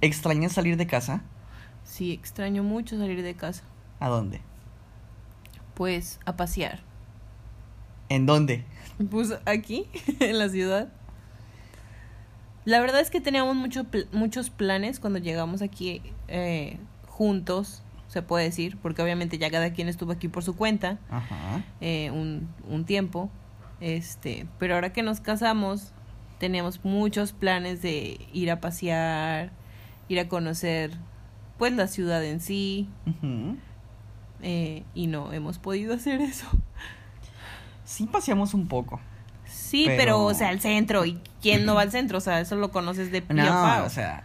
¿Extrañas 0.00 0.52
salir 0.52 0.76
de 0.76 0.86
casa? 0.86 1.22
Sí, 1.84 2.12
extraño 2.12 2.62
mucho 2.62 2.98
salir 2.98 3.22
de 3.22 3.34
casa. 3.34 3.62
¿A 4.00 4.08
dónde? 4.08 4.40
Pues 5.74 6.18
a 6.24 6.36
pasear. 6.36 6.80
¿En 8.08 8.26
dónde? 8.26 8.64
Pues 9.10 9.32
aquí, 9.46 9.86
en 10.20 10.38
la 10.38 10.48
ciudad. 10.48 10.92
La 12.64 12.80
verdad 12.80 13.00
es 13.00 13.10
que 13.10 13.20
teníamos 13.20 13.56
mucho 13.56 13.86
muchos 14.12 14.50
planes 14.50 15.00
cuando 15.00 15.18
llegamos 15.18 15.62
aquí 15.62 16.02
eh, 16.28 16.78
juntos, 17.08 17.82
se 18.08 18.22
puede 18.22 18.44
decir, 18.44 18.76
porque 18.80 19.02
obviamente 19.02 19.38
ya 19.38 19.50
cada 19.50 19.72
quien 19.72 19.88
estuvo 19.88 20.12
aquí 20.12 20.28
por 20.28 20.44
su 20.44 20.54
cuenta 20.54 20.98
Ajá. 21.10 21.64
eh, 21.80 22.10
un, 22.10 22.48
un 22.68 22.84
tiempo. 22.84 23.30
Este, 23.80 24.46
pero 24.58 24.74
ahora 24.74 24.92
que 24.92 25.02
nos 25.02 25.20
casamos, 25.20 25.92
teníamos 26.42 26.84
muchos 26.84 27.32
planes 27.32 27.82
de 27.82 28.18
ir 28.32 28.50
a 28.50 28.58
pasear, 28.60 29.52
ir 30.08 30.18
a 30.18 30.26
conocer 30.26 30.90
pues 31.56 31.72
la 31.72 31.86
ciudad 31.86 32.24
en 32.24 32.40
sí, 32.40 32.88
eh, 34.42 34.82
y 34.92 35.06
no 35.06 35.32
hemos 35.32 35.58
podido 35.58 35.94
hacer 35.94 36.20
eso. 36.20 36.46
Sí 37.84 38.06
paseamos 38.06 38.54
un 38.54 38.66
poco. 38.66 39.00
Sí, 39.44 39.84
Pero- 39.86 39.96
pero, 39.98 40.24
o 40.24 40.34
sea, 40.34 40.48
al 40.48 40.58
centro, 40.60 41.04
¿y 41.04 41.20
quién 41.40 41.64
no 41.64 41.76
va 41.76 41.82
al 41.82 41.92
centro? 41.92 42.18
O 42.18 42.20
sea, 42.20 42.40
eso 42.40 42.56
lo 42.56 42.72
conoces 42.72 43.12
de 43.12 43.22
pie 43.22 43.40
a 43.40 43.44
No, 43.44 43.50
pa. 43.52 43.82
o 43.84 43.90
sea, 43.90 44.24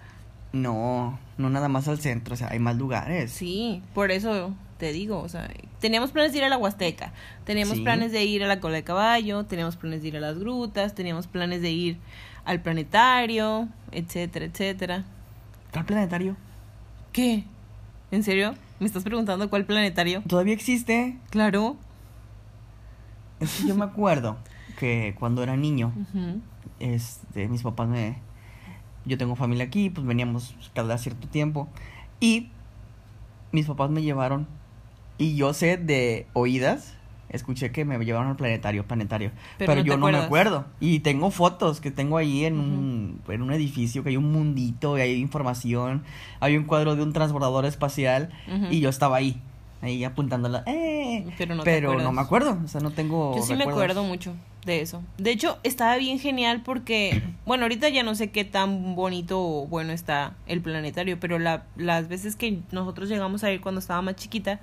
no, 0.54 1.20
no 1.38 1.50
nada 1.52 1.68
más 1.70 1.88
al 1.88 2.00
centro, 2.00 2.34
o 2.34 2.38
sea, 2.38 2.48
hay 2.50 2.58
más 2.58 2.78
lugares. 2.78 3.32
Sí, 3.32 3.84
por 3.94 4.10
eso 4.10 4.56
te 4.78 4.92
digo, 4.92 5.20
o 5.20 5.30
sea, 5.30 5.50
teníamos 5.80 6.12
planes 6.12 6.32
de 6.34 6.40
ir 6.40 6.44
a 6.44 6.50
la 6.50 6.58
Huasteca, 6.58 7.14
teníamos 7.46 7.78
Sí. 7.78 7.84
planes 7.84 8.12
de 8.12 8.24
ir 8.26 8.44
a 8.44 8.48
la 8.48 8.60
cola 8.60 8.76
de 8.76 8.84
caballo, 8.84 9.46
teníamos 9.46 9.76
planes 9.76 10.02
de 10.02 10.08
ir 10.10 10.18
a 10.18 10.20
las 10.20 10.38
grutas, 10.40 10.94
teníamos 10.96 11.28
planes 11.28 11.62
de 11.62 11.72
ir 11.72 11.98
al 12.46 12.62
planetario, 12.62 13.68
etcétera, 13.92 14.46
etcétera. 14.46 15.04
¿Cuál 15.74 15.86
planetario? 15.86 16.36
¿Qué? 17.12 17.44
¿En 18.12 18.24
serio? 18.24 18.54
¿Me 18.80 18.86
estás 18.86 19.04
preguntando 19.04 19.50
cuál 19.50 19.66
planetario? 19.66 20.22
¿Todavía 20.28 20.54
existe? 20.54 21.18
Claro. 21.32 21.76
Es 23.40 23.54
que 23.62 23.68
yo 23.68 23.76
me 23.76 23.86
acuerdo 23.86 24.38
que 24.80 25.16
cuando 25.20 25.44
era 25.44 25.56
niño, 25.58 25.92
Ujú. 25.96 26.42
este, 26.80 27.48
mis 27.48 27.64
papás 27.64 27.88
me... 27.88 28.18
Yo 29.06 29.18
tengo 29.18 29.36
familia 29.36 29.66
aquí, 29.66 29.90
pues 29.90 30.06
veníamos 30.06 30.56
cada 30.74 30.98
cierto 30.98 31.28
tiempo. 31.28 31.68
Y 32.20 32.50
mis 33.52 33.66
papás 33.66 33.90
me 33.90 34.02
llevaron, 34.02 34.48
y 35.18 35.36
yo 35.36 35.54
sé 35.54 35.78
de 35.78 36.28
oídas, 36.34 36.96
escuché 37.30 37.72
que 37.72 37.86
me 37.86 37.98
llevaron 38.04 38.30
al 38.30 38.36
planetario, 38.36 38.86
planetario. 38.86 39.32
Pero 39.58 39.72
Pero, 39.72 39.76
no 39.76 39.84
te 39.84 39.90
yo 39.90 39.98
no 39.98 40.08
me 40.12 40.18
acuerdo. 40.18 40.66
Y 40.80 41.00
tengo 41.00 41.32
fotos 41.32 41.82
que 41.82 41.92
tengo 41.92 42.18
ahí 42.18 42.46
en, 42.46 42.60
un, 42.60 43.22
en 43.28 43.42
un 43.42 43.52
edificio, 43.52 44.04
que 44.04 44.10
hay 44.10 44.18
un 44.18 44.32
mundito, 44.32 44.98
y 44.98 45.02
hay 45.02 45.16
información. 45.16 46.04
Hay 46.40 46.58
un 46.58 46.64
cuadro 46.64 46.96
de 46.96 47.04
un 47.04 47.14
transbordador 47.14 47.66
espacial, 47.66 48.30
y 48.70 48.80
yo 48.80 48.90
estaba 48.90 49.18
ahí, 49.18 49.42
ahí 49.82 50.04
apuntándola. 50.04 50.64
¡Eh! 50.68 51.26
Pero 51.38 51.56
no 51.56 51.64
Pero 51.64 52.00
no 52.00 52.12
me 52.12 52.22
acuerdo, 52.22 52.60
o 52.64 52.68
sea, 52.68 52.82
no 52.82 52.92
tengo 52.92 53.36
Yo 53.36 53.44
sí 53.44 53.56
me 53.56 53.64
acuerdo 53.64 54.04
mucho 54.04 54.34
de 54.68 54.82
eso. 54.82 55.02
De 55.18 55.32
hecho, 55.32 55.58
estaba 55.64 55.98
bien 55.98 56.20
genial 56.20 56.62
porque, 56.64 57.24
bueno, 57.46 57.64
ahorita 57.64 57.90
ya 57.90 58.04
no 58.04 58.14
sé 58.14 58.30
qué 58.30 58.46
tan 58.46 58.96
bonito 58.96 59.40
o 59.40 59.66
bueno 59.66 59.94
está 59.94 60.36
el 60.46 60.62
planetario, 60.62 61.20
pero 61.20 61.40
la, 61.40 61.64
las 61.76 62.08
veces 62.08 62.36
que 62.36 62.60
nosotros 62.72 63.10
llegamos 63.10 63.44
a 63.44 63.52
ir 63.52 63.62
cuando 63.62 63.80
estaba 63.80 64.04
más 64.04 64.16
chiquita, 64.16 64.60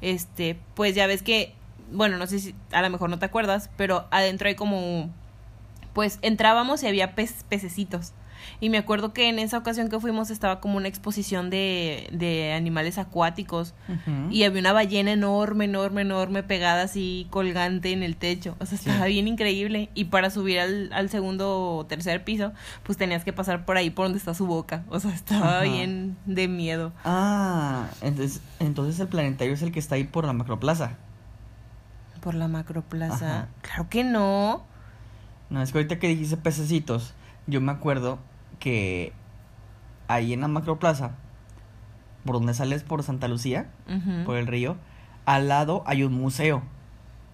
este, 0.00 0.58
pues 0.74 0.94
ya 0.94 1.06
ves 1.06 1.22
que, 1.22 1.54
bueno, 1.92 2.16
no 2.16 2.26
sé 2.26 2.38
si 2.38 2.54
a 2.72 2.82
lo 2.82 2.90
mejor 2.90 3.10
no 3.10 3.18
te 3.18 3.26
acuerdas, 3.26 3.70
pero 3.76 4.06
adentro 4.10 4.48
hay 4.48 4.54
como, 4.54 5.10
pues 5.92 6.18
entrábamos 6.22 6.82
y 6.82 6.86
había 6.86 7.14
pez, 7.14 7.44
pececitos. 7.48 8.12
Y 8.60 8.70
me 8.70 8.78
acuerdo 8.78 9.12
que 9.12 9.28
en 9.28 9.38
esa 9.38 9.58
ocasión 9.58 9.88
que 9.88 9.98
fuimos 10.00 10.30
estaba 10.30 10.60
como 10.60 10.76
una 10.76 10.88
exposición 10.88 11.50
de, 11.50 12.08
de 12.12 12.52
animales 12.52 12.98
acuáticos. 12.98 13.74
Y 14.30 14.42
había 14.44 14.60
una 14.60 14.72
ballena 14.72 15.12
enorme, 15.12 15.64
enorme, 15.66 16.02
enorme 16.02 16.42
pegada 16.42 16.82
así 16.82 17.26
colgante 17.30 17.92
en 17.92 18.02
el 18.02 18.16
techo. 18.16 18.56
O 18.60 18.66
sea, 18.66 18.78
Sí. 18.78 18.88
estaba 18.88 19.06
bien 19.06 19.28
increíble. 19.28 19.90
Y 19.94 20.04
para 20.06 20.30
subir 20.30 20.60
al, 20.60 20.92
al 20.92 21.08
segundo 21.10 21.76
o 21.76 21.86
tercer 21.86 22.24
piso, 22.24 22.52
pues 22.82 22.98
tenías 22.98 23.24
que 23.24 23.32
pasar 23.32 23.64
por 23.64 23.76
ahí 23.76 23.90
por 23.90 24.06
donde 24.06 24.18
está 24.18 24.34
su 24.34 24.46
boca. 24.46 24.84
O 24.88 25.00
sea, 25.00 25.12
estaba 25.14 25.56
Ajá. 25.58 25.62
bien 25.62 26.16
de 26.26 26.48
miedo. 26.48 26.92
Ah, 27.04 27.88
entonces, 28.02 28.40
entonces 28.60 28.98
el 29.00 29.08
planetario 29.08 29.54
es 29.54 29.62
el 29.62 29.72
que 29.72 29.78
está 29.78 29.94
ahí 29.96 30.04
por 30.04 30.24
la 30.24 30.32
macroplaza. 30.32 30.96
Por 32.20 32.34
la 32.34 32.48
macroplaza. 32.48 33.14
Ajá. 33.40 33.48
Claro 33.62 33.88
que 33.90 34.02
no. 34.04 34.64
No, 35.50 35.62
es 35.62 35.72
que 35.72 35.78
ahorita 35.78 35.98
que 35.98 36.08
dijiste 36.08 36.36
pececitos, 36.38 37.12
yo 37.46 37.60
me 37.60 37.70
acuerdo 37.72 38.18
que 38.58 39.12
ahí 40.08 40.32
en 40.32 40.40
la 40.40 40.48
macroplaza, 40.48 41.12
por 42.24 42.36
donde 42.36 42.54
sales 42.54 42.82
por 42.82 43.02
Santa 43.02 43.28
Lucía, 43.28 43.66
por 44.24 44.36
el 44.36 44.46
río, 44.46 44.76
al 45.26 45.48
lado 45.48 45.82
hay 45.86 46.04
un 46.04 46.12
museo 46.12 46.62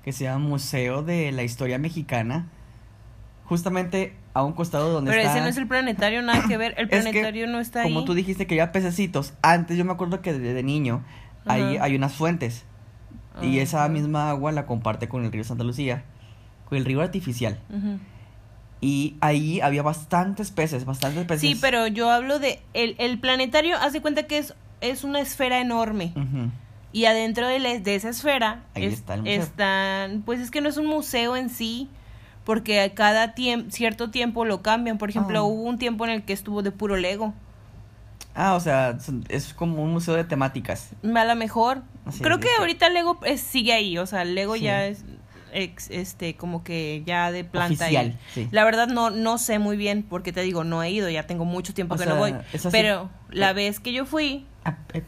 que 0.04 0.12
se 0.12 0.24
llama 0.24 0.46
Museo 0.46 1.02
de 1.02 1.32
la 1.32 1.42
Historia 1.42 1.78
Mexicana, 1.78 2.46
justamente 3.44 4.16
a 4.32 4.44
un 4.44 4.52
costado 4.52 4.88
de 4.88 4.92
donde 4.94 5.10
Pero 5.10 5.22
está... 5.22 5.32
ese 5.34 5.40
no 5.42 5.48
es 5.48 5.56
el 5.56 5.66
planetario, 5.66 6.22
nada 6.22 6.46
que 6.46 6.56
ver. 6.56 6.74
El 6.78 6.84
Es 6.90 7.04
que, 7.04 7.10
planetario 7.10 7.46
no 7.48 7.60
está 7.60 7.82
ahí. 7.82 7.88
Como 7.92 8.04
tú 8.04 8.14
dijiste 8.14 8.46
que 8.46 8.54
había 8.54 8.72
pececitos, 8.72 9.34
antes 9.42 9.76
yo 9.76 9.84
me 9.84 9.92
acuerdo 9.92 10.22
que 10.22 10.32
desde 10.32 10.62
niño 10.62 11.02
ahí 11.46 11.76
hay 11.78 11.96
unas 11.96 12.12
fuentes 12.12 12.64
y 13.42 13.58
Ah, 13.58 13.62
esa 13.62 13.88
misma 13.88 14.30
agua 14.30 14.52
la 14.52 14.66
comparte 14.66 15.08
con 15.08 15.24
el 15.24 15.32
río 15.32 15.44
Santa 15.44 15.64
Lucía, 15.64 16.04
con 16.68 16.78
el 16.78 16.84
río 16.84 17.00
artificial. 17.00 17.58
Y 18.80 19.16
ahí 19.20 19.60
había 19.60 19.82
bastantes 19.82 20.50
peces, 20.50 20.84
bastantes 20.86 21.26
peces. 21.26 21.40
Sí, 21.42 21.54
pero 21.60 21.86
yo 21.86 22.10
hablo 22.10 22.38
de. 22.38 22.62
El, 22.72 22.94
el 22.98 23.18
planetario, 23.20 23.76
haz 23.76 23.92
de 23.92 24.00
cuenta 24.00 24.22
que 24.22 24.38
es, 24.38 24.54
es 24.80 25.04
una 25.04 25.20
esfera 25.20 25.60
enorme. 25.60 26.12
Y 26.92 27.04
adentro 27.04 27.46
de, 27.46 27.58
la- 27.60 27.78
de 27.78 27.94
esa 27.94 28.08
esfera 28.08 28.62
Ahí 28.74 28.84
es- 28.86 28.94
está 28.94 29.14
el 29.14 29.20
museo. 29.20 29.42
están, 29.42 30.22
pues 30.22 30.40
es 30.40 30.50
que 30.50 30.60
no 30.60 30.68
es 30.68 30.76
un 30.76 30.86
museo 30.86 31.36
en 31.36 31.50
sí, 31.50 31.88
porque 32.44 32.80
a 32.80 32.94
cada 32.94 33.34
tiempo, 33.34 33.70
cierto 33.70 34.10
tiempo 34.10 34.44
lo 34.44 34.62
cambian. 34.62 34.96
Por 34.98 35.10
ejemplo, 35.10 35.40
Ah. 35.40 35.42
hubo 35.42 35.62
un 35.62 35.78
tiempo 35.78 36.04
en 36.04 36.10
el 36.12 36.22
que 36.24 36.32
estuvo 36.32 36.62
de 36.62 36.72
puro 36.72 36.96
Lego. 36.96 37.34
Ah, 38.34 38.54
o 38.54 38.60
sea, 38.60 38.96
es 39.28 39.52
como 39.54 39.82
un 39.82 39.90
museo 39.92 40.14
de 40.14 40.24
temáticas. 40.24 40.90
A 41.14 41.24
lo 41.24 41.36
mejor. 41.36 41.82
Así 42.06 42.22
Creo 42.22 42.38
que 42.40 42.48
que- 42.48 42.54
ahorita 42.58 42.88
Lego 42.88 43.18
es- 43.24 43.40
sigue 43.40 43.72
ahí, 43.72 43.98
o 43.98 44.06
sea, 44.06 44.24
Lego 44.24 44.54
Sí. 44.54 44.62
ya 44.62 44.86
es 44.86 45.04
ex- 45.52 45.90
este 45.90 46.36
como 46.36 46.62
que 46.64 47.02
ya 47.06 47.30
de 47.32 47.44
planta. 47.44 47.84
Oficial, 47.84 48.18
sí. 48.34 48.48
La 48.50 48.64
verdad 48.64 48.88
no 48.88 49.10
no 49.10 49.38
sé 49.38 49.58
muy 49.58 49.76
bien 49.76 50.02
porque 50.02 50.32
te 50.32 50.42
digo, 50.42 50.64
no 50.64 50.82
he 50.82 50.90
ido, 50.90 51.08
ya 51.10 51.26
tengo 51.26 51.44
mucho 51.44 51.74
tiempo 51.74 51.94
O 51.94 51.98
que 51.98 52.04
sea, 52.04 52.12
no 52.14 52.18
voy. 52.18 52.34
Pero 52.70 53.10
la 53.30 53.50
eh. 53.50 53.54
vez 53.54 53.80
que 53.80 53.92
yo 53.92 54.04
fui, 54.06 54.46
Ah, 54.64 54.76
eh, 54.94 55.02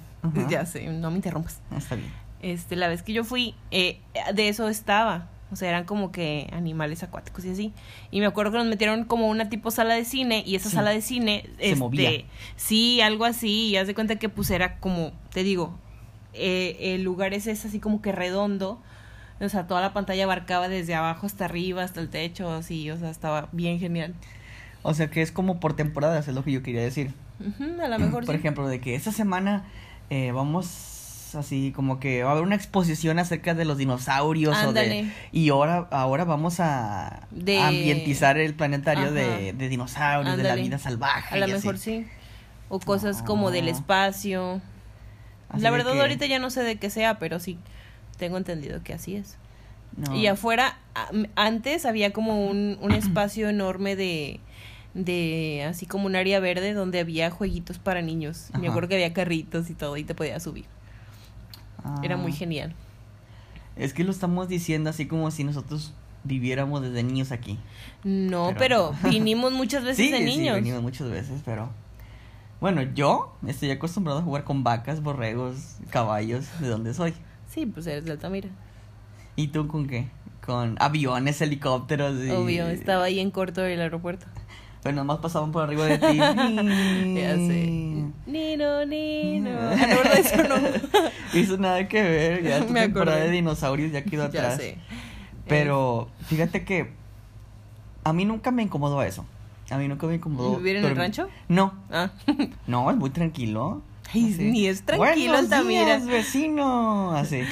ya 0.49 0.65
sé, 0.67 0.87
no 0.87 1.11
me 1.11 1.17
interrumpas. 1.17 1.61
Ah, 1.71 1.77
Está 1.79 1.95
bien. 1.97 2.11
Este, 2.41 2.75
la 2.77 2.89
vez 2.89 3.03
que 3.03 3.13
yo 3.13 3.23
fui, 3.25 3.55
eh, 3.71 4.01
de 4.35 4.49
eso 4.49 4.69
estaba. 4.69 5.29
O 5.53 5.57
sea, 5.57 5.69
eran 5.69 5.85
como 5.85 6.13
que 6.13 6.49
animales 6.53 7.03
acuáticos 7.03 7.45
y 7.45 7.51
así. 7.51 7.73
Y 8.11 8.21
me 8.21 8.27
acuerdo 8.27 8.53
que 8.53 8.59
nos 8.59 8.67
metieron 8.67 9.05
como 9.05 9.29
una 9.29 9.51
tipo 9.51 9.71
sala 9.71 9.93
de 9.95 10.07
cine. 10.07 10.43
Y 10.47 10.55
esa 10.57 10.71
Sí. 10.71 10.77
sala 10.77 10.91
de 10.93 11.03
cine. 11.03 11.45
Se 11.59 11.65
este, 11.67 11.77
movía. 11.77 12.11
Sí, 12.57 13.03
algo 13.03 13.27
así. 13.27 13.69
Y 13.69 13.77
haz 13.77 13.87
de 13.87 13.95
cuenta 13.95 14.17
que 14.17 14.31
pues 14.31 14.51
era 14.51 14.79
como, 14.79 15.13
te 15.31 15.43
digo, 15.45 15.79
eh, 16.33 16.95
el 16.95 17.03
lugar 17.03 17.35
ese 17.35 17.51
es 17.51 17.65
así 17.67 17.81
como 17.81 18.01
que 18.01 18.13
redondo. 18.13 18.81
O 19.43 19.49
sea, 19.49 19.67
toda 19.67 19.81
la 19.81 19.93
pantalla 19.93 20.25
abarcaba 20.25 20.69
desde 20.69 20.95
abajo 20.95 21.27
hasta 21.27 21.45
arriba, 21.47 21.83
hasta 21.83 22.01
el 22.01 22.09
techo, 22.09 22.51
así. 22.53 22.91
O 22.91 22.97
sea, 22.97 23.11
estaba 23.11 23.49
bien 23.53 23.79
genial. 23.81 24.15
O 24.83 24.95
sea, 24.95 25.09
que 25.11 25.21
es 25.23 25.33
como 25.33 25.61
por 25.61 25.75
temporadas, 25.77 26.27
es 26.29 26.35
lo 26.35 26.45
que 26.45 26.53
yo 26.53 26.63
quería 26.63 26.81
decir. 26.83 27.13
Ujú, 27.41 27.81
a 27.83 27.89
lo 27.89 27.99
mejor 27.99 28.25
Por 28.25 28.35
sí. 28.35 28.39
ejemplo, 28.39 28.69
de 28.69 28.81
que 28.81 28.95
esta 28.95 29.11
semana 29.13 29.65
eh, 30.11 30.31
vamos 30.33 30.89
así 31.37 31.73
como 31.75 31.99
que 31.99 32.23
va 32.23 32.29
a 32.29 32.33
haber 32.33 32.45
una 32.45 32.55
exposición 32.57 33.19
acerca 33.19 33.55
de 33.55 33.65
los 33.65 33.79
dinosaurios 33.79 34.55
o 34.65 34.73
de 34.75 35.11
y 35.33 35.49
ahora 35.49 35.89
ahora 35.91 36.25
vamos 36.27 36.61
a 36.61 37.27
De- 37.31 37.59
a 37.59 37.69
ambientizar 37.69 38.37
el 38.37 38.53
planetario 38.55 39.11
de, 39.13 39.55
de 39.55 39.69
dinosaurios, 39.71 40.37
de 40.37 40.43
la 40.43 40.55
vida 40.57 40.79
salvaje. 40.79 41.35
A 41.35 41.39
lo 41.39 41.49
y 41.49 41.53
así. 41.53 41.63
mejor 41.67 41.79
sí. 41.79 42.07
O 42.69 42.79
cosas 42.81 43.23
como 43.23 43.51
del 43.51 43.65
No. 43.65 43.71
espacio. 43.73 44.61
Así 45.49 45.63
la 45.63 45.71
verdad 45.71 45.93
que- 45.95 46.01
ahorita 46.01 46.27
ya 46.27 46.39
no 46.39 46.51
sé 46.51 46.63
de 46.65 46.77
qué 46.77 46.91
sea, 46.91 47.19
pero 47.19 47.41
sí 47.41 47.59
tengo 48.19 48.37
entendido 48.37 48.83
que 48.85 48.93
así 48.93 49.17
es. 49.17 49.39
No. 49.97 50.17
Y 50.17 50.27
afuera, 50.27 50.79
antes 51.37 51.85
había 51.87 52.13
como 52.13 52.47
un, 52.49 52.79
un 52.81 52.93
espacio 52.93 53.49
enorme 53.49 53.97
de, 53.97 54.41
de, 54.95 55.65
así 55.69 55.87
como 55.87 56.07
un 56.07 56.17
área 56.17 56.41
verde 56.41 56.73
donde 56.73 57.01
había 57.01 57.31
jueguitos 57.31 57.79
para 57.79 58.03
niños. 58.03 58.49
Y 58.55 58.59
Me 58.59 58.67
Ajá. 58.67 58.71
acuerdo 58.73 58.89
que 58.91 58.95
había 58.97 59.13
carritos 59.13 59.71
y 59.71 59.75
todo 59.75 59.97
y 59.97 60.05
te 60.05 60.15
podías 60.15 60.43
subir. 60.43 60.65
Era 62.03 62.17
muy 62.17 62.33
Ah, 62.33 62.37
genial. 62.37 62.75
Es 63.77 63.93
que 63.95 64.05
lo 64.05 64.11
estamos 64.13 64.49
diciendo 64.49 64.91
así 64.91 65.07
como 65.07 65.31
si 65.31 65.45
nosotros 65.45 65.93
viviéramos 66.25 66.83
desde 66.83 67.03
niños 67.03 67.33
aquí. 67.33 67.59
No, 68.05 68.55
Pero- 68.57 68.93
pero, 69.01 69.11
vinimos 69.11 69.53
muchas 69.53 69.83
veces 69.83 69.97
sí, 70.07 70.13
de 70.13 70.19
sí, 70.19 70.25
niños. 70.25 70.55
venimos 70.55 70.83
muchas 70.83 71.11
veces, 71.11 71.43
pero 71.45 71.71
bueno, 72.61 72.83
yo 72.83 73.35
estoy 73.47 73.71
acostumbrado 73.73 74.21
a 74.21 74.23
jugar 74.23 74.45
con 74.45 74.63
vacas, 74.63 75.03
borregos, 75.03 75.79
caballos, 75.91 76.45
de 76.61 76.69
donde 76.69 76.95
soy. 76.95 77.13
Sí, 77.49 77.67
pues 77.67 77.87
eres 77.89 78.05
de 78.05 78.13
Altamira. 78.13 78.49
¿Y 79.37 79.49
tú 79.49 79.67
con 79.69 79.87
qué? 79.87 80.09
Con 80.45 80.77
aviones, 80.81 81.41
helicópteros 81.41 82.17
y... 82.25 82.31
Obvio, 82.31 82.69
estaba 82.69 83.05
ahí 83.05 83.21
en 83.21 83.31
corto 83.31 83.61
del 83.63 83.81
aeropuerto. 83.81 84.27
Pero 84.83 84.95
nada 84.97 85.05
más 85.05 85.19
pasaban 85.19 85.53
por 85.53 85.63
arriba 85.63 85.85
de 85.87 85.99
ti. 85.99 86.17
Ya 87.21 87.37
sé. 87.37 88.05
Nino, 88.27 88.85
Nino. 88.85 89.51
Ah, 89.51 89.77
no, 89.77 90.13
eso 90.13 90.37
no. 90.49 90.57
Hizo 91.39 91.57
nada 91.59 91.87
que 91.87 92.03
ver. 92.03 92.43
Ya 92.43 92.61
tu 92.67 92.73
Me 92.73 92.81
temporada 92.83 93.17
acordé. 93.19 93.31
de 93.31 93.37
dinosaurios 93.37 93.93
ya 93.93 94.03
quedó 94.03 94.25
Ya 94.31 94.41
atrás. 94.41 94.57
sé. 94.57 94.79
Pero 95.47 96.09
fíjate 96.27 96.65
que 96.65 96.91
a 98.05 98.13
mí 98.13 98.25
nunca 98.25 98.51
me 98.51 98.63
incomodó 98.65 99.03
eso. 99.03 99.25
A 99.71 99.79
mí 99.79 99.87
nunca 99.87 100.07
me 100.09 100.17
incomodó. 100.17 100.57
¿Vivir 100.57 100.77
en 100.77 100.85
el 100.85 100.97
rancho? 100.97 101.29
No, 101.49 101.73
Ah. 101.91 102.11
no, 102.67 102.91
es 102.91 102.97
muy 102.97 103.11
tranquilo. 103.11 103.83
Ay, 104.13 104.35
ni 104.39 104.67
es 104.67 104.83
tranquilo 104.83 105.33
Buenos 105.33 105.69
días, 105.69 106.07
vecino. 106.07 107.13
Así. 107.13 107.43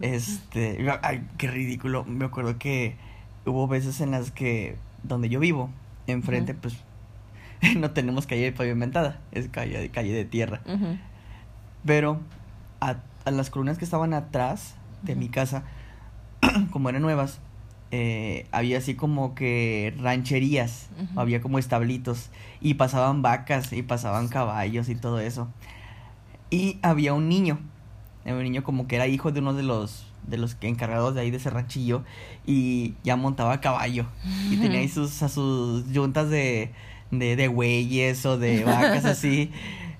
Este, 0.00 0.78
ay, 1.02 1.26
qué 1.36 1.48
ridículo. 1.48 2.04
Me 2.04 2.24
acuerdo 2.24 2.58
que 2.58 2.96
hubo 3.44 3.68
veces 3.68 4.00
en 4.00 4.10
las 4.10 4.30
que 4.30 4.76
donde 5.02 5.28
yo 5.28 5.40
vivo, 5.40 5.70
enfrente, 6.06 6.54
pues 6.54 6.76
no 7.76 7.90
tenemos 7.90 8.26
calle 8.26 8.52
pavimentada, 8.52 9.20
es 9.32 9.48
calle, 9.48 9.90
calle 9.90 10.12
de 10.12 10.24
tierra. 10.24 10.60
Pero 11.84 12.20
a, 12.80 12.96
a 13.24 13.30
las 13.30 13.50
columnas 13.50 13.78
que 13.78 13.84
estaban 13.84 14.14
atrás 14.14 14.74
de 15.02 15.14
mi 15.14 15.28
casa, 15.28 15.62
como 16.70 16.88
eran 16.88 17.02
nuevas, 17.02 17.40
eh, 17.90 18.46
había 18.52 18.78
así 18.78 18.94
como 18.94 19.34
que 19.34 19.94
rancherías, 19.98 20.88
había 21.16 21.40
como 21.40 21.58
establitos 21.58 22.30
y 22.60 22.74
pasaban 22.74 23.22
vacas 23.22 23.72
y 23.72 23.82
pasaban 23.82 24.28
caballos 24.28 24.88
y 24.88 24.94
todo 24.94 25.20
eso. 25.20 25.48
Y 26.50 26.78
había 26.82 27.14
un 27.14 27.28
niño, 27.28 27.58
un 28.36 28.42
niño 28.42 28.62
como 28.62 28.86
que 28.86 28.96
era 28.96 29.06
hijo 29.06 29.32
de 29.32 29.40
uno 29.40 29.54
de 29.54 29.62
los 29.62 30.06
de 30.26 30.36
los 30.36 30.54
que 30.54 30.68
encargados 30.68 31.14
de 31.14 31.22
ahí 31.22 31.30
de 31.30 31.38
ese 31.38 31.48
ranchillo 31.48 32.02
y 32.46 32.94
ya 33.02 33.16
montaba 33.16 33.54
a 33.54 33.60
caballo 33.60 34.06
y 34.50 34.56
tenía 34.58 34.80
ahí 34.80 34.88
sus 34.88 35.10
sus 35.10 35.90
yuntas 35.90 36.28
de 36.28 36.72
de, 37.10 37.36
de 37.36 37.48
güeyes 37.48 38.24
o 38.26 38.38
de 38.38 38.64
vacas 38.64 39.04
así. 39.04 39.50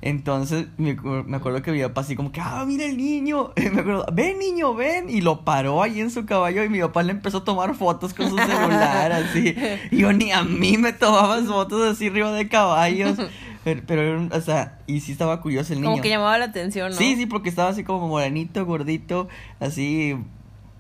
Entonces 0.01 0.69
me, 0.77 0.95
me 0.95 1.39
acuerdo 1.39 1.61
que 1.61 1.73
mi 1.73 1.83
papá 1.83 2.03
así 2.03 2.15
como 2.15 2.31
que, 2.31 2.41
ah, 2.41 2.65
mira 2.67 2.85
el 2.85 2.97
niño. 2.97 3.53
Me 3.57 3.81
acuerdo, 3.81 4.07
ven 4.13 4.39
niño, 4.39 4.75
ven. 4.75 5.11
Y 5.11 5.23
lo 5.23 5.45
paró 5.45 5.83
ahí 5.83 6.01
en 6.01 6.11
su 6.11 6.25
caballo 6.25 6.63
y 6.63 6.69
mi 6.69 6.81
papá 6.81 7.03
le 7.03 7.11
empezó 7.11 7.39
a 7.39 7.45
tomar 7.45 7.75
fotos 7.75 8.15
con 8.15 8.29
su 8.31 8.37
celular 8.37 9.11
así. 9.13 9.57
Y 9.91 9.99
yo 9.99 10.13
ni 10.13 10.31
a 10.31 10.45
mí 10.45 10.79
me 10.79 10.93
tomaba 10.93 11.43
fotos 11.43 11.83
así 11.83 12.07
arriba 12.07 12.31
de 12.33 12.49
caballos. 12.49 13.19
Pero, 13.65 13.83
pero 13.87 14.29
o 14.33 14.41
sea, 14.41 14.79
y 14.87 15.01
sí 15.01 15.13
estaba 15.13 15.41
curioso 15.41 15.73
el 15.73 15.81
niño. 15.81 15.91
Como 15.91 16.03
que 16.03 16.09
llamaba 16.09 16.39
la 16.39 16.47
atención, 16.47 16.91
¿no? 16.93 16.97
Sí, 16.97 17.17
sí, 17.17 17.27
porque 17.27 17.49
estaba 17.49 17.69
así 17.71 17.85
como 17.85 18.09
morenito, 18.09 18.65
gordito, 18.65 19.29
así 19.61 20.17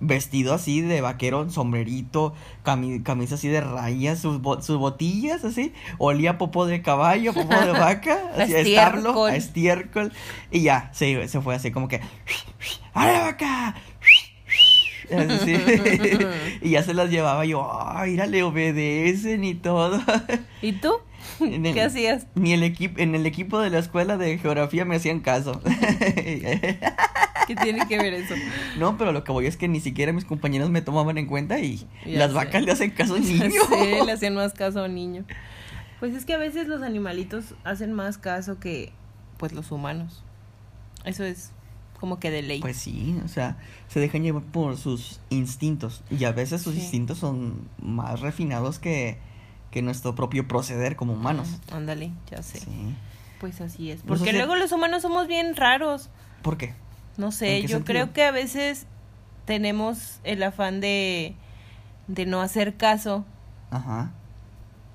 vestido 0.00 0.54
así 0.54 0.80
de 0.80 1.00
vaquero, 1.00 1.50
sombrerito, 1.50 2.32
cami- 2.64 3.02
camisa 3.02 3.34
así 3.34 3.48
de 3.48 3.60
rayas, 3.60 4.20
sus, 4.20 4.40
bo- 4.40 4.62
sus 4.62 4.78
botillas 4.78 5.44
así, 5.44 5.72
olía 5.98 6.30
a 6.30 6.38
popó 6.38 6.66
de 6.66 6.82
caballo, 6.82 7.32
popó 7.34 7.60
de 7.60 7.72
vaca, 7.78 8.16
así, 8.36 8.54
a 8.54 8.58
estiércol. 8.60 9.30
a 9.30 9.34
estiércol, 9.36 10.12
y 10.52 10.60
ya, 10.62 10.88
se, 10.94 11.26
se 11.26 11.40
fue 11.40 11.56
así 11.56 11.72
como 11.72 11.88
que, 11.88 12.00
¡a 12.94 13.06
la 13.12 13.20
vaca! 13.22 13.74
Así, 15.10 15.56
y 16.62 16.70
ya 16.70 16.82
se 16.84 16.94
las 16.94 17.10
llevaba 17.10 17.44
yo, 17.44 17.68
ay, 17.82 18.12
mira, 18.12 18.26
le 18.26 18.42
obedecen 18.44 19.42
y 19.42 19.54
todo. 19.54 20.00
¿Y 20.62 20.72
tú? 20.74 20.92
En 21.40 21.66
el- 21.66 21.74
¿Qué 21.74 21.82
hacías? 21.82 22.26
Ni 22.34 22.52
el 22.52 22.62
equipo, 22.62 22.98
en 23.00 23.14
el 23.14 23.26
equipo 23.26 23.58
de 23.60 23.70
la 23.70 23.78
escuela 23.78 24.16
de 24.16 24.38
geografía 24.38 24.84
me 24.84 24.96
hacían 24.96 25.20
caso. 25.20 25.60
¿Qué 27.46 27.56
tiene 27.62 27.86
que 27.88 27.96
ver 27.96 28.12
eso? 28.14 28.34
No, 28.78 28.98
pero 28.98 29.12
lo 29.12 29.24
que 29.24 29.32
voy 29.32 29.46
es 29.46 29.56
que 29.56 29.68
ni 29.68 29.80
siquiera 29.80 30.12
mis 30.12 30.24
compañeros 30.26 30.68
me 30.70 30.82
tomaban 30.82 31.16
en 31.18 31.26
cuenta 31.26 31.58
y 31.60 31.86
Ya 32.04 32.18
las 32.18 32.28
sé. 32.30 32.34
vacas 32.36 32.62
le 32.62 32.72
hacen 32.72 32.90
caso 32.90 33.14
al 33.14 33.22
Ya 33.24 33.48
niño. 33.48 33.62
sé, 33.68 34.04
le 34.04 34.12
hacían 34.12 34.34
más 34.34 34.52
caso 34.52 34.80
a 34.80 34.84
un 34.86 34.94
niño. 34.94 35.24
Pues 36.00 36.14
es 36.14 36.24
que 36.26 36.34
a 36.34 36.38
veces 36.38 36.68
los 36.68 36.82
animalitos 36.82 37.54
hacen 37.64 37.92
más 37.92 38.18
caso 38.18 38.58
que 38.60 38.92
pues 39.38 39.52
los 39.52 39.70
humanos. 39.72 40.22
Eso 41.04 41.24
es 41.24 41.52
como 41.98 42.20
que 42.20 42.30
de 42.30 42.42
ley. 42.42 42.60
Pues 42.60 42.76
sí, 42.76 43.16
o 43.24 43.28
sea, 43.28 43.56
se 43.88 43.98
dejan 43.98 44.22
llevar 44.22 44.42
por 44.42 44.76
sus 44.76 45.20
instintos 45.30 46.02
y 46.10 46.24
a 46.24 46.32
veces 46.32 46.60
sus 46.62 46.74
Sí. 46.74 46.80
instintos 46.80 47.18
son 47.18 47.68
más 47.82 48.20
refinados 48.20 48.78
que, 48.78 49.18
que 49.70 49.82
nuestro 49.82 50.14
propio 50.14 50.48
proceder 50.48 50.96
como 50.96 51.12
humanos. 51.14 51.48
Ándale, 51.72 52.10
ya 52.30 52.42
sé. 52.42 52.60
Sí. 52.60 52.94
Pues 53.40 53.60
así 53.60 53.90
es. 53.90 54.02
Porque 54.02 54.32
luego 54.32 54.56
los 54.56 54.72
humanos 54.72 55.02
somos 55.02 55.28
bien 55.28 55.54
raros. 55.56 56.08
¿Por 56.42 56.56
qué? 56.56 56.74
No 57.16 57.26
¿En 57.26 57.32
sé, 57.32 57.62
yo 57.62 57.68
sentido? 57.68 57.84
creo 57.84 58.12
que 58.12 58.24
a 58.24 58.30
veces 58.30 58.86
tenemos 59.44 60.20
el 60.24 60.42
afán 60.42 60.80
de, 60.80 61.34
de 62.06 62.26
no 62.26 62.40
hacer 62.40 62.76
caso 62.76 63.24
Ajá. 63.70 64.10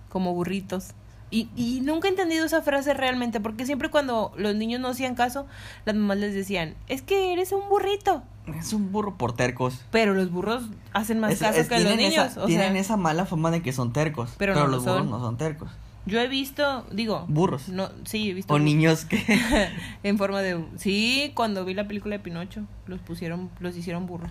como 0.10 0.34
burritos. 0.34 0.90
Y, 1.34 1.50
y 1.56 1.82
nunca 1.82 2.08
he 2.08 2.12
entendido 2.12 2.46
esa 2.46 2.62
frase 2.62 2.94
realmente, 2.94 3.40
porque 3.40 3.66
siempre 3.66 3.90
cuando 3.90 4.32
los 4.38 4.54
niños 4.56 4.80
no 4.80 4.90
hacían 4.90 5.16
caso, 5.16 5.48
las 5.86 5.96
mamás 5.96 6.18
les 6.18 6.36
decían, 6.36 6.76
es 6.88 7.02
que 7.02 7.34
eres 7.34 7.52
un 7.52 7.68
burrito. 7.70 8.22
Es 8.60 8.72
un 8.72 8.92
burro 8.92 9.18
por 9.18 9.34
tercos. 9.36 9.82
Pero 9.90 10.14
los 10.14 10.30
burros 10.32 10.64
hacen 10.92 11.20
más 11.20 11.32
Es- 11.34 11.40
caso 11.40 11.60
es- 11.62 11.70
que 11.70 11.80
los 11.80 11.96
niños. 11.96 12.28
Esa, 12.34 12.44
o 12.44 12.46
tienen 12.46 12.74
sea, 12.74 12.82
esa 12.82 12.98
mala 12.98 13.26
fama 13.26 13.50
de 13.50 13.64
que 13.64 13.74
son 13.74 13.94
tercos. 13.94 14.36
Pero 14.38 14.54
Pero, 14.54 14.66
no 14.66 14.72
lo 14.72 14.76
los 14.78 14.86
burros 14.86 14.98
son. 15.00 15.10
no 15.10 15.20
son 15.22 15.38
tercos. 15.38 15.72
yo 16.06 16.20
he 16.20 16.28
visto, 16.28 16.86
digo, 16.92 17.26
Burros. 17.30 17.68
no, 17.70 17.90
sí, 18.06 18.30
he 18.30 18.34
visto 18.36 18.54
O 18.54 18.58
burros 18.58 18.66
niños 18.66 19.06
que... 19.06 19.18
en 20.04 20.18
forma 20.20 20.42
de, 20.42 20.64
sí, 20.78 21.32
cuando 21.34 21.66
vi 21.66 21.74
la 21.74 21.88
película 21.88 22.16
de 22.18 22.20
Pinocho, 22.24 22.62
los 22.86 23.00
pusieron, 23.00 23.50
los 23.60 23.76
hicieron 23.76 24.06
burros. 24.06 24.30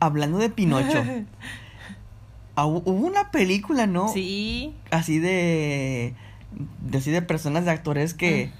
Hablando 0.00 0.38
de 0.38 0.50
Pinocho. 0.50 1.04
ah, 2.56 2.66
hu- 2.66 2.82
Hubo 2.84 3.06
una 3.06 3.30
película, 3.30 3.86
¿no? 3.86 4.08
Sí, 4.08 4.74
Así 4.90 5.18
de, 5.18 6.14
de 6.80 6.98
así 6.98 7.10
de 7.10 7.22
personas 7.22 7.64
de 7.64 7.70
actores 7.70 8.14
que 8.14 8.50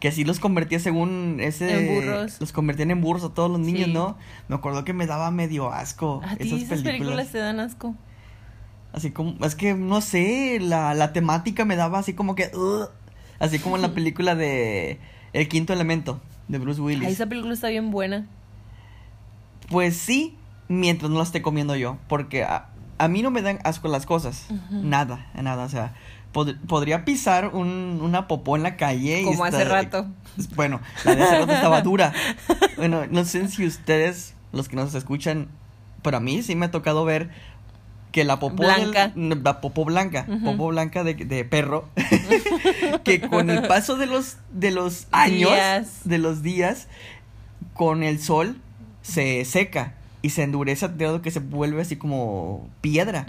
que 0.00 0.08
así 0.08 0.24
los 0.24 0.40
convertía 0.40 0.80
según 0.80 1.36
ese 1.40 1.72
Ah. 1.72 1.78
En 1.78 1.94
burros. 1.94 2.40
los 2.40 2.50
convertían 2.52 2.90
en 2.90 3.00
burros 3.00 3.22
a 3.22 3.34
todos 3.34 3.48
los 3.48 3.60
niños, 3.60 3.84
Sí. 3.86 3.92
¿no? 3.92 4.16
Me 4.48 4.56
acuerdo 4.56 4.84
que 4.84 4.92
me 4.92 5.06
daba 5.06 5.30
medio 5.30 5.70
asco 5.72 6.20
a 6.24 6.34
ti 6.34 6.48
esas, 6.48 6.58
esas 6.62 6.68
películas. 6.82 6.92
películas 6.98 7.28
te 7.30 7.38
dan 7.38 7.60
asco. 7.60 7.94
Así 8.92 9.12
como 9.12 9.36
es 9.46 9.54
que 9.54 9.74
no 9.74 10.00
sé, 10.00 10.58
la, 10.60 10.92
la 10.94 11.12
temática 11.12 11.64
me 11.64 11.76
daba 11.76 12.00
así 12.00 12.14
como 12.14 12.34
que 12.34 12.50
así 13.38 13.58
como 13.60 13.76
en 13.76 13.82
la 13.82 13.88
película 13.94 14.34
de 14.34 14.98
El 15.32 15.48
quinto 15.48 15.72
elemento 15.72 16.20
de 16.48 16.58
Bruce 16.58 16.80
Willis. 16.80 17.06
Ay, 17.06 17.12
esa 17.12 17.26
película 17.28 17.54
está 17.54 17.68
bien 17.68 17.92
buena. 17.92 18.26
Pues 19.70 19.96
sí, 19.96 20.36
mientras 20.68 21.10
no 21.10 21.18
la 21.18 21.22
esté 21.24 21.42
comiendo 21.42 21.76
yo. 21.76 21.96
Porque 22.08 22.42
a, 22.44 22.68
a 22.98 23.08
mí 23.08 23.22
no 23.22 23.30
me 23.30 23.42
dan 23.42 23.58
asco 23.64 23.88
las 23.88 24.06
cosas. 24.06 24.46
Nada, 24.70 25.26
nada. 25.34 25.64
O 25.64 25.68
sea, 25.68 25.94
pod- 26.32 26.58
podría 26.66 27.04
pisar 27.04 27.48
un, 27.48 28.00
una 28.02 28.28
popó 28.28 28.56
en 28.56 28.62
la 28.62 28.76
calle. 28.76 29.22
y 29.22 29.24
Como 29.24 29.44
hace 29.44 29.64
rato. 29.64 30.06
Bueno, 30.54 30.80
la 31.04 31.14
de 31.14 31.22
hace 31.22 31.38
rato 31.40 31.52
estaba 31.52 31.80
dura. 31.82 32.12
Bueno, 32.76 33.02
no 33.10 33.24
sé 33.24 33.48
si 33.48 33.66
ustedes, 33.66 34.34
los 34.52 34.68
que 34.68 34.76
nos 34.76 34.94
escuchan, 34.94 35.48
pero 36.02 36.16
a 36.18 36.20
mí 36.20 36.42
sí 36.42 36.54
me 36.56 36.66
ha 36.66 36.70
tocado 36.70 37.04
ver 37.04 37.30
que 38.12 38.24
la 38.24 38.38
popó 38.38 38.64
del- 38.66 38.90
Blanca. 38.90 39.12
la 39.16 39.60
popó 39.62 39.84
blanca, 39.86 40.26
popó 40.44 40.68
blanca 40.68 41.02
de, 41.02 41.14
de 41.14 41.44
perro, 41.46 41.88
que 43.04 43.20
con 43.22 43.48
el 43.50 43.66
paso 43.66 43.96
de 43.96 44.06
los 44.06 44.36
de 44.52 44.70
los 44.70 45.06
años, 45.12 45.50
Días. 45.50 46.00
de 46.04 46.18
los 46.18 46.42
días, 46.42 46.88
con 47.74 48.02
el 48.02 48.20
sol 48.20 48.60
se 49.00 49.44
seca 49.46 49.94
y 50.22 50.30
se 50.30 50.44
endurece 50.44 50.88
tal 50.88 51.20
que 51.20 51.32
se 51.32 51.40
vuelve 51.40 51.82
así 51.82 51.96
como 51.96 52.70
piedra, 52.80 53.26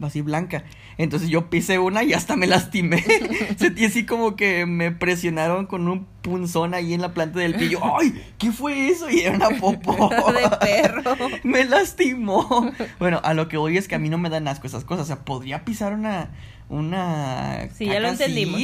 así 0.00 0.20
blanca. 0.20 0.64
Entonces 0.96 1.28
yo 1.28 1.50
pisé 1.50 1.80
una 1.80 2.04
y 2.04 2.12
hasta 2.12 2.36
me 2.36 2.46
lastimé. 2.46 3.04
Sentí 3.56 3.84
así 3.84 4.06
como 4.06 4.36
que 4.36 4.64
me 4.64 4.92
presionaron 4.92 5.66
con 5.66 5.88
un 5.88 6.06
punzón 6.22 6.72
ahí 6.72 6.94
en 6.94 7.00
la 7.00 7.14
planta 7.14 7.40
del 7.40 7.56
pie. 7.56 7.70
Yo, 7.70 7.80
¡ay! 7.82 8.22
¿Qué 8.38 8.52
fue 8.52 8.88
eso? 8.88 9.10
Y 9.10 9.20
era 9.20 9.34
una 9.34 9.50
popó. 9.58 10.08
de 10.32 10.56
perro. 10.58 11.16
me 11.42 11.64
lastimó. 11.64 12.70
Bueno, 13.00 13.20
a 13.24 13.34
lo 13.34 13.48
que 13.48 13.56
voy 13.56 13.76
es 13.76 13.88
que 13.88 13.96
a 13.96 13.98
mí 13.98 14.08
no 14.08 14.18
me 14.18 14.30
dan 14.30 14.46
asco 14.46 14.68
esas 14.68 14.84
cosas. 14.84 15.04
O 15.04 15.06
sea, 15.06 15.24
podría 15.24 15.64
pisar 15.64 15.92
una. 15.92 16.30
Una. 16.68 17.68
Sí, 17.74 17.86
ya 17.86 17.98
lo 17.98 18.06
así, 18.06 18.22
entendimos. 18.22 18.60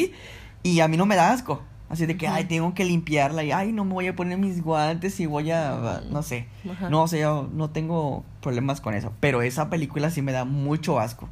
y 0.63 0.81
a 0.81 0.87
mí 0.87 0.97
no 0.97 1.07
me 1.07 1.17
da 1.17 1.33
asco. 1.33 1.65
Así 1.89 2.05
de 2.07 2.17
que, 2.17 2.27
ay, 2.27 2.45
tengo 2.45 2.75
que 2.75 2.85
limpiarla. 2.85 3.45
Y, 3.45 3.53
ay, 3.53 3.73
no 3.73 3.85
me 3.85 3.93
voy 3.93 4.07
a 4.09 4.17
poner 4.17 4.39
mis 4.39 4.63
guantes 4.63 5.21
y 5.21 5.27
voy 5.27 5.51
a. 5.53 6.03
No 6.11 6.23
sé. 6.23 6.49
Ajá. 6.69 6.91
No, 6.91 7.03
o 7.03 7.09
sea, 7.09 7.21
yo 7.21 7.49
no 7.53 7.71
tengo 7.71 8.25
problemas 8.41 8.81
con 8.81 8.95
eso. 8.95 9.13
Pero 9.21 9.43
esa 9.43 9.71
película 9.71 10.11
sí 10.11 10.21
me 10.21 10.33
da 10.33 10.45
mucho 10.45 10.99
asco. 10.99 11.29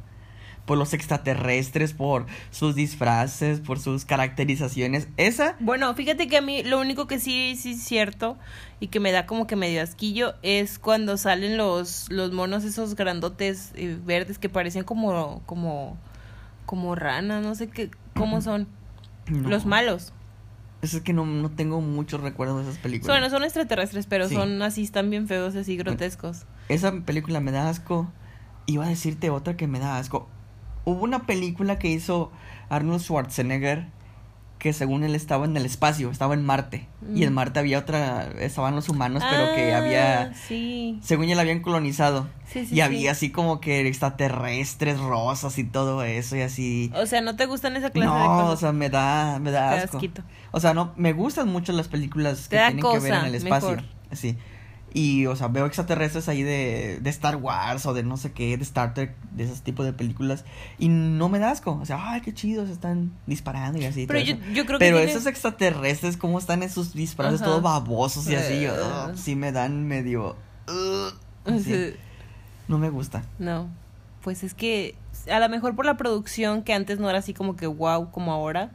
Por 0.65 0.79
los 0.79 0.93
extraterrestres, 0.93 1.93
por 1.93 2.25
sus 2.49 2.73
disfraces, 2.73 3.59
por 3.59 3.79
sus 3.79 4.05
caracterizaciones. 4.05 5.09
Esa. 5.17 5.57
Bueno, 5.59 5.93
fíjate 5.93 6.27
que 6.27 6.37
a 6.37 6.41
mí 6.41 6.63
lo 6.63 6.79
único 6.79 7.05
que 7.05 7.19
sí, 7.19 7.55
sí 7.55 7.71
es 7.73 7.83
cierto 7.83 8.37
y 8.79 8.87
que 8.87 8.99
me 8.99 9.11
da 9.11 9.27
como 9.27 9.45
que 9.45 9.55
medio 9.55 9.83
asquillo 9.83 10.33
es 10.41 10.79
cuando 10.79 11.17
salen 11.17 11.57
los, 11.57 12.09
los 12.09 12.31
monos 12.31 12.63
esos 12.63 12.95
grandotes 12.95 13.73
eh, 13.75 13.99
verdes 14.03 14.39
que 14.39 14.49
parecen 14.49 14.83
como, 14.85 15.43
como, 15.45 15.97
como 16.65 16.95
ranas, 16.95 17.43
no 17.43 17.53
sé 17.53 17.67
qué, 17.67 17.91
cómo 18.15 18.41
son. 18.41 18.67
no. 19.27 19.49
Los 19.49 19.67
malos. 19.67 20.13
Es 20.81 20.99
que 21.01 21.13
no, 21.13 21.25
no 21.25 21.49
tengo 21.51 21.81
muchos 21.81 22.21
recuerdos 22.21 22.63
de 22.63 22.69
esas 22.71 22.81
películas. 22.81 23.15
Bueno, 23.15 23.29
son 23.29 23.43
extraterrestres, 23.43 24.05
pero 24.05 24.27
Sí. 24.29 24.35
son 24.35 24.61
así, 24.61 24.83
están 24.83 25.09
bien 25.09 25.27
feos, 25.27 25.55
así 25.55 25.77
grotescos. 25.77 26.45
Esa 26.69 26.91
película 27.01 27.39
me 27.39 27.51
da 27.51 27.69
asco. 27.69 28.11
Iba 28.67 28.85
a 28.85 28.89
decirte 28.89 29.29
otra 29.29 29.57
que 29.57 29.67
me 29.67 29.79
da 29.79 29.97
asco. 29.97 30.27
hubo 30.87 31.03
una 31.03 31.25
película 31.25 31.79
que 31.79 31.87
hizo 31.89 32.31
Arnold 32.69 33.01
Schwarzenegger 33.01 33.87
que 34.65 34.73
según 34.73 35.03
él 35.03 35.13
estaba 35.13 35.45
en 35.45 35.55
el 35.55 35.63
espacio, 35.63 36.09
estaba 36.09 36.33
en 36.33 36.43
Marte. 36.43 36.87
Y 37.13 37.21
en 37.23 37.31
Mm. 37.33 37.35
Marte 37.35 37.59
había 37.59 37.77
otra, 37.77 38.27
estaban 38.39 38.73
los 38.73 38.89
humanos, 38.89 39.21
pero 39.29 39.53
que 39.53 39.75
Ah, 39.75 39.77
había, 39.77 40.33
Sí. 40.47 40.97
según 41.03 41.29
él 41.29 41.39
habían 41.39 41.59
colonizado. 41.59 42.27
Sí, 42.51 42.65
sí, 42.65 42.73
y 42.73 42.81
había 42.81 43.11
así 43.11 43.29
como 43.29 43.59
que 43.61 43.85
extraterrestres 43.87 44.99
rosas 44.99 45.59
y 45.59 45.65
todo 45.65 46.01
eso 46.01 46.35
y 46.35 46.41
así. 46.41 46.91
O 46.95 47.05
sea, 47.05 47.21
¿no 47.21 47.35
te 47.35 47.45
gustan 47.45 47.75
esa 47.77 47.91
clase 47.91 48.11
de 48.11 48.17
No, 48.19 48.25
cosas? 48.37 48.49
o 48.49 48.57
sea, 48.57 48.71
me 48.71 48.89
da, 48.89 49.37
me 49.37 49.51
da 49.51 49.69
Te 49.69 49.75
da 49.77 49.83
asco. 49.83 49.97
asquito. 49.97 50.23
O 50.51 50.59
sea, 50.59 50.73
no, 50.73 50.93
me 50.95 51.13
gustan 51.13 51.47
mucho 51.49 51.71
las 51.71 51.87
películas 51.87 52.47
que 52.47 52.57
tienen 52.57 52.79
que 52.79 52.99
ver 52.99 53.13
en 53.13 53.25
el 53.25 53.35
espacio. 53.35 53.69
mejor. 53.69 53.85
Sí. 54.13 54.35
Y, 54.97 55.25
o 55.25 55.35
sea, 55.35 55.49
veo 55.49 55.65
extraterrestres 55.65 56.29
ahí 56.29 56.41
de, 56.41 56.99
de 57.01 57.09
Star 57.09 57.35
Wars 57.35 57.85
o 57.85 57.93
de 57.93 58.01
no 58.01 58.15
sé 58.15 58.31
qué, 58.31 58.55
de 58.55 58.63
Star 58.63 58.93
Trek, 58.93 59.13
de 59.31 59.43
esos 59.43 59.61
tipos 59.61 59.85
de 59.85 59.91
películas. 59.91 60.45
Y 60.79 60.87
no 60.87 61.27
me 61.27 61.37
da 61.37 61.51
asco. 61.51 61.77
O 61.81 61.85
sea, 61.85 62.11
ay, 62.13 62.21
qué 62.21 62.33
chido, 62.33 62.65
se 62.65 62.71
están 62.71 63.11
disparando 63.27 63.77
y 63.77 63.83
así. 63.83 64.07
Pero 64.07 64.21
yo, 64.21 64.35
yo 64.53 64.65
creo 64.65 64.79
que 64.79 64.85
Pero 64.85 64.97
tiene- 64.99 65.11
esos 65.11 65.25
extraterrestres, 65.25 66.15
¿cómo 66.15 66.39
están 66.39 66.63
en 66.63 66.69
sus 66.69 66.93
disparos 66.93 67.41
todos 67.41 67.61
babosos 67.61 68.29
y 68.29 68.35
así? 68.35 68.65
Ugh, 68.69 69.17
sí 69.17 69.35
me 69.35 69.51
dan 69.51 69.85
medio... 69.85 70.37
así. 71.45 71.93
No 72.69 72.77
me 72.77 72.89
gusta. 72.89 73.23
No, 73.37 73.67
pues 74.21 74.45
es 74.45 74.53
que 74.53 74.95
a 75.29 75.39
lo 75.41 75.49
mejor 75.49 75.75
por 75.75 75.85
la 75.85 75.97
producción 75.97 76.63
que 76.63 76.73
antes 76.73 76.99
no 76.99 77.09
era 77.09 77.19
así 77.19 77.33
como 77.33 77.57
que 77.57 77.67
wow 77.67 78.11
como 78.11 78.31
ahora, 78.31 78.71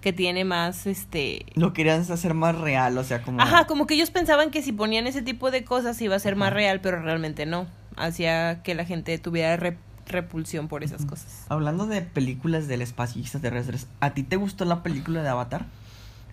que 0.00 0.12
tiene 0.12 0.44
más 0.44 0.86
este... 0.86 1.44
Lo 1.54 1.72
querían 1.72 2.00
hacer 2.00 2.34
más 2.34 2.56
real, 2.58 2.96
o 2.96 3.04
sea, 3.04 3.22
como... 3.22 3.40
Ajá, 3.40 3.66
como 3.66 3.86
que 3.86 3.94
ellos 3.94 4.10
pensaban 4.10 4.50
que 4.50 4.62
si 4.62 4.72
ponían 4.72 5.06
ese 5.06 5.20
tipo 5.22 5.50
de 5.50 5.62
cosas 5.64 6.00
iba 6.00 6.16
a 6.16 6.18
ser 6.18 6.36
más 6.36 6.52
real, 6.52 6.80
pero 6.80 7.02
realmente 7.02 7.44
no. 7.46 7.66
Hacía 7.96 8.62
que 8.62 8.74
la 8.74 8.84
gente 8.86 9.18
tuviera 9.18 9.56
re- 9.56 9.76
repulsión 10.06 10.68
por 10.68 10.82
esas 10.84 11.04
cosas. 11.04 11.44
Hablando 11.50 11.86
de 11.86 12.00
películas 12.02 12.66
del 12.66 12.80
espacio 12.82 13.20
y 13.20 13.24
extraterrestres, 13.24 13.88
¿a 14.00 14.10
ti 14.14 14.22
te 14.22 14.36
gustó 14.36 14.64
la 14.64 14.82
película 14.82 15.22
de 15.22 15.28
Avatar? 15.28 15.66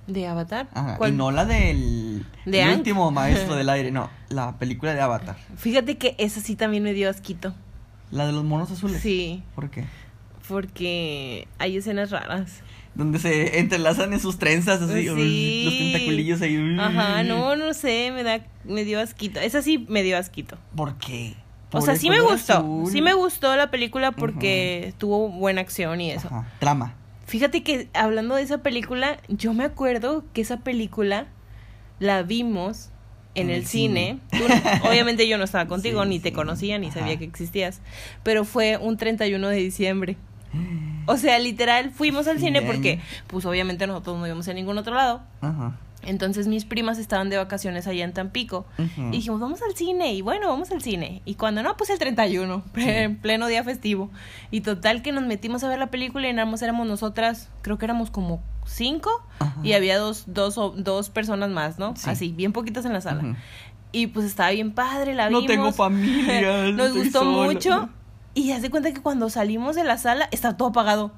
¿De 0.07 0.25
Avatar? 0.27 0.69
Ajá, 0.73 0.95
¿Cuál? 0.95 1.11
y 1.13 1.17
no 1.17 1.31
la 1.31 1.43
del 1.43 2.25
¿De 2.45 2.61
el 2.61 2.77
último 2.77 3.11
maestro 3.11 3.55
del 3.57 3.67
aire, 3.69 3.91
no, 3.91 4.09
la 4.29 4.53
película 4.57 4.93
de 4.93 5.01
Avatar, 5.01 5.35
Fíjate 5.57 5.97
que 5.97 6.15
esa 6.17 6.39
sí 6.39 6.55
también 6.55 6.83
me 6.83 6.93
dio 6.93 7.09
asquito. 7.09 7.53
la 8.11 8.25
de 8.25 8.31
los 8.31 8.45
monos 8.45 8.71
azules. 8.71 9.01
Sí, 9.01 9.43
¿Por 9.53 9.69
qué? 9.69 9.83
porque 10.47 11.47
hay 11.59 11.75
escenas 11.77 12.11
raras. 12.11 12.61
Donde 12.97 13.19
se 13.19 13.59
entrelazan 13.59 14.11
en 14.13 14.19
sus 14.19 14.39
trenzas 14.39 14.81
así, 14.81 15.07
Sí. 15.07 15.61
los 15.65 15.77
tentaculillos 15.77 16.41
ahí. 16.41 16.75
Ajá, 16.79 17.23
no, 17.23 17.55
no 17.55 17.73
sé, 17.73 18.11
me 18.11 18.23
da, 18.23 18.41
me 18.65 18.83
dio 18.85 18.99
asquito. 18.99 19.39
Esa 19.39 19.61
sí 19.61 19.85
me 19.87 20.01
dio 20.03 20.17
asquito. 20.17 20.57
¿Por 20.75 20.97
qué? 20.97 21.35
O 21.71 21.81
sea, 21.81 21.95
sí 21.95 22.09
me 22.09 22.19
gustó. 22.21 22.53
azul. 22.57 22.91
Sí 22.91 23.01
me 23.01 23.13
gustó 23.13 23.55
la 23.55 23.69
película 23.69 24.11
porque 24.13 24.93
tuvo 24.97 25.29
buena 25.29 25.61
acción 25.61 26.01
y 26.01 26.11
eso. 26.11 26.27
Ajá, 26.27 26.47
trama. 26.59 26.95
Fíjate 27.27 27.61
que 27.61 27.89
hablando 27.93 28.35
de 28.35 28.41
esa 28.43 28.59
película, 28.63 29.19
yo 29.27 29.53
me 29.53 29.65
acuerdo 29.65 30.23
que 30.33 30.41
esa 30.41 30.57
película 30.61 31.27
la 31.99 32.23
vimos 32.23 32.89
en, 33.35 33.47
En 33.47 33.49
el 33.51 33.55
el 33.61 33.67
cine. 33.67 34.19
cine. 34.31 34.47
Tú- 34.81 34.87
obviamente 34.87 35.27
yo 35.27 35.37
no 35.37 35.43
estaba 35.43 35.67
contigo, 35.67 36.01
Sí, 36.03 36.09
ni 36.09 36.19
te 36.19 36.29
sí. 36.29 36.35
conocía, 36.35 36.79
ni 36.79 36.89
sabía 36.89 37.17
que 37.17 37.25
existías. 37.25 37.81
Pero 38.23 38.45
fue 38.45 38.77
un 38.77 38.97
31 38.97 39.49
de 39.49 39.57
diciembre. 39.57 40.15
O 41.09 41.15
sea, 41.15 41.39
literal, 41.39 41.91
fuimos 41.91 42.27
al 42.27 42.37
cine 42.37 42.61
porque, 42.61 42.99
pues 43.27 43.45
obviamente 43.45 43.87
nosotros 43.87 44.17
no 44.19 44.27
íbamos 44.27 44.45
a 44.49 44.53
ningún 44.53 44.77
otro 44.77 44.93
lado. 44.93 45.21
Ajá. 45.39 45.77
Entonces 46.03 46.47
mis 46.47 46.63
primas 46.65 46.99
estaban 46.99 47.29
de 47.29 47.37
vacaciones 47.37 47.87
allá 47.87 48.03
en 48.03 48.13
Tampico. 48.13 48.65
Y 48.97 49.11
dijimos, 49.11 49.39
vamos 49.39 49.61
al 49.61 49.73
cine. 49.75 50.13
Y 50.13 50.21
bueno, 50.21 50.47
vamos 50.49 50.69
al 50.71 50.81
cine. 50.81 51.21
Y 51.25 51.35
cuando 51.35 51.63
no, 51.63 51.75
pues 51.77 51.89
el 51.91 51.97
31, 51.99 52.61
en 52.75 53.15
pleno 53.17 53.47
día 53.47 53.63
festivo. 53.63 54.09
Y 54.51 54.61
total 54.61 55.01
que 55.01 55.11
nos 55.13 55.25
metimos 55.25 55.63
a 55.63 55.69
ver 55.69 55.79
la 55.79 55.87
película 55.87 56.27
y 56.29 56.33
más 56.33 56.61
éramos 56.61 56.85
nosotras, 56.87 57.49
creo 57.61 57.77
que 57.77 57.85
éramos 57.85 58.11
como 58.11 58.41
cinco. 58.65 59.09
Y 59.63 59.73
había 59.73 59.97
dos, 59.97 60.25
dos, 60.27 60.55
dos 60.75 61.09
personas 61.09 61.49
más, 61.49 61.79
¿no? 61.79 61.95
Sí. 61.95 62.09
Así, 62.09 62.31
bien 62.33 62.51
poquitas 62.51 62.83
en 62.85 62.91
la 62.93 62.99
sala. 63.01 63.37
Y 63.93 64.07
pues 64.07 64.25
estaba 64.25 64.49
bien 64.51 64.73
padre, 64.73 65.15
la 65.15 65.29
No 65.29 65.39
vimos. 65.41 65.47
tengo 65.47 65.71
familia, 65.73 66.71
Nos 66.73 66.93
gustó 66.93 67.19
sola. 67.19 67.45
mucho. 67.53 67.89
Y 68.37 68.51
haz 68.51 68.61
de 68.61 68.69
cuenta 68.69 68.91
que 68.91 69.01
cuando 69.01 69.29
salimos 69.31 69.75
de 69.75 69.83
la 69.83 69.97
sala, 69.97 70.27
estaba 70.31 70.55
todo 70.57 70.67
apagado. 70.67 71.11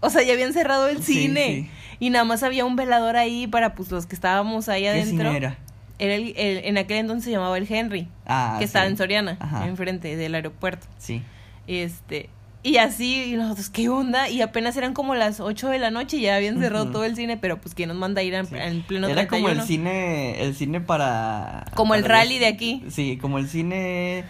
O 0.00 0.10
sea, 0.10 0.22
ya 0.22 0.34
habían 0.34 0.52
cerrado 0.52 0.86
el 0.88 1.02
Sí, 1.02 1.14
cine. 1.14 1.46
sí. 1.46 1.70
Y 1.98 2.10
nada 2.10 2.24
más 2.26 2.42
había 2.42 2.66
un 2.66 2.76
velador 2.76 3.16
ahí 3.16 3.46
para 3.46 3.74
pues 3.74 3.90
los 3.90 4.04
que 4.04 4.14
estábamos 4.14 4.68
ahí 4.68 4.82
¿Qué 4.82 4.90
adentro. 4.90 5.24
cine 5.30 5.36
era? 5.38 5.58
Era 5.98 6.14
el- 6.14 6.34
el- 6.36 6.64
en 6.66 6.76
aquel 6.76 6.98
entonces 6.98 7.24
se 7.24 7.30
llamaba 7.30 7.56
el 7.56 7.66
Henry, 7.72 8.06
Ah, 8.26 8.56
que 8.58 8.64
sí. 8.64 8.68
estaba 8.68 8.84
en 8.84 8.98
Soriana, 8.98 9.38
Ajá. 9.40 9.66
enfrente 9.66 10.14
del 10.14 10.34
aeropuerto. 10.34 10.86
Sí. 10.98 11.22
Este, 11.66 12.28
y 12.62 12.76
así, 12.76 13.32
y 13.32 13.36
nosotros, 13.36 13.70
¿qué 13.70 13.88
onda? 13.88 14.28
Y 14.28 14.42
apenas 14.42 14.76
eran 14.76 14.92
como 14.92 15.14
las 15.14 15.40
8 15.40 15.70
de 15.70 15.78
la 15.78 15.90
noche 15.90 16.18
y 16.18 16.20
ya 16.22 16.36
habían 16.36 16.58
cerrado 16.60 16.90
todo 16.90 17.04
el 17.04 17.16
cine, 17.16 17.38
pero 17.38 17.58
pues 17.62 17.74
¿quién 17.74 17.88
nos 17.88 17.96
manda 17.96 18.20
a 18.20 18.24
ir 18.24 18.34
en, 18.34 18.44
Sí. 18.44 18.56
en 18.58 18.82
pleno 18.82 19.08
Era 19.08 19.26
como 19.26 19.48
el 19.48 19.54
31? 19.62 19.66
cine, 19.66 20.42
el 20.42 20.54
cine 20.54 20.82
para... 20.82 21.64
Como 21.74 21.94
el 21.94 22.04
rally 22.04 22.34
los- 22.34 22.40
de 22.40 22.46
aquí. 22.48 22.84
Sí, 22.90 23.16
como 23.16 23.38
el 23.38 23.48
cine 23.48 24.24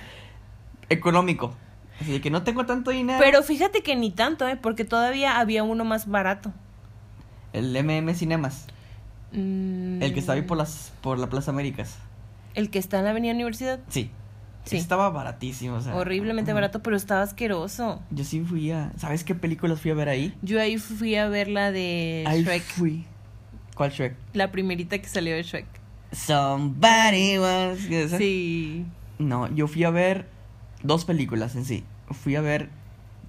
económico. 0.89 1.57
Así 2.01 2.13
de 2.13 2.21
que 2.21 2.31
no 2.31 2.43
tengo 2.43 2.67
tanto 2.67 2.91
dinero. 2.91 3.19
Pero 3.21 3.43
fíjate 3.43 3.83
que 3.83 3.97
ni 3.97 4.11
tanto, 4.11 4.47
¿eh? 4.47 4.57
Porque 4.57 4.85
todavía 4.85 5.39
había 5.41 5.63
uno 5.63 5.85
más 5.85 6.07
barato. 6.09 6.53
El 7.53 7.75
MM 7.77 8.15
Cinemas, 8.15 8.67
Mm, 9.33 10.01
el 10.03 10.15
que 10.15 10.21
está 10.21 10.33
ahí 10.35 10.43
por 10.43 10.57
las 10.57 10.93
por 11.01 11.19
la 11.19 11.29
Plaza 11.29 11.51
Américas. 11.51 11.97
El 12.55 12.71
que 12.71 12.79
está 12.79 12.99
en 12.99 13.05
la 13.05 13.11
Avenida 13.11 13.33
Universidad. 13.35 13.81
Sí. 13.89 14.11
Sí. 14.65 14.77
Estaba 14.79 15.11
baratísimo, 15.11 15.77
o 15.77 15.81
sea. 15.81 15.95
Horriblemente 15.95 16.53
barato, 16.53 16.81
pero 16.83 16.97
estaba 16.97 17.23
asqueroso. 17.23 18.03
Yo 18.11 18.25
sí 18.25 18.41
fui 18.41 18.71
a, 18.73 18.93
¿sabes 18.97 19.25
qué 19.25 19.35
películas 19.35 19.81
fui 19.81 19.91
a 19.91 19.95
ver 19.95 20.09
ahí? 20.09 20.35
Yo 20.43 20.61
ahí 20.61 20.79
fui 20.79 21.15
a 21.17 21.29
ver 21.29 21.49
la 21.49 21.71
de 21.73 22.25
Ahí 22.27 22.43
Shrek. 22.45 22.63
fui. 22.63 23.05
¿Cuál 23.75 23.91
Shrek? 23.91 24.17
La 24.33 24.51
primerita 24.51 24.99
que 24.99 25.09
salió 25.09 25.35
de 25.35 25.43
Shrek. 25.43 25.67
Somebody 26.13 27.39
was 27.39 27.85
¿esa? 27.91 28.19
Sí. 28.19 28.85
No, 29.19 29.53
yo 29.55 29.67
fui 29.69 29.85
a 29.85 29.91
ver 29.91 30.27
dos 30.87 31.05
películas 31.05 31.55
en 31.57 31.65
sí. 31.65 31.85
Fui 32.11 32.37
a 32.37 32.41
ver 32.41 32.69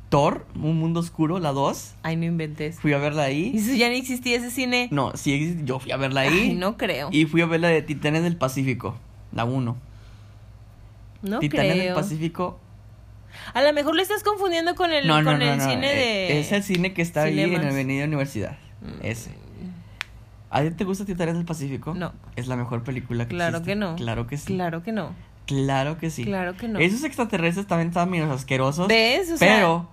Thor, 0.10 0.46
Un 0.56 0.78
Mundo 0.80 1.00
Oscuro, 1.02 1.40
la 1.40 1.52
2. 1.52 1.96
Ay, 2.04 2.16
no 2.16 2.26
inventes. 2.26 2.80
Fui 2.80 2.94
a 2.94 2.98
verla 2.98 3.30
¿Y 3.30 3.34
ahí. 3.50 3.58
eso 3.58 3.74
ya 3.74 3.90
no 3.90 3.96
existía 3.96 4.38
ese 4.38 4.52
cine? 4.52 4.88
No, 4.92 5.12
sí, 5.16 5.58
yo 5.66 5.80
fui 5.80 5.92
a 5.92 5.98
verla 5.98 6.22
ahí. 6.22 6.40
Ay, 6.52 6.54
no 6.56 6.78
creo. 6.78 7.10
Y 7.12 7.26
fui 7.26 7.42
a 7.42 7.46
ver 7.46 7.60
la 7.60 7.68
de 7.68 7.82
Titanes 7.82 8.24
del 8.24 8.38
Pacífico, 8.38 8.96
la 9.34 9.44
1. 9.46 9.76
No 11.24 11.40
Titanes 11.40 11.70
del 11.70 11.80
creo. 11.80 11.96
Pacífico. 11.96 12.60
A 13.54 13.62
lo 13.62 13.74
mejor 13.74 13.96
lo 13.96 14.02
estás 14.02 14.24
confundiendo 14.24 14.76
con 14.76 14.92
el, 14.92 15.08
No, 15.08 15.22
no, 15.22 15.32
con 15.32 15.40
no, 15.40 15.46
el 15.46 15.60
cine 15.62 15.92
eh, 15.92 15.96
de... 16.34 16.40
Es 16.40 16.52
el 16.52 16.64
cine 16.64 16.94
que 16.94 17.02
está 17.02 17.24
ahí 17.24 17.40
en 17.40 17.54
la 17.62 17.70
Avenida 17.70 18.06
Universidad. 18.06 18.58
Mm. 18.82 19.06
Ese. 19.06 19.32
¿A 20.50 20.62
ti 20.64 20.72
te 20.72 20.86
gusta 20.86 21.04
Titanes 21.06 21.36
del 21.36 21.46
Pacífico? 21.46 21.94
No. 21.94 22.14
Es 22.38 22.48
la 22.48 22.56
mejor 22.56 22.84
película 22.84 23.26
que 23.28 23.36
Claro 23.36 23.58
existe. 23.58 23.72
que 23.72 23.76
no. 23.76 23.96
Claro 23.98 24.26
que 24.28 24.38
sí. 24.38 24.54
Claro 24.56 24.82
que 24.82 24.92
no. 24.94 25.12
Claro 25.48 25.98
que 25.98 26.10
sí. 26.12 26.24
Claro 26.25 26.56
que 26.56 26.68
no. 26.68 26.77
Esos 26.77 27.04
extraterrestres 27.04 27.66
también 27.66 27.88
estaban 27.88 28.12
menos 28.12 28.30
asquerosos. 28.30 28.88
¿Ves? 28.88 29.32
O 29.32 29.38
sea, 29.38 29.56
pero, 29.56 29.89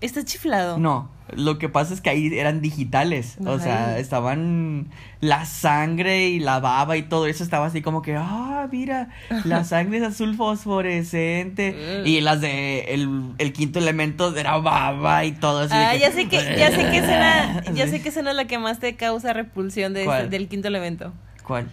Está 0.00 0.24
chiflado. 0.24 0.78
no. 0.78 1.14
Lo 1.34 1.56
que 1.58 1.70
pasa 1.70 1.94
es 1.94 2.02
que 2.02 2.10
ahí 2.10 2.38
eran 2.38 2.60
digitales. 2.60 3.38
O 3.46 3.58
sea, 3.58 3.98
estaban. 3.98 4.88
La 5.20 5.46
sangre 5.46 6.28
y 6.28 6.38
la 6.38 6.60
baba 6.60 6.98
y 6.98 7.02
todo 7.02 7.26
eso 7.26 7.42
estaba 7.42 7.64
así 7.64 7.80
como 7.80 8.02
que. 8.02 8.14
Ah, 8.14 8.68
mira. 8.70 9.08
La 9.44 9.64
sangre 9.64 9.98
es 9.98 10.04
azul 10.04 10.36
fosforescente. 10.36 12.02
Y 12.04 12.20
las 12.20 12.42
de. 12.42 12.80
El, 12.94 13.32
el 13.38 13.52
quinto 13.54 13.78
elemento 13.78 14.36
era 14.36 14.58
baba 14.58 15.24
y 15.24 15.32
todo 15.32 15.60
así. 15.60 15.74
de 15.74 15.82
Ah, 15.82 15.96
ya 15.96 16.12
sé 16.12 16.28
que, 16.28 16.36
ya 16.36 16.70
sé 16.70 16.90
que 16.90 16.98
escena, 16.98 17.62
ya 17.74 17.88
sé 17.88 18.02
que 18.02 18.10
escena 18.10 18.34
la 18.34 18.44
que 18.46 18.58
más 18.58 18.78
te 18.78 18.94
causa 18.94 19.32
repulsión 19.32 19.94
de 19.94 20.06
del 20.28 20.46
quinto 20.48 20.68
elemento. 20.68 21.14
¿Cuál? 21.42 21.70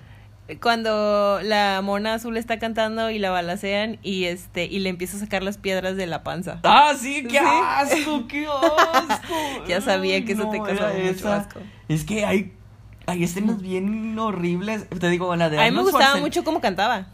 Cuando 0.60 1.40
la 1.44 1.82
mona 1.84 2.16
azul 2.16 2.36
está 2.38 2.60
cantando 2.60 3.10
y 3.10 3.20
la 3.20 3.30
balacean 3.32 3.98
y 4.04 4.26
este, 4.26 4.66
y 4.66 4.80
le 4.80 4.90
empieza 4.90 5.18
a 5.18 5.20
sacar 5.20 5.44
las 5.44 5.58
piedras 5.58 5.96
de 5.96 6.08
la 6.08 6.24
panza. 6.24 6.60
Ah, 6.64 6.94
sí, 7.00 7.24
qué 7.24 7.40
Sí. 7.40 7.46
asco, 7.46 8.28
qué 8.28 8.48
asco. 9.10 9.36
Ya 9.68 9.82
sabía 9.82 10.24
que 10.26 10.34
eso 10.34 10.50
te 10.50 10.58
causaba 10.58 10.94
mucho 10.94 11.10
esa. 11.10 11.36
asco. 11.38 11.60
Es 11.88 12.04
que 12.04 12.26
hay, 12.26 12.54
hay 13.06 13.24
escenas 13.24 13.62
bien 13.62 14.18
horribles. 14.20 14.88
Te 14.90 15.10
digo, 15.10 15.32
en 15.34 15.40
la 15.40 15.50
de 15.50 15.60
A 15.60 15.66
mí 15.66 15.72
me 15.76 15.82
gustaba 15.84 16.18
mucho 16.18 16.44
cómo 16.44 16.60
cantaba. 16.62 17.08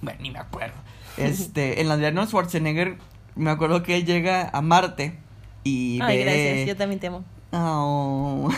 Bueno, 0.00 0.18
ni 0.22 0.30
me 0.30 0.38
acuerdo. 0.38 0.74
Este, 1.18 1.82
en 1.82 1.88
la 1.90 1.98
de 1.98 2.06
Arnold 2.06 2.28
Schwarzenegger, 2.28 2.96
me 3.36 3.50
acuerdo 3.50 3.82
que 3.82 3.96
él 3.98 4.06
llega 4.06 4.48
a 4.50 4.62
Marte 4.62 5.18
y 5.62 5.98
Ay, 6.02 6.16
ve... 6.18 6.24
gracias, 6.24 6.68
yo 6.68 6.76
también 6.76 7.00
te 7.00 7.08
amo. 7.08 7.22
Oh. 7.52 8.50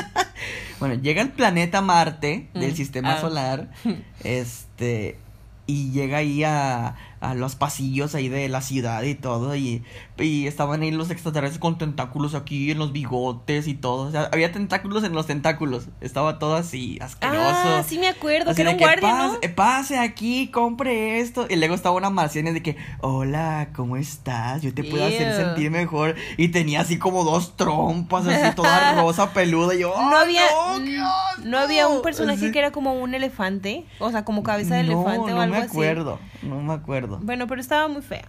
bueno, 0.80 0.94
llega 0.94 1.22
al 1.22 1.32
planeta 1.32 1.80
Marte 1.82 2.48
del 2.54 2.72
Mm, 2.72 2.76
sistema 2.76 3.14
ah. 3.14 3.20
solar. 3.20 3.68
Este. 4.24 5.18
Y 5.66 5.90
llega 5.92 6.18
ahí 6.18 6.44
a, 6.44 6.94
a 7.30 7.34
los 7.34 7.54
pasillos 7.56 8.14
ahí 8.14 8.28
de 8.28 8.48
la 8.48 8.60
ciudad 8.60 9.02
y 9.02 9.14
todo. 9.14 9.56
Y, 9.56 9.82
y 10.18 10.46
estaban 10.46 10.82
ahí 10.82 10.90
los 10.90 11.10
extraterrestres 11.10 11.58
con 11.60 11.78
tentáculos 11.78 12.34
aquí 12.34 12.70
en 12.70 12.78
los 12.78 12.92
bigotes 12.92 13.66
y 13.68 13.74
todo. 13.74 14.08
O 14.08 14.10
sea, 14.10 14.28
había 14.32 14.52
tentáculos 14.52 15.04
en 15.04 15.12
los 15.12 15.26
tentáculos. 15.26 15.88
Estaba 16.00 16.38
todo 16.38 16.54
así, 16.56 16.98
asqueroso. 17.00 17.40
Ah, 17.42 17.82
sí 17.86 17.98
me 17.98 18.08
acuerdo, 18.08 18.50
Así 18.50 18.56
que 18.56 18.62
era 18.62 18.72
un 18.72 19.54
pase, 19.54 19.98
aquí, 19.98 20.48
compre 20.48 21.20
esto. 21.20 21.46
Y 21.48 21.56
luego 21.56 21.74
estaba 21.74 21.96
una 21.96 22.10
marciana 22.10 22.52
de 22.52 22.62
que, 22.62 22.76
hola, 23.00 23.68
¿cómo 23.74 23.96
estás? 23.96 24.62
Yo 24.62 24.72
te 24.74 24.84
puedo 24.84 25.04
hacer 25.04 25.34
sentir 25.34 25.70
mejor. 25.70 26.14
Y 26.36 26.48
tenía 26.48 26.80
así 26.80 26.98
como 26.98 27.24
dos 27.24 27.56
trompas, 27.56 28.26
así 28.26 28.54
toda 28.54 28.94
rosa 29.00 29.32
peluda. 29.32 29.74
Y 29.74 29.80
yo, 29.80 29.94
No 29.96 30.16
"Ay, 30.16 30.36
había, 30.36 30.42
no, 30.50 31.06
asco". 31.06 31.42
no 31.44 31.58
había 31.58 31.88
un 31.88 32.02
personaje 32.02 32.40
Sí. 32.46 32.52
que 32.52 32.58
era 32.58 32.70
como 32.72 32.94
un 32.94 33.14
elefante, 33.14 33.86
o 33.98 34.10
sea, 34.10 34.24
como 34.24 34.42
cabeza 34.42 34.74
de 34.76 34.82
no, 34.84 34.92
elefante 35.02 35.32
o 35.32 35.36
no 35.36 35.40
algo 35.42 35.54
me 35.54 35.60
así. 35.62 35.68
acuerdo, 35.70 36.18
no 36.42 36.60
me 36.60 36.72
acuerdo. 36.74 37.13
Bueno, 37.22 37.46
pero 37.46 37.60
estaba 37.60 37.88
muy 37.88 38.02
fea. 38.02 38.24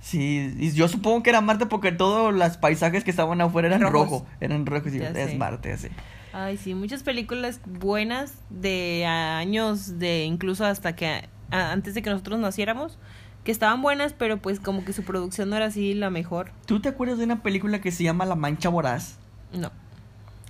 Sí, 0.00 0.54
y 0.58 0.70
yo 0.72 0.88
supongo 0.88 1.22
que 1.22 1.30
era 1.30 1.40
Marte 1.42 1.66
porque 1.66 1.92
todos 1.92 2.32
los 2.34 2.56
paisajes 2.56 3.04
que 3.04 3.10
estaban 3.10 3.40
afuera 3.40 3.68
eran 3.68 3.80
Rojos. 3.82 3.92
rojo, 4.22 4.26
eran 4.40 4.64
rojos 4.66 4.94
y 4.94 4.98
es. 5.02 5.36
Marte, 5.36 5.72
así. 5.72 5.88
Ay, 6.32 6.56
sí, 6.56 6.74
muchas 6.74 7.02
películas 7.02 7.60
buenas 7.66 8.34
de 8.50 9.04
años, 9.06 9.98
de 9.98 10.24
incluso 10.24 10.64
hasta 10.64 10.94
que 10.96 11.28
a- 11.50 11.72
antes 11.72 11.94
de 11.94 12.02
que 12.02 12.08
nosotros 12.10 12.38
naciéramos, 12.40 12.98
que 13.44 13.50
estaban 13.52 13.82
buenas, 13.82 14.12
pero 14.12 14.38
pues 14.38 14.60
como 14.60 14.84
que 14.84 14.92
su 14.92 15.02
producción 15.02 15.50
no 15.50 15.56
era 15.56 15.66
así 15.66 15.92
la 15.94 16.08
mejor. 16.08 16.52
¿Tú 16.66 16.80
te 16.80 16.88
acuerdas 16.88 17.18
de 17.18 17.24
una 17.24 17.42
película 17.42 17.80
que 17.80 17.90
se 17.90 18.04
llama 18.04 18.24
La 18.26 18.36
Mancha 18.36 18.68
Voraz? 18.68 19.18
No, 19.52 19.70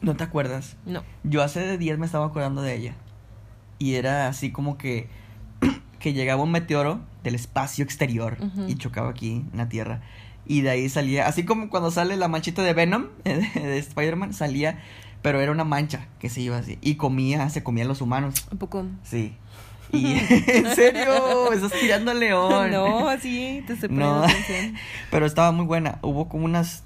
¿No 0.03 0.15
te 0.17 0.25
acuerdas? 0.25 0.77
no. 0.87 1.03
Yo 1.25 1.43
hace 1.43 1.61
de 1.61 1.77
días 1.79 1.99
me 1.99 2.07
estaba 2.07 2.27
acordando 2.27 2.63
de 2.63 2.75
ella. 2.77 2.95
Y 3.79 3.95
era 3.95 4.29
así 4.29 4.53
como 4.53 4.77
que 4.77 5.09
que 6.01 6.13
llegaba 6.13 6.43
un 6.43 6.51
meteoro 6.51 7.01
del 7.23 7.37
espacio 7.37 7.85
exterior 7.85 8.39
y 8.67 8.75
chocaba 8.75 9.11
aquí 9.11 9.45
en 9.53 9.59
la 9.59 9.69
Tierra. 9.69 10.01
Y 10.47 10.63
de 10.63 10.71
ahí 10.71 10.89
salía, 10.89 11.29
así 11.29 11.45
como 11.45 11.71
cuando 11.71 11.93
sale 11.93 12.17
la 12.17 12.27
manchita 12.27 12.63
de 12.63 12.73
Venom, 12.73 13.07
de, 13.25 13.35
de 13.55 13.79
Spider-Man, 13.79 14.35
salía, 14.35 14.81
pero 15.23 15.41
era 15.41 15.53
una 15.53 15.65
mancha 15.65 16.09
que 16.19 16.29
se 16.29 16.41
iba 16.41 16.57
así. 16.57 16.79
Y 16.81 16.97
comía, 16.97 17.49
se 17.51 17.63
comían 17.63 17.87
los 17.87 18.01
humanos. 18.01 18.47
Un 18.51 18.59
poco. 18.59 18.85
Sí. 19.05 19.37
Y 19.93 20.07
en 20.47 20.75
serio, 20.77 21.53
estás 21.53 21.73
tirando 21.73 22.13
al 22.13 22.21
león. 22.21 22.71
No, 22.71 23.09
sí, 23.21 23.65
te 23.67 23.73
estoy 23.73 23.89
No. 23.89 24.23
Pero 25.11 25.27
estaba 25.27 25.51
muy 25.51 25.67
buena. 25.67 25.99
Hubo 26.03 26.29
como 26.29 26.45
unas. 26.45 26.85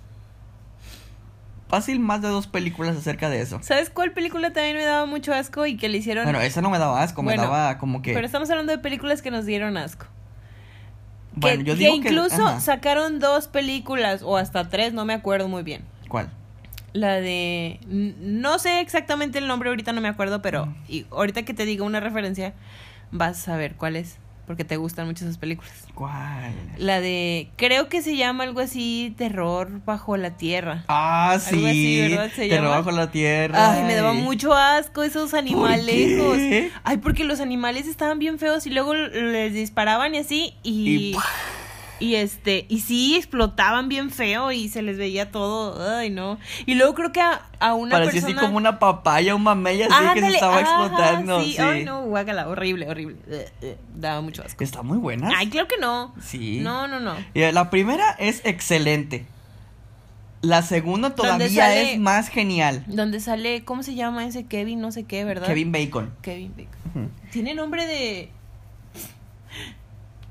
Fácil 1.75 1.99
más 1.99 2.23
de 2.23 2.29
dos 2.29 2.47
películas 2.47 2.97
acerca 2.97 3.29
de 3.29 3.41
eso. 3.41 3.59
¿Sabes 3.63 3.91
cuál 3.91 4.13
película 4.13 4.53
también 4.53 4.77
me 4.77 4.85
daba 4.85 5.07
mucho 5.07 5.35
asco 5.35 5.67
y 5.67 5.77
que 5.77 5.89
le 5.89 5.99
hicieron? 5.99 6.23
Bueno, 6.25 6.41
esa 6.41 6.61
no 6.63 6.71
me 6.71 6.79
daba 6.79 7.03
asco, 7.03 7.23
me 7.23 7.37
daba 7.37 7.79
como 7.79 8.01
que. 8.01 8.13
Pero 8.15 8.25
estamos 8.25 8.49
hablando 8.51 8.71
de 8.71 8.79
películas 8.79 9.23
que 9.23 9.31
nos 9.33 9.45
dieron 9.45 9.77
asco. 9.77 10.07
bueno, 11.35 11.59
que, 11.59 11.65
yo 11.65 11.75
que 11.75 11.79
digo 11.81 11.93
que. 12.01 12.09
incluso 12.11 12.47
ajá. 12.47 12.61
sacaron 12.61 13.19
dos 13.19 13.49
películas 13.49 14.23
o 14.23 14.37
hasta 14.37 14.69
tres, 14.69 14.93
no 14.93 15.05
me 15.05 15.15
acuerdo 15.15 15.49
muy 15.49 15.63
bien. 15.65 15.83
¿Cuál? 16.09 16.31
La 16.93 17.15
de. 17.15 17.81
No 17.89 18.61
sé 18.61 18.79
exactamente 18.81 19.39
el 19.39 19.49
nombre, 19.49 19.69
ahorita 19.69 19.93
no 19.93 20.01
me 20.01 20.07
acuerdo, 20.09 20.43
pero 20.43 20.67
Mm. 20.67 20.75
y 20.89 21.07
ahorita 21.11 21.43
que 21.43 21.55
te 21.55 21.65
diga 21.65 21.85
una 21.85 21.99
referencia, 21.99 22.55
vas 23.11 23.49
a 23.49 23.57
ver 23.57 23.75
cuál 23.75 23.97
es. 23.97 24.19
Porque 24.47 24.65
te 24.65 24.77
gustan 24.77 25.07
mucho 25.07 25.25
esas 25.25 25.39
películas. 25.39 25.73
¿Cuál? 25.95 26.53
La 26.77 27.01
de. 27.01 27.49
Creo 27.57 27.89
que 27.89 28.03
se 28.03 28.17
llama 28.17 28.45
algo 28.45 28.61
así: 28.61 29.15
Terror 29.17 29.71
bajo 29.87 30.17
la 30.17 30.37
tierra. 30.37 30.85
Ah, 30.89 31.39
sí. 31.41 31.65
así, 31.67 32.01
¿verdad? 32.01 32.31
Se 32.35 32.49
Terror 32.49 32.65
llama. 32.65 32.77
bajo 32.79 32.91
la 32.91 33.11
tierra. 33.11 33.73
Ay, 33.73 33.85
me 33.85 33.95
daba 33.95 34.13
mucho 34.13 34.53
asco 34.55 35.03
esos 35.03 35.33
animalejos. 35.35 36.37
qué? 36.37 36.71
Ay, 36.85 36.99
porque 36.99 37.25
los 37.25 37.41
animales 37.41 37.87
estaban 37.87 38.19
bien 38.19 38.39
feos 38.39 38.67
y 38.67 38.71
luego 38.71 38.95
les 38.95 39.55
disparaban 39.55 40.15
y 40.15 40.19
así 40.19 40.55
y 40.63 41.13
Y 41.13 41.17
y, 42.05 42.15
este 42.17 42.67
y 42.69 42.81
sí 42.81 43.17
explotaban 43.17 43.89
bien 43.89 44.11
feo 44.11 44.53
y 44.53 44.69
se 44.69 44.83
les 44.83 44.99
veía 44.99 45.31
todo. 45.31 45.97
Ay, 45.97 46.11
no. 46.11 46.39
Y 46.67 46.75
luego 46.75 46.95
creo 46.95 47.13
que 47.13 47.21
a, 47.21 47.43
a 47.61 47.75
una 47.75 47.93
Parecía 47.97 48.21
persona 48.21 48.37
así 48.39 48.47
como 48.47 48.57
una 48.57 48.79
papaya, 48.79 49.35
un 49.35 49.43
mamey 49.43 49.83
así 49.83 49.95
que 50.15 50.21
se 50.21 50.29
estaba 50.29 50.59
ajá, 50.59 50.61
explotando. 50.63 51.41
Sí. 51.43 51.53
Sí. 51.53 51.59
Ay, 51.63 51.85
no, 51.85 52.03
guácala, 52.03 52.49
horrible, 52.49 52.89
horrible. 52.89 53.17
Eh, 53.29 53.49
eh, 53.63 53.79
daba 53.95 54.21
mucho 54.21 54.43
asco. 54.43 54.63
Está 54.63 54.83
muy 54.83 54.99
buena. 54.99 55.31
Ay, 55.37 55.49
claro 55.49 55.67
que 55.69 55.79
no. 55.79 56.15
Sí. 56.23 56.61
No, 56.61 56.87
no, 56.89 57.01
no. 57.01 57.15
Y 57.35 57.41
La 57.53 57.71
primera 57.71 58.11
es 58.19 58.43
excelente. 58.45 59.27
La 60.43 60.61
segunda 60.61 61.15
todavía 61.15 61.49
sale- 61.49 61.93
es 61.95 61.99
más 61.99 62.29
genial. 62.29 62.85
Donde 62.87 63.19
sale, 63.21 63.65
¿cómo 63.65 63.83
se 63.83 63.95
llama 63.95 64.27
ese 64.27 64.45
Kevin? 64.45 64.79
No 64.81 64.93
sé 64.93 65.05
qué, 65.05 65.25
¿verdad? 65.25 65.47
Kevin 65.47 65.73
Bacon. 65.73 66.13
Kevin 66.21 66.53
Bacon. 66.55 67.11
Tiene 67.33 67.55
nombre 67.55 67.87
de 67.87 68.31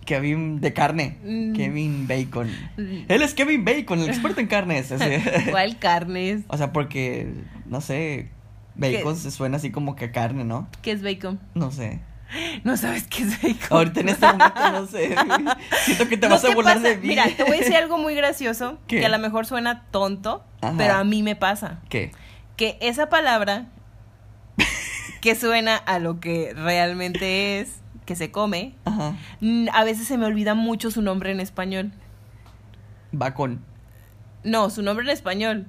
Kevin 0.05 0.59
de 0.61 0.73
carne. 0.73 1.17
Mm. 1.23 1.53
Kevin 1.53 2.07
Bacon. 2.07 2.47
Mm. 2.77 3.05
Él 3.07 3.21
es 3.21 3.33
Kevin 3.33 3.63
Bacon, 3.65 3.99
el 3.99 4.09
experto 4.09 4.39
en 4.41 4.47
carnes. 4.47 4.93
¿Cuál 5.51 5.77
carnes? 5.79 6.41
o 6.47 6.57
sea, 6.57 6.71
porque, 6.73 7.33
no 7.65 7.81
sé, 7.81 8.29
bacon 8.75 9.13
¿Qué? 9.15 9.19
se 9.21 9.31
suena 9.31 9.57
así 9.57 9.71
como 9.71 9.95
que 9.95 10.11
carne, 10.11 10.43
¿no? 10.43 10.67
¿Qué 10.81 10.91
es 10.91 11.01
bacon? 11.03 11.39
No 11.53 11.71
sé. 11.71 11.99
No 12.63 12.77
sabes 12.77 13.05
qué 13.07 13.21
es 13.23 13.41
bacon. 13.41 13.67
Ahorita 13.77 13.99
en 13.99 14.09
este 14.09 14.25
momento 14.25 14.71
no 14.71 14.87
sé. 14.87 15.15
Siento 15.85 16.07
que 16.09 16.17
te 16.17 16.27
vas 16.27 16.43
a 16.43 16.55
burlar 16.55 16.77
pasa- 16.77 16.89
de 16.89 16.97
mí. 16.97 17.07
Mira, 17.09 17.25
te 17.27 17.43
voy 17.43 17.57
a 17.57 17.59
decir 17.59 17.75
algo 17.75 17.99
muy 17.99 18.15
gracioso 18.15 18.79
¿Qué? 18.87 19.01
que 19.01 19.05
a 19.05 19.09
lo 19.09 19.19
mejor 19.19 19.45
suena 19.45 19.83
tonto, 19.91 20.43
Ajá. 20.61 20.73
pero 20.77 20.93
a 20.95 21.03
mí 21.03 21.21
me 21.21 21.35
pasa. 21.35 21.81
¿Qué? 21.89 22.11
Que 22.57 22.77
esa 22.81 23.09
palabra 23.09 23.67
que 25.21 25.35
suena 25.35 25.75
a 25.77 25.99
lo 25.99 26.19
que 26.19 26.53
realmente 26.55 27.59
es, 27.59 27.75
que 28.05 28.15
se 28.15 28.31
come, 28.31 28.75
Ajá. 28.85 29.15
mm, 29.41 29.67
a 29.73 29.83
veces 29.83 30.07
se 30.07 30.17
me 30.17 30.25
olvida 30.25 30.53
mucho 30.53 30.91
su 30.91 31.01
nombre 31.01 31.31
en 31.31 31.39
español. 31.39 31.91
Bacon. 33.11 33.63
No, 34.43 34.69
su 34.69 34.81
nombre 34.81 35.05
en 35.05 35.11
español. 35.11 35.67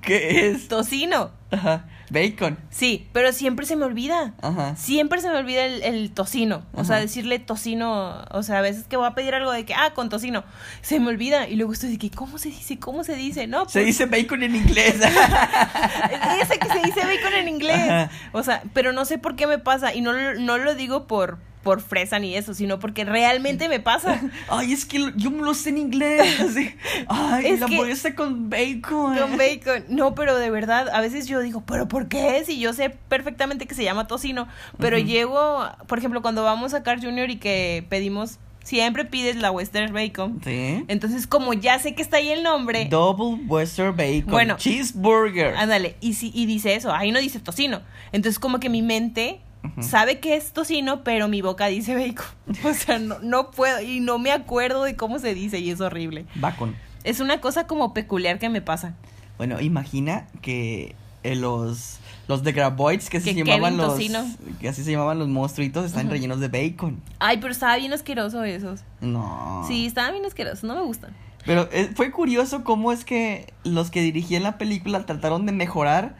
¿Qué 0.00 0.50
es? 0.50 0.68
Tocino. 0.68 1.30
Ajá. 1.50 1.86
Bacon. 2.14 2.58
Sí, 2.70 3.08
pero 3.12 3.32
siempre 3.32 3.66
se 3.66 3.76
me 3.76 3.84
olvida. 3.84 4.34
Ajá. 4.40 4.76
Siempre 4.76 5.20
se 5.20 5.28
me 5.28 5.36
olvida 5.36 5.64
el, 5.64 5.82
el 5.82 6.12
tocino. 6.12 6.64
O 6.74 6.84
sea, 6.84 6.96
decirle 6.96 7.40
tocino. 7.40 8.24
O 8.30 8.42
sea, 8.42 8.58
a 8.58 8.62
veces 8.62 8.86
que 8.86 8.96
voy 8.96 9.06
a 9.06 9.14
pedir 9.14 9.34
algo 9.34 9.52
de 9.52 9.64
que, 9.64 9.74
ah, 9.74 9.92
con 9.94 10.08
tocino. 10.08 10.44
Se 10.80 11.00
me 11.00 11.08
olvida. 11.08 11.48
Y 11.48 11.56
luego 11.56 11.72
estoy 11.72 11.90
de 11.90 11.98
que, 11.98 12.10
¿cómo 12.10 12.38
se 12.38 12.48
dice? 12.50 12.78
¿Cómo 12.78 13.04
se 13.04 13.14
dice? 13.16 13.46
No, 13.46 13.68
Se 13.68 13.80
pues, 13.80 13.86
dice 13.86 14.06
bacon 14.06 14.42
en 14.44 14.54
inglés. 14.54 14.94
Ese 16.40 16.58
que 16.58 16.68
se 16.68 16.78
dice 16.84 17.00
bacon 17.04 17.34
en 17.34 17.48
inglés. 17.48 17.90
Ajá. 17.90 18.10
O 18.32 18.42
sea, 18.42 18.62
pero 18.72 18.92
no 18.92 19.04
sé 19.04 19.18
por 19.18 19.36
qué 19.36 19.46
me 19.46 19.58
pasa. 19.58 19.92
Y 19.92 20.00
no, 20.00 20.12
no 20.34 20.58
lo 20.58 20.74
digo 20.74 21.06
por, 21.06 21.38
por 21.64 21.80
fresa 21.80 22.20
ni 22.20 22.36
eso, 22.36 22.54
sino 22.54 22.78
porque 22.78 23.04
realmente 23.04 23.68
me 23.68 23.80
pasa. 23.80 24.20
Ay, 24.48 24.72
es 24.72 24.84
que 24.84 25.12
yo 25.16 25.30
me 25.32 25.42
lo 25.42 25.54
sé 25.54 25.70
en 25.70 25.78
inglés. 25.78 26.40
Así. 26.40 26.72
Ay, 27.08 27.46
Es 27.46 27.60
la 27.60 27.66
hamburguesa 27.66 28.14
con 28.14 28.48
bacon. 28.50 29.16
Con 29.16 29.36
bacon. 29.36 29.84
No, 29.88 30.14
pero 30.14 30.36
de 30.36 30.50
verdad, 30.50 30.88
a 30.90 31.00
veces 31.00 31.26
yo 31.26 31.40
digo, 31.40 31.64
¿pero 31.66 31.88
por 31.88 32.06
qué? 32.06 32.44
Si 32.44 32.60
yo 32.60 32.72
sé 32.72 32.90
perfectamente 32.90 33.66
que 33.66 33.74
se 33.74 33.82
llama 33.82 34.06
tocino. 34.06 34.46
Pero 34.78 34.98
llego, 34.98 35.66
por 35.88 35.98
ejemplo, 35.98 36.22
cuando 36.22 36.44
vamos 36.44 36.74
a 36.74 36.82
Carl 36.82 37.00
Jr. 37.00 37.30
y 37.30 37.36
que 37.38 37.86
pedimos, 37.88 38.38
siempre 38.62 39.04
pides 39.04 39.36
la 39.36 39.50
Western 39.50 39.92
Bacon. 39.94 40.40
Sí. 40.44 40.84
Entonces, 40.88 41.26
como 41.26 41.54
ya 41.54 41.78
sé 41.78 41.94
que 41.94 42.02
está 42.02 42.18
ahí 42.18 42.28
el 42.28 42.42
nombre, 42.42 42.86
Double 42.90 43.42
Western 43.46 43.96
Bacon. 43.96 44.30
Bueno. 44.30 44.56
Cheeseburger. 44.58 45.56
ándale, 45.56 45.96
y, 46.00 46.14
si, 46.14 46.30
y 46.34 46.46
dice 46.46 46.74
eso, 46.74 46.92
ahí 46.92 47.10
no 47.10 47.20
dice 47.20 47.40
tocino. 47.40 47.80
Entonces, 48.12 48.38
como 48.38 48.60
que 48.60 48.68
mi 48.68 48.82
mente 48.82 49.40
Sabe 49.80 50.20
que 50.20 50.36
es 50.36 50.52
tocino, 50.52 51.04
pero 51.04 51.28
mi 51.28 51.42
boca 51.42 51.66
dice 51.66 51.94
bacon. 51.94 52.26
O 52.64 52.74
sea, 52.74 52.98
no, 52.98 53.18
no 53.20 53.50
puedo, 53.50 53.80
y 53.80 54.00
no 54.00 54.18
me 54.18 54.32
acuerdo 54.32 54.84
de 54.84 54.96
cómo 54.96 55.18
se 55.18 55.34
dice, 55.34 55.58
y 55.58 55.70
es 55.70 55.80
horrible. 55.80 56.26
Bacon. 56.36 56.76
Es 57.04 57.20
una 57.20 57.40
cosa 57.40 57.66
como 57.66 57.92
peculiar 57.94 58.38
que 58.38 58.48
me 58.48 58.62
pasa. 58.62 58.94
Bueno, 59.36 59.60
imagina 59.60 60.26
que 60.42 60.94
eh, 61.22 61.36
los 61.36 61.98
los 62.26 62.42
de 62.42 62.52
Graboids 62.52 63.10
que 63.10 63.20
se 63.20 63.34
llamaban 63.34 63.76
los 63.76 63.94
Tocino. 63.94 64.24
que 64.60 64.68
así 64.68 64.82
se 64.82 64.92
llamaban 64.92 65.18
los 65.18 65.28
monstruitos 65.28 65.84
están 65.84 66.08
rellenos 66.08 66.40
de 66.40 66.48
bacon. 66.48 67.02
Ay, 67.18 67.38
pero 67.38 67.52
estaba 67.52 67.76
bien 67.76 67.92
asqueroso 67.92 68.44
esos. 68.44 68.82
No. 69.00 69.64
Sí, 69.68 69.86
estaban 69.86 70.12
bien 70.12 70.24
asquerosos, 70.24 70.64
no 70.64 70.74
me 70.74 70.82
gustan. 70.82 71.14
Pero 71.44 71.68
eh, 71.72 71.90
fue 71.94 72.10
curioso 72.10 72.64
cómo 72.64 72.92
es 72.92 73.04
que 73.04 73.52
los 73.64 73.90
que 73.90 74.00
dirigían 74.00 74.42
la 74.42 74.56
película 74.56 75.04
trataron 75.04 75.44
de 75.44 75.52
mejorar 75.52 76.16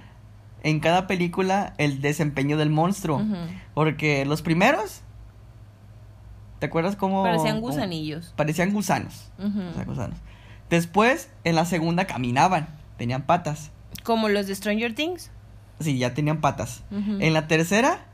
en 0.65 0.81
cada 0.81 1.07
película 1.07 1.75
el 1.79 2.01
desempeño 2.01 2.57
del 2.57 2.71
monstruo. 2.71 3.23
Porque 3.75 4.25
los 4.25 4.43
primeros, 4.43 5.03
¿te 6.59 6.67
acuerdas 6.67 6.97
cómo? 6.97 7.23
Parecían 7.23 7.57
cómo- 7.61 7.69
gusanillos. 7.69 8.33
Parecían 8.37 8.73
gusanos. 8.73 9.31
O 9.39 9.75
sea, 9.75 9.85
gusanos. 9.85 10.19
Después, 10.71 11.31
en 11.45 11.55
la 11.55 11.65
segunda 11.67 12.07
caminaban, 12.07 12.67
tenían 12.97 13.23
patas. 13.23 13.71
Como 14.03 14.29
los 14.29 14.47
de 14.47 14.55
Stranger 14.55 14.95
Things. 14.95 15.31
Sí, 15.81 15.99
ya 15.99 16.15
tenían 16.15 16.41
patas. 16.41 16.83
En 16.91 17.33
la 17.35 17.47
tercera, 17.47 18.07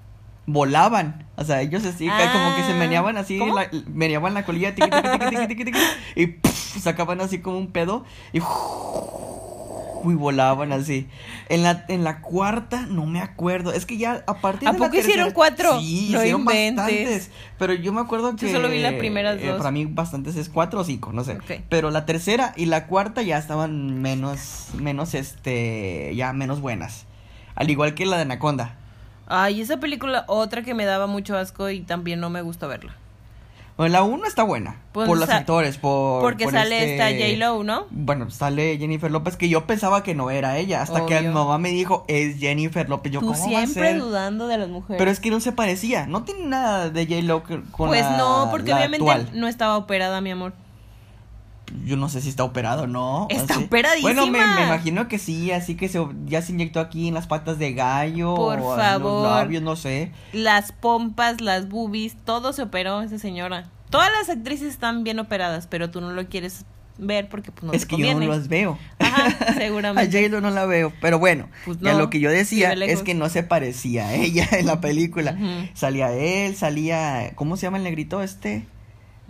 volaban. 0.46 1.26
O 1.36 1.44
sea, 1.44 1.60
ellos 1.62 1.84
así, 1.84 2.08
ca- 2.08 2.32
como 2.32 2.56
que 2.56 2.62
se 2.64 2.72
Ah, 2.72 2.76
meneaban 2.76 3.16
así, 3.16 3.38
la- 3.38 3.70
meneaban 3.86 4.34
la 4.34 4.44
colilla, 4.44 4.74
tiqui, 4.74 4.90
tiqui, 4.90 5.08
tiqui, 5.18 5.26
tiqui, 5.36 5.46
tiqui, 5.46 5.64
tiqui, 5.66 5.78
y 6.16 6.26
pff, 6.26 6.80
sacaban 6.82 7.20
así 7.20 7.40
como 7.40 7.58
un 7.58 7.68
pedo 7.70 8.04
y 8.32 8.40
y 10.10 10.14
volaban 10.14 10.72
así. 10.72 11.08
En 11.48 11.62
la, 11.62 11.84
en 11.88 12.04
la 12.04 12.20
cuarta 12.22 12.86
no 12.86 13.06
me 13.06 13.20
acuerdo. 13.20 13.72
Es 13.72 13.84
que 13.86 13.96
ya 13.98 14.22
a 14.26 14.34
partir 14.40 14.68
¿A 14.68 14.72
de 14.72 14.78
la 14.78 14.86
poco 14.86 14.96
hicieron 14.98 15.26
tercera- 15.28 15.34
cuatro? 15.34 15.80
Sí, 15.80 16.08
No 16.12 16.18
hicieron 16.20 16.40
inventes. 16.42 16.76
bastantes. 16.76 17.30
Pero 17.58 17.74
yo 17.74 17.92
me 17.92 18.00
acuerdo 18.00 18.34
que. 18.36 18.50
solo 18.52 18.68
vi 18.68 18.78
las 18.80 18.94
primeras 18.94 19.38
eh, 19.40 19.48
dos. 19.48 19.58
para 19.58 19.70
mí 19.70 19.84
bastantes 19.84 20.36
es 20.36 20.48
cuatro 20.48 20.80
o 20.80 20.84
cinco, 20.84 21.12
no 21.12 21.24
sé. 21.24 21.38
Pero 21.68 21.90
la 21.90 22.06
tercera 22.06 22.52
y 22.56 22.66
la 22.66 22.86
cuarta 22.86 23.22
ya 23.22 23.36
estaban 23.38 24.00
menos, 24.00 24.68
menos, 24.78 25.14
este, 25.14 26.12
ya 26.16 26.32
menos 26.32 26.60
buenas. 26.60 27.06
Al 27.54 27.68
igual 27.68 27.94
que 27.94 28.06
la 28.06 28.16
de 28.16 28.22
Anaconda. 28.22 28.76
Ay, 29.26 29.60
esa 29.60 29.78
película, 29.78 30.24
otra 30.28 30.62
que 30.62 30.74
me 30.74 30.84
daba 30.84 31.06
mucho 31.06 31.36
asco 31.36 31.68
y 31.70 31.80
también 31.80 32.20
no 32.20 32.30
me 32.30 32.42
gusta 32.42 32.66
verla. 32.66 32.96
Bueno, 33.80 33.94
la 33.94 34.02
uno 34.02 34.26
está 34.26 34.42
buena. 34.42 34.76
Pues, 34.92 35.08
por 35.08 35.18
los 35.18 35.26
actores, 35.30 35.78
por. 35.78 36.20
Porque 36.20 36.44
por 36.44 36.52
sale 36.52 36.96
este- 36.96 36.96
esta 36.96 37.40
J-Lo, 37.46 37.64
¿no? 37.64 37.86
Bueno, 37.88 38.28
sale 38.28 38.76
Jennifer 38.76 39.10
López, 39.10 39.38
que 39.38 39.48
yo 39.48 39.64
pensaba 39.64 40.02
que 40.02 40.14
no 40.14 40.30
era 40.30 40.58
ella. 40.58 40.82
Hasta 40.82 41.06
que 41.06 41.18
mi 41.22 41.28
mamá 41.28 41.56
me 41.56 41.70
dijo, 41.70 42.04
es 42.06 42.36
Jennifer 42.38 42.86
López. 42.90 43.10
Yo, 43.10 43.20
Tú 43.20 43.28
¿cómo 43.28 43.38
va 43.38 43.44
a 43.62 43.66
siempre 43.66 43.92
ser? 43.92 43.98
dudando 43.98 44.48
de 44.48 44.58
las 44.58 44.68
mujeres. 44.68 44.98
Pero 44.98 45.10
es 45.10 45.18
que 45.18 45.30
no 45.30 45.40
se 45.40 45.52
parecía. 45.52 46.06
No 46.06 46.24
tiene 46.24 46.44
nada 46.44 46.90
de 46.90 47.06
J-Lo 47.06 47.42
con 47.42 47.88
pues 47.88 48.02
la- 48.02 48.18
no, 48.18 48.48
porque 48.50 48.68
la 48.68 48.76
obviamente 48.76 49.10
actual. 49.10 49.30
no 49.40 49.48
estaba 49.48 49.78
operada, 49.78 50.20
mi 50.20 50.30
amor. 50.30 50.52
Yo 51.84 51.96
no 51.96 52.08
sé 52.08 52.20
si 52.20 52.28
está 52.28 52.44
operado 52.44 52.82
o 52.82 52.86
no. 52.86 53.26
Está 53.30 53.54
así. 53.54 53.64
operadísima. 53.64 54.12
Bueno, 54.12 54.26
me, 54.26 54.38
me 54.38 54.64
imagino 54.64 55.08
que 55.08 55.18
sí, 55.18 55.52
así 55.52 55.76
que 55.76 55.88
se, 55.88 56.04
ya 56.26 56.42
se 56.42 56.52
inyectó 56.52 56.80
aquí 56.80 57.08
en 57.08 57.14
las 57.14 57.26
patas 57.26 57.58
de 57.58 57.72
gallo. 57.72 58.34
Por 58.34 58.58
o 58.60 58.72
en 58.74 58.78
favor. 58.80 59.22
Los 59.24 59.32
labios, 59.32 59.62
no 59.62 59.76
sé. 59.76 60.12
Las 60.32 60.72
pompas, 60.72 61.40
las 61.40 61.68
boobies, 61.68 62.16
todo 62.24 62.52
se 62.52 62.62
operó 62.62 63.02
esa 63.02 63.18
señora. 63.18 63.68
Todas 63.90 64.10
las 64.18 64.28
actrices 64.28 64.68
están 64.68 65.04
bien 65.04 65.18
operadas, 65.18 65.66
pero 65.66 65.90
tú 65.90 66.00
no 66.00 66.10
lo 66.12 66.26
quieres 66.28 66.64
ver 66.98 67.28
porque 67.28 67.50
pues 67.50 67.64
no 67.64 67.72
es 67.72 67.86
te 67.86 67.96
que 67.96 68.02
yo 68.02 68.14
no 68.14 68.26
las 68.26 68.48
veo. 68.48 68.78
Ajá, 68.98 69.26
A 69.48 69.54
seguramente. 69.54 70.22
J-Lo 70.22 70.40
no 70.40 70.50
la 70.50 70.66
veo. 70.66 70.92
Pero 71.00 71.18
bueno, 71.18 71.48
Pues 71.64 71.80
no, 71.80 71.92
lo 71.98 72.10
que 72.10 72.20
yo 72.20 72.30
decía 72.30 72.72
es 72.72 73.02
que 73.02 73.14
no 73.14 73.28
se 73.28 73.42
parecía 73.42 74.08
a 74.08 74.14
ella 74.14 74.46
en 74.52 74.66
la 74.66 74.80
película. 74.80 75.36
Salía 75.74 76.12
él, 76.12 76.56
salía. 76.56 77.32
¿Cómo 77.34 77.56
se 77.56 77.62
llama 77.66 77.78
el 77.78 77.84
negrito 77.84 78.22
este? 78.22 78.66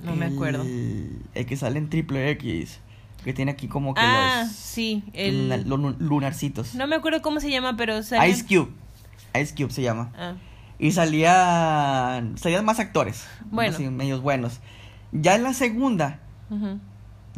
No 0.02 0.14
me 0.16 0.26
acuerdo. 0.26 0.62
El, 0.62 1.20
el 1.34 1.46
que 1.46 1.56
sale 1.56 1.78
en 1.78 1.88
triple 1.90 2.30
X. 2.30 2.78
Que 3.24 3.34
tiene 3.34 3.50
aquí 3.52 3.68
como 3.68 3.92
que 3.92 4.00
Ah, 4.02 4.44
los, 4.44 4.52
sí, 4.52 5.02
luna- 5.14 5.54
el... 5.56 5.68
los 5.68 5.78
lu- 5.78 5.96
lunarcitos. 5.98 6.74
No 6.74 6.86
me 6.86 6.96
acuerdo 6.96 7.20
cómo 7.20 7.38
se 7.40 7.50
llama, 7.50 7.76
pero 7.76 8.02
sale... 8.02 8.28
Ice 8.30 8.44
Cube. 8.46 8.70
Ice 9.38 9.54
Cube 9.54 9.70
se 9.70 9.82
llama. 9.82 10.10
Ah, 10.16 10.34
Y 10.78 10.92
salían. 10.92 12.38
Salían 12.38 12.64
más 12.64 12.78
actores. 12.80 13.26
Bueno. 13.50 13.74
Así, 13.74 13.84
medios 13.90 14.22
buenos. 14.22 14.60
Ya 15.12 15.34
en 15.36 15.42
la 15.42 15.52
segunda. 15.52 16.20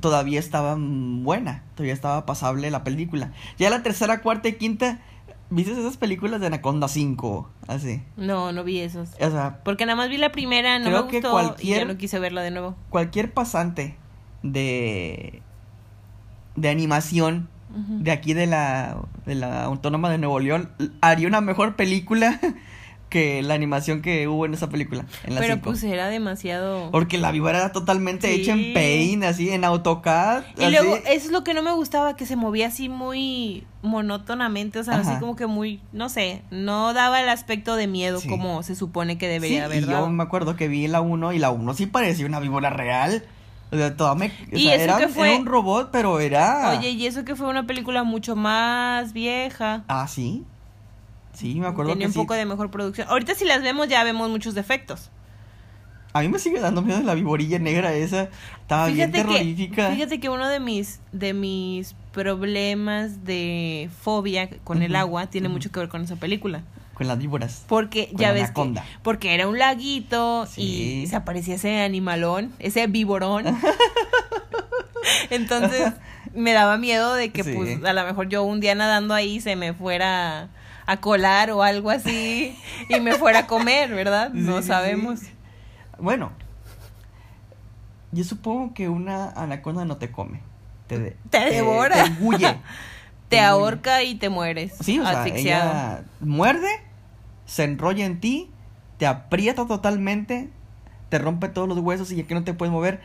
Todavía 0.00 0.38
estaba 0.40 0.76
buena. 0.78 1.62
Todavía 1.74 1.92
estaba 1.94 2.26
pasable 2.26 2.70
la 2.70 2.82
película. 2.84 3.32
Ya 3.58 3.68
la 3.70 3.82
tercera, 3.82 4.20
cuarta 4.22 4.48
y 4.48 4.54
quinta. 4.54 5.00
¿Viste 5.54 5.72
esas 5.72 5.96
películas 5.98 6.40
de 6.40 6.46
Anaconda 6.46 6.88
5? 6.88 7.50
Así. 7.68 8.02
No, 8.16 8.52
no 8.52 8.64
vi 8.64 8.80
esos. 8.80 9.10
O 9.20 9.30
sea, 9.30 9.60
Porque 9.64 9.84
nada 9.86 9.96
más 9.96 10.08
vi 10.08 10.16
la 10.16 10.32
primera, 10.32 10.78
no 10.78 10.86
Creo 10.86 11.04
me 11.04 11.10
que 11.10 11.16
gustó 11.18 11.32
cualquier- 11.32 11.76
y 11.76 11.80
ya 11.80 11.84
no 11.84 11.98
quise 11.98 12.18
verla 12.18 12.42
de 12.42 12.50
nuevo. 12.50 12.74
cualquier 12.90 13.32
pasante 13.32 13.96
de. 14.42 15.42
de 16.56 16.68
animación 16.68 17.48
de 17.74 18.10
aquí 18.10 18.34
de 18.34 18.46
la, 18.46 18.98
de 19.24 19.34
la 19.34 19.64
Autónoma 19.64 20.10
de 20.10 20.18
Nuevo 20.18 20.38
León 20.40 20.70
haría 21.00 21.26
una 21.26 21.40
mejor 21.40 21.74
película 21.74 22.38
que 23.12 23.42
la 23.42 23.54
animación 23.54 24.00
que 24.02 24.26
hubo 24.26 24.46
en 24.46 24.54
esa 24.54 24.68
película. 24.70 25.04
En 25.24 25.34
la 25.34 25.40
Pero 25.40 25.54
cinco. 25.54 25.64
pues 25.70 25.84
era 25.84 26.08
demasiado... 26.08 26.90
Porque 26.90 27.18
la 27.18 27.30
víbora 27.30 27.58
era 27.58 27.70
totalmente 27.72 28.26
Sí. 28.34 28.40
hecha 28.40 28.52
en 28.54 28.72
Paint, 28.72 29.22
así, 29.24 29.50
en 29.50 29.64
AutoCAD. 29.64 30.42
Y 30.58 30.64
así. 30.64 30.72
luego, 30.72 30.96
eso 30.96 31.26
es 31.26 31.30
lo 31.30 31.44
que 31.44 31.52
no 31.54 31.62
me 31.62 31.72
gustaba, 31.72 32.16
que 32.16 32.24
se 32.26 32.34
movía 32.36 32.68
así 32.68 32.88
muy 32.88 33.64
monótonamente, 33.82 34.78
o 34.78 34.84
sea, 34.84 34.94
Ajá. 35.00 35.10
así 35.12 35.20
como 35.20 35.36
que 35.36 35.46
muy, 35.46 35.80
no 35.92 36.08
sé, 36.08 36.42
no 36.50 36.94
daba 36.94 37.20
el 37.20 37.28
aspecto 37.28 37.76
de 37.76 37.86
miedo 37.86 38.18
Sí. 38.20 38.28
como 38.28 38.62
se 38.62 38.74
supone 38.74 39.18
que 39.18 39.26
Sí, 39.26 39.32
debería 39.32 39.64
haber 39.66 39.82
y 39.82 39.86
yo 39.86 40.08
me 40.08 40.22
acuerdo 40.22 40.56
que 40.56 40.68
vi 40.68 40.88
la 40.88 41.00
1 41.02 41.32
y 41.34 41.38
la 41.38 41.50
1 41.50 41.74
sí 41.74 41.86
parecía 41.86 42.26
una 42.26 42.40
víbora 42.40 42.70
real. 42.70 43.22
O 43.70 43.76
sea, 43.76 43.96
toda 43.96 44.14
me, 44.14 44.26
o 44.26 44.30
¿Y 44.56 44.64
sea, 44.64 44.74
eso 44.74 44.84
era, 44.84 44.98
qué 44.98 45.08
fue? 45.08 45.30
era 45.30 45.38
un 45.40 45.46
robot, 45.46 45.88
pero 45.90 46.20
era... 46.20 46.76
Oye, 46.78 46.90
y 46.90 47.06
eso 47.06 47.24
que 47.24 47.34
fue 47.36 47.48
una 47.48 47.66
película 47.66 48.02
mucho 48.04 48.36
más 48.36 49.14
vieja. 49.14 49.84
Ah, 49.88 50.06
sí. 50.08 50.44
Sí, 51.32 51.54
me 51.60 51.66
acuerdo 51.66 51.92
Tenía 51.92 52.06
que 52.06 52.08
un 52.08 52.12
sí. 52.12 52.18
poco 52.18 52.34
de 52.34 52.44
mejor 52.44 52.70
producción. 52.70 53.08
Ahorita 53.08 53.34
si 53.34 53.44
las 53.44 53.62
vemos 53.62 53.88
ya 53.88 54.04
vemos 54.04 54.28
muchos 54.30 54.54
defectos. 54.54 55.10
A 56.14 56.20
mí 56.20 56.28
me 56.28 56.38
sigue 56.38 56.60
dando 56.60 56.82
miedo 56.82 57.00
la 57.02 57.14
viborilla 57.14 57.58
negra 57.58 57.94
esa. 57.94 58.28
Estaba 58.60 58.86
bien 58.88 59.10
Fíjate 59.10 59.12
que, 59.12 59.24
terrorífica. 59.34 59.90
fíjate 59.92 60.20
que 60.20 60.28
uno 60.28 60.46
de 60.48 60.60
mis, 60.60 61.00
de 61.12 61.32
mis 61.32 61.94
problemas 62.12 63.24
de 63.24 63.88
fobia 64.02 64.50
con 64.62 64.82
el 64.82 64.94
agua 64.94 65.28
tiene 65.28 65.48
mucho 65.48 65.72
que 65.72 65.80
ver 65.80 65.88
con 65.88 66.02
esa 66.02 66.16
película. 66.16 66.62
Con 66.92 67.08
las 67.08 67.16
víboras. 67.16 67.64
Porque 67.66 68.08
Con 68.08 68.18
ya 68.18 68.32
ves 68.32 68.50
que, 68.50 68.74
porque 69.02 69.32
era 69.34 69.48
un 69.48 69.58
laguito 69.58 70.44
Sí. 70.44 71.02
y 71.02 71.06
se 71.06 71.16
aparecía 71.16 71.54
ese 71.54 71.80
animalón, 71.80 72.52
ese 72.58 72.86
víborón. 72.88 73.46
Entonces 75.30 75.92
me 76.34 76.52
daba 76.52 76.76
miedo 76.76 77.14
de 77.14 77.30
que 77.30 77.42
Sí. 77.42 77.52
pues 77.54 77.82
a 77.84 77.92
lo 77.94 78.04
mejor 78.04 78.28
yo 78.28 78.42
un 78.44 78.60
día 78.60 78.74
nadando 78.74 79.14
ahí 79.14 79.40
se 79.40 79.56
me 79.56 79.72
fuera 79.72 80.48
a 80.92 81.00
colar 81.00 81.50
o 81.50 81.62
algo 81.62 81.90
así 81.90 82.56
y 82.88 83.00
me 83.00 83.14
fuera 83.14 83.40
a 83.40 83.46
comer, 83.46 83.90
¿verdad? 83.90 84.30
No 84.34 84.62
sí, 84.62 84.68
sabemos. 84.68 85.20
sí. 85.20 85.30
Bueno, 85.98 86.32
yo 88.12 88.24
supongo 88.24 88.74
que 88.74 88.88
una 88.88 89.30
anaconda 89.30 89.84
no 89.84 89.96
te 89.96 90.10
come. 90.10 90.40
Te, 90.86 90.98
de- 90.98 91.16
Te 91.30 91.38
devora. 91.50 91.94
Te 92.04 92.10
engulle. 92.10 92.58
Te 93.28 93.40
ahorca 93.40 94.02
y 94.02 94.16
te 94.16 94.28
mueres. 94.28 94.74
Sí, 94.82 94.98
o 94.98 95.06
sea, 95.06 95.26
ella 95.26 96.02
muerde, 96.20 96.68
se 97.46 97.64
enrolla 97.64 98.04
en 98.04 98.20
ti, 98.20 98.50
te 98.98 99.06
aprieta 99.06 99.66
totalmente, 99.66 100.50
te 101.08 101.18
rompe 101.18 101.48
todos 101.48 101.66
los 101.66 101.78
huesos 101.78 102.12
y 102.12 102.16
ya 102.16 102.24
que 102.24 102.34
no 102.34 102.44
te 102.44 102.52
puedes 102.52 102.70
mover, 102.70 103.00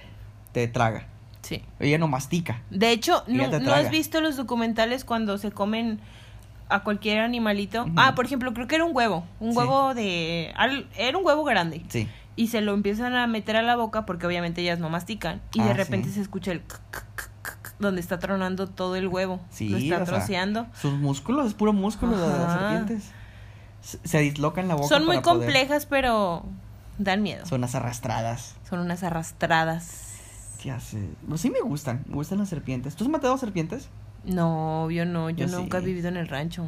te 0.51 0.67
traga. 0.67 1.07
Sí. 1.43 1.63
Ella 1.79 1.97
no 1.97 2.09
mastica. 2.09 2.61
De 2.69 2.91
hecho, 2.91 3.23
¿no, 3.27 3.47
¿no 3.59 3.71
has 3.73 3.89
visto 3.89 4.19
los 4.19 4.35
documentales 4.35 5.05
cuando 5.05 5.37
se 5.37 5.51
comen 5.53 6.01
a 6.69 6.83
cualquier 6.83 7.19
animalito? 7.19 7.85
Ah, 7.95 8.13
por 8.15 8.25
ejemplo, 8.25 8.53
creo 8.53 8.67
que 8.67 8.75
era 8.75 8.83
un 8.85 8.95
huevo. 8.95 9.25
Un 9.39 9.51
Sí. 9.53 9.57
huevo 9.57 9.93
de... 9.93 10.53
al- 10.55 10.87
Era 10.97 11.17
un 11.17 11.25
huevo 11.25 11.43
grande. 11.43 11.83
Sí. 11.89 12.07
Y 12.35 12.47
se 12.47 12.61
lo 12.61 12.73
empiezan 12.73 13.15
a 13.15 13.25
meter 13.27 13.55
a 13.55 13.61
la 13.63 13.75
boca 13.75 14.05
porque 14.05 14.27
obviamente 14.27 14.61
ellas 14.61 14.79
no 14.79 14.89
mastican. 14.89 15.41
Y 15.53 15.61
de 15.61 15.71
Ah, 15.71 15.73
repente 15.73 16.09
sí. 16.09 16.15
se 16.15 16.21
escucha 16.21 16.51
el... 16.51 16.61
donde 17.79 18.01
está 18.01 18.19
tronando 18.19 18.67
todo 18.67 18.95
el 18.95 19.07
huevo. 19.07 19.39
Sí, 19.49 19.69
Lo 19.69 19.77
está 19.77 19.97
sea, 19.97 20.05
troceando. 20.05 20.67
Sus 20.79 20.93
músculos, 20.93 21.47
es 21.47 21.53
puro 21.53 21.73
músculo 21.73 22.17
de 22.17 22.37
las 22.39 22.59
serpientes. 22.59 23.11
Se, 23.81 24.19
dislocan 24.19 24.67
la 24.67 24.75
boca. 24.75 24.87
Son 24.87 25.05
muy 25.05 25.17
para 25.17 25.21
poder- 25.33 25.39
complejas, 25.45 25.85
pero 25.85 26.43
dan 26.97 27.21
miedo. 27.23 27.45
Son 27.45 27.61
las 27.61 27.73
arrastradas. 27.75 28.55
Son 28.69 28.79
unas 28.79 29.03
arrastradas. 29.03 30.03
¿Qué 30.61 30.71
hace? 30.71 31.07
Sí 31.37 31.49
me 31.51 31.61
gustan, 31.61 32.03
me 32.07 32.15
gustan 32.15 32.39
las 32.39 32.49
serpientes. 32.49 32.95
¿Tú 32.95 33.03
has 33.03 33.09
matado 33.09 33.37
serpientes? 33.37 33.89
No, 34.27 34.91
yo 34.91 35.05
no. 35.05 35.29
Yo, 35.29 35.47
Yo 35.47 35.57
nunca 35.57 35.79
he 35.79 35.81
vivido 35.81 36.09
en 36.09 36.17
el 36.17 36.27
rancho. 36.27 36.67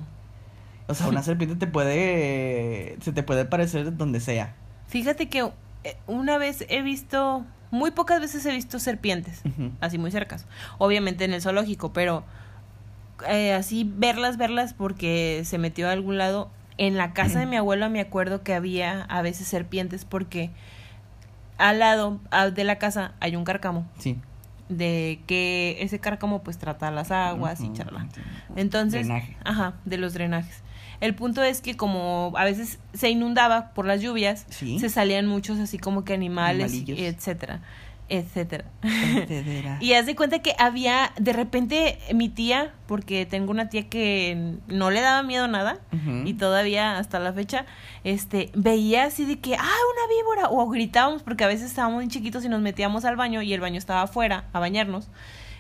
O 0.88 0.96
sea, 0.96 1.08
una 1.08 1.22
serpiente 1.24 1.56
te 1.56 1.68
puede... 1.68 2.98
Se 3.02 3.12
te 3.12 3.22
puede 3.22 3.46
parecer 3.46 3.96
donde 3.96 4.20
sea. 4.20 4.56
Fíjate 4.88 5.30
que 5.30 5.52
eh, 5.84 5.98
una 6.08 6.38
vez 6.38 6.66
he 6.70 6.82
visto, 6.82 7.46
muy 7.70 7.92
pocas 7.92 8.20
veces 8.20 8.46
he 8.46 8.52
visto 8.52 8.80
serpientes, 8.80 9.44
así 9.82 9.98
muy 9.98 10.10
cercas. 10.10 10.46
Obviamente 10.80 11.26
en 11.26 11.34
el 11.34 11.42
zoológico, 11.42 11.94
pero 11.94 12.24
eh, 13.28 13.54
así 13.54 13.90
verlas, 13.96 14.38
verlas 14.38 14.74
porque 14.74 15.44
se 15.46 15.58
metió 15.58 15.88
a 15.88 15.92
algún 15.92 16.18
lado. 16.18 16.50
En 16.78 16.96
la 16.96 17.12
casa 17.12 17.40
de 17.40 17.46
mi 17.46 17.58
abuela 17.58 17.90
me 17.90 18.00
acuerdo 18.00 18.42
que 18.42 18.54
había 18.54 19.02
a 19.04 19.22
veces 19.22 19.48
serpientes 19.48 20.06
porque 20.06 20.50
al 21.58 21.80
lado 21.80 22.22
ah, 22.32 22.50
de 22.50 22.64
la 22.64 22.80
casa 22.80 23.14
hay 23.20 23.36
un 23.36 23.44
cárcamo. 23.44 23.86
Sí. 24.00 24.18
De 24.70 25.20
que 25.28 25.78
ese 25.82 26.00
cárcamo 26.00 26.44
pues 26.44 26.58
trata 26.58 26.92
las 26.92 27.12
aguas 27.12 27.60
y 27.62 27.74
charla. 27.74 28.08
Entonces, 28.56 29.08
Drenaje. 29.08 29.36
ajá, 29.44 29.74
de 29.86 29.98
los 29.98 30.14
drenajes. 30.14 30.62
El 31.02 31.16
punto 31.16 31.42
es 31.44 31.62
que 31.62 31.76
como 31.78 32.34
a 32.38 32.44
veces 32.44 32.78
se 32.94 33.10
inundaba 33.10 33.72
por 33.74 33.86
las 33.86 34.02
lluvias, 34.02 34.46
Sí. 34.50 34.80
se 34.80 34.90
salían 34.90 35.26
muchos 35.28 35.58
así 35.60 35.78
como 35.80 36.04
que 36.04 36.14
animales, 36.14 36.74
y 36.74 37.06
etcétera, 37.06 37.62
etcétera. 38.10 38.66
Y 39.80 39.94
haz 39.94 40.06
de 40.06 40.16
cuenta 40.16 40.40
que 40.40 40.54
había, 40.58 41.14
de 41.20 41.34
repente, 41.34 42.00
mi 42.14 42.30
tía, 42.30 42.74
porque 42.88 43.26
tengo 43.26 43.52
una 43.52 43.70
tía 43.70 43.88
que 43.88 44.56
no 44.68 44.92
le 44.92 45.02
daba 45.02 45.24
miedo 45.24 45.48
nada, 45.48 45.80
y 46.26 46.34
todavía 46.34 46.98
hasta 46.98 47.20
la 47.20 47.34
fecha, 47.34 47.66
este, 48.04 48.50
veía 48.56 49.06
así 49.06 49.26
de 49.26 49.40
que, 49.40 49.56
ah, 49.56 49.60
una 49.60 50.16
víbora, 50.18 50.50
o 50.50 50.68
gritábamos, 50.70 51.24
porque 51.24 51.44
a 51.44 51.48
veces 51.48 51.68
estábamos 51.68 51.98
muy 51.98 52.08
chiquitos 52.08 52.44
y 52.46 52.50
nos 52.50 52.62
metíamos 52.62 53.06
al 53.06 53.16
baño 53.16 53.42
y 53.42 53.54
el 53.54 53.62
baño 53.62 53.78
estaba 53.78 54.02
afuera 54.02 54.46
a 54.54 54.60
bañarnos. 54.60 55.10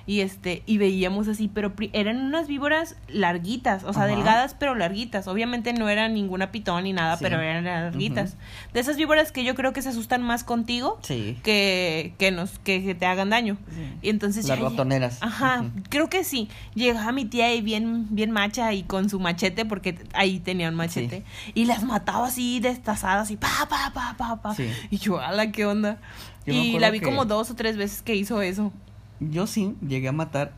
Y 0.05 0.21
este 0.21 0.63
y 0.65 0.77
veíamos 0.77 1.27
así, 1.27 1.49
pero 1.53 1.73
eran 1.93 2.17
unas 2.21 2.47
víboras 2.47 2.95
larguitas, 3.07 3.83
o 3.83 3.93
sea, 3.93 4.03
Ajá. 4.05 4.15
delgadas 4.15 4.55
pero 4.59 4.75
larguitas. 4.75 5.27
Obviamente 5.27 5.73
no 5.73 5.87
era 5.89 6.07
ninguna 6.09 6.51
pitón 6.51 6.83
ni 6.85 6.93
nada, 6.93 7.17
Sí. 7.17 7.23
pero 7.23 7.39
eran 7.41 7.63
larguitas. 7.65 8.35
De 8.73 8.79
esas 8.79 8.97
víboras 8.97 9.31
que 9.31 9.43
yo 9.43 9.55
creo 9.55 9.73
que 9.73 9.81
se 9.81 9.89
asustan 9.89 10.21
más 10.23 10.43
contigo 10.43 10.99
Sí. 11.03 11.37
que 11.43 12.13
que 12.17 12.31
nos 12.31 12.59
que, 12.59 12.83
que 12.83 12.95
te 12.95 13.05
hagan 13.05 13.29
daño. 13.29 13.57
Y 14.01 14.09
entonces 14.09 14.47
Las 14.47 14.59
ratoneras. 14.59 15.17
Ajá, 15.21 15.65
creo 15.89 16.09
que 16.09 16.23
sí. 16.23 16.49
Llegaba 16.75 17.11
mi 17.11 17.25
tía 17.25 17.53
y 17.53 17.61
bien, 17.61 18.07
bien 18.09 18.31
macha 18.31 18.73
y 18.73 18.83
con 18.83 19.09
su 19.09 19.19
machete, 19.19 19.65
porque 19.65 19.97
ahí 20.13 20.39
tenía 20.39 20.69
un 20.69 20.75
machete, 20.75 21.23
y 21.53 21.65
las 21.65 21.83
mataba 21.83 22.27
así 22.27 22.59
destazadas 22.59 23.31
y 23.31 23.37
pa, 23.37 23.49
pa, 23.69 23.91
pa, 23.93 24.15
pa, 24.17 24.41
pa. 24.41 24.55
Sí. 24.55 24.69
Y 24.89 24.97
yo, 24.97 25.19
ala, 25.19 25.51
¿qué 25.51 25.65
onda? 25.65 25.97
Yo 26.45 26.53
y 26.53 26.79
la 26.79 26.89
vi 26.89 26.99
que- 26.99 27.05
como 27.05 27.25
dos 27.25 27.51
o 27.51 27.55
tres 27.55 27.77
veces 27.77 28.01
que 28.01 28.15
hizo 28.15 28.41
eso. 28.41 28.71
Yo 29.19 29.47
sí 29.47 29.75
llegué 29.85 30.07
a 30.07 30.11
matar 30.13 30.53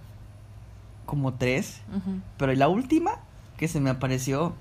como 1.05 1.33
tres, 1.33 1.81
pero 2.37 2.53
la 2.53 2.67
última 2.67 3.11
que 3.57 3.67
se 3.67 3.79
me 3.81 3.89
apareció, 3.89 4.53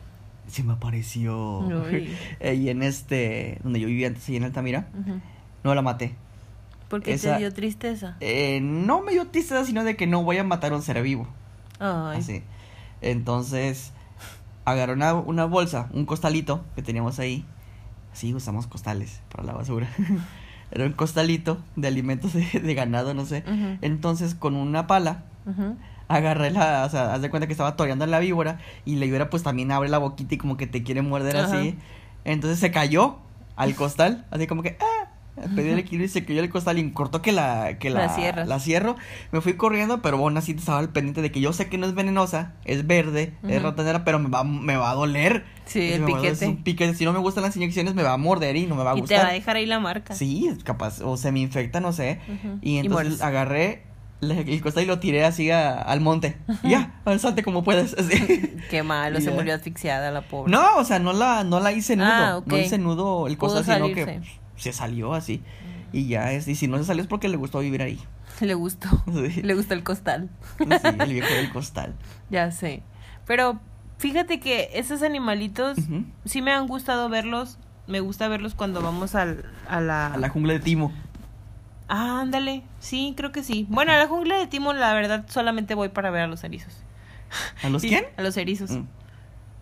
se 0.49 0.63
me 0.63 0.73
apareció. 0.73 1.65
Y 2.43 2.69
en 2.69 2.83
este, 2.83 3.59
donde 3.63 3.81
yo 3.81 3.87
vivía 3.87 4.09
antes, 4.09 4.29
ahí 4.29 4.37
en 4.37 4.45
Altamira, 4.45 4.89
Ujú. 4.99 5.21
no 5.65 5.75
la 5.75 5.83
maté. 5.83 6.15
Porque 6.89 7.13
Esa- 7.13 7.35
te 7.35 7.39
dio 7.41 7.53
tristeza. 7.55 8.17
Eh, 8.21 8.61
no 8.63 9.01
me 9.03 9.13
dio 9.13 9.29
tristeza, 9.29 9.65
sino 9.65 9.85
de 9.85 9.97
que 9.97 10.07
no 10.07 10.25
voy 10.25 10.39
a 10.39 10.45
matar 10.45 10.73
a 10.73 10.77
un 10.77 10.83
ser 10.83 11.01
vivo. 11.03 11.29
Ay. 11.79 12.19
Así. 12.19 12.43
Entonces, 13.01 13.93
agarré 14.65 14.93
una, 14.95 15.15
una 15.15 15.45
bolsa, 15.45 15.89
un 15.93 16.05
costalito 16.05 16.65
que 16.75 16.83
teníamos 16.83 17.19
ahí. 17.21 17.45
Sí, 18.13 18.35
usamos 18.35 18.67
costales 18.67 19.21
para 19.31 19.45
la 19.45 19.53
basura. 19.53 19.89
Era 20.73 20.85
un 20.87 20.93
costalito 20.93 21.59
de 21.77 21.89
alimentos 21.89 22.33
de, 22.33 22.45
de 22.61 22.75
ganado, 22.75 23.15
no 23.15 23.25
sé. 23.27 23.45
Entonces, 23.81 24.35
con 24.35 24.55
una 24.55 24.87
pala, 24.87 25.25
agarré 26.09 26.51
la, 26.51 26.85
o 26.87 26.91
sea, 26.91 27.15
haz 27.15 27.23
de 27.23 27.31
cuenta 27.31 27.47
que 27.47 27.53
estaba 27.53 27.77
toreando 27.77 28.05
a 28.05 28.09
la 28.09 28.19
víbora 28.19 28.59
y 28.85 28.97
la 28.97 29.07
víbora 29.07 29.31
pues 29.31 29.43
también 29.43 29.71
abre 29.73 29.89
la 29.89 29.99
boquita 29.99 30.35
y 30.35 30.39
como 30.39 30.57
que 30.57 30.67
te 30.67 30.83
quiere 30.83 31.03
morder 31.03 31.37
así. 31.37 31.77
Entonces 32.25 32.59
se 32.59 32.71
cayó 32.71 33.19
al 33.57 33.75
costal, 33.75 34.27
así 34.31 34.47
como 34.47 34.63
que, 34.63 34.77
ah, 34.81 35.00
pedí 35.55 35.71
el 35.71 35.79
equilibrio 35.79 36.07
y 36.07 36.09
se 36.09 36.25
cayó 36.25 36.41
el 36.43 36.51
costal 36.51 36.79
y 36.79 36.81
en 36.81 36.91
corto 36.91 37.23
que 37.23 37.33
la, 37.33 37.79
que 37.79 37.91
la, 37.91 38.07
La 38.47 38.59
cierro. 38.61 38.97
Me 39.33 39.41
fui 39.41 39.55
corriendo, 39.55 40.03
pero 40.03 40.19
aún 40.19 40.37
así 40.37 40.53
estaba 40.53 40.79
al 40.79 40.91
pendiente 40.91 41.23
de 41.23 41.31
que 41.33 41.41
yo 41.41 41.53
sé 41.53 41.69
que 41.69 41.79
no 41.79 41.87
es 41.87 41.95
venenosa, 41.95 42.53
es 42.65 42.87
verde, 42.87 43.35
es 43.49 43.63
ratonera, 43.63 44.05
pero 44.05 44.19
me 44.19 44.29
va, 44.29 44.45
me 44.45 44.77
va 44.77 44.91
a 44.91 44.95
doler. 44.95 45.45
Sí, 45.65 45.93
el 45.93 46.01
doler, 46.03 46.17
es 46.33 46.39
piquete. 46.39 46.47
un 46.49 46.63
piquete. 46.63 46.95
Si 46.95 47.05
no 47.05 47.13
me 47.13 47.19
gustan 47.21 47.43
las 47.45 47.57
inyecciones, 47.57 47.95
me 47.95 48.03
va 48.03 48.13
a 48.13 48.17
morder 48.17 48.57
y 48.57 48.67
no 48.67 48.75
me 48.75 48.83
va 48.83 48.91
a 48.91 48.95
Y 48.95 48.97
te 48.97 49.01
gustar. 49.03 49.25
va 49.25 49.29
a 49.31 49.33
dejar 49.33 49.57
ahí 49.57 49.67
la 49.67 49.79
marca. 49.81 50.15
Sí, 50.15 50.51
capaz, 50.65 51.01
o 51.01 51.17
se 51.17 51.31
me 51.33 51.41
infecta, 51.41 51.81
no 51.81 51.93
sé. 51.93 52.19
Y 52.61 52.73
Y 52.75 52.79
entonces 52.79 53.23
agarré 53.23 53.85
el 54.21 54.61
costal 54.61 54.83
y 54.85 54.87
lo 54.87 54.99
tiré 54.99 55.25
así 55.25 55.51
a- 55.51 55.81
al 55.81 56.01
monte. 56.03 56.37
Y 56.63 56.71
ya, 56.71 57.01
salte 57.19 57.43
como 57.43 57.63
puedas. 57.65 57.95
así. 57.99 58.53
Qué 58.71 58.83
malo, 58.83 59.19
Y 59.19 59.23
se 59.23 59.31
ya. 59.31 59.35
murió 59.37 59.55
asfixiada 59.55 60.11
la 60.11 60.23
pobre. 60.23 60.51
No, 60.53 60.77
o 60.77 60.85
sea, 60.85 60.99
no 60.99 61.13
la, 61.15 61.45
no 61.45 61.61
la 61.61 61.73
hice 61.73 61.97
nudo. 61.97 62.09
Ah. 62.11 62.43
No 62.45 62.59
hice 62.59 62.77
nudo 62.77 63.27
el 63.29 63.39
costal, 63.39 63.65
sino 63.65 63.95
que 63.95 64.21
se 64.61 64.73
salió 64.73 65.15
así. 65.15 65.43
Y 65.93 66.07
ya 66.07 66.31
es, 66.33 66.47
y 66.49 66.55
si 66.55 66.69
no 66.69 66.79
se 66.79 66.85
salió 66.85 67.03
es 67.03 67.09
porque 67.09 67.29
le 67.29 67.37
gustó 67.37 67.59
vivir 67.61 67.83
ahí. 67.83 67.99
Le 68.41 68.55
gustó. 68.55 68.89
Sí. 69.13 69.43
Le 69.43 69.55
gustó 69.55 69.75
el 69.75 69.83
costal. 69.83 70.31
Sí, 70.59 70.65
el 70.99 71.13
viejo 71.13 71.35
del 71.35 71.51
costal. 71.53 71.95
Ya 72.31 72.51
sé. 72.53 72.83
Pero 73.27 73.61
fíjate 73.99 74.39
que 74.41 74.71
esos 74.75 75.03
animalitos 75.03 75.77
sí 76.25 76.41
me 76.43 76.53
han 76.53 76.67
gustado 76.69 77.09
verlos. 77.09 77.59
Me 77.87 77.99
gusta 78.01 78.29
verlos 78.29 78.55
cuando 78.55 78.81
vamos 78.83 79.15
al, 79.17 79.45
a 79.69 79.81
la... 79.81 80.07
A 80.15 80.17
la 80.17 80.29
jungla 80.29 80.53
de 80.53 80.61
Timo. 80.61 80.93
Ah, 81.89 82.21
ándale. 82.21 82.63
Sí, 82.79 83.15
creo 83.17 83.33
que 83.33 83.43
sí. 83.43 83.67
Bueno, 83.69 83.91
a 83.93 83.97
la 83.97 84.07
jungla 84.07 84.39
de 84.39 84.47
Timon, 84.47 84.79
la 84.79 84.95
verdad, 84.95 85.25
solamente 85.29 85.75
voy 85.75 85.89
para 85.89 86.11
ver 86.11 86.23
a 86.23 86.27
los 86.29 86.45
erizos. 86.45 86.73
¿A 87.65 87.69
los 87.69 87.83
Y- 87.85 87.89
quién? 87.89 88.05
A 88.17 88.23
los 88.23 88.37
erizos. 88.37 88.71
Mm. 88.71 88.85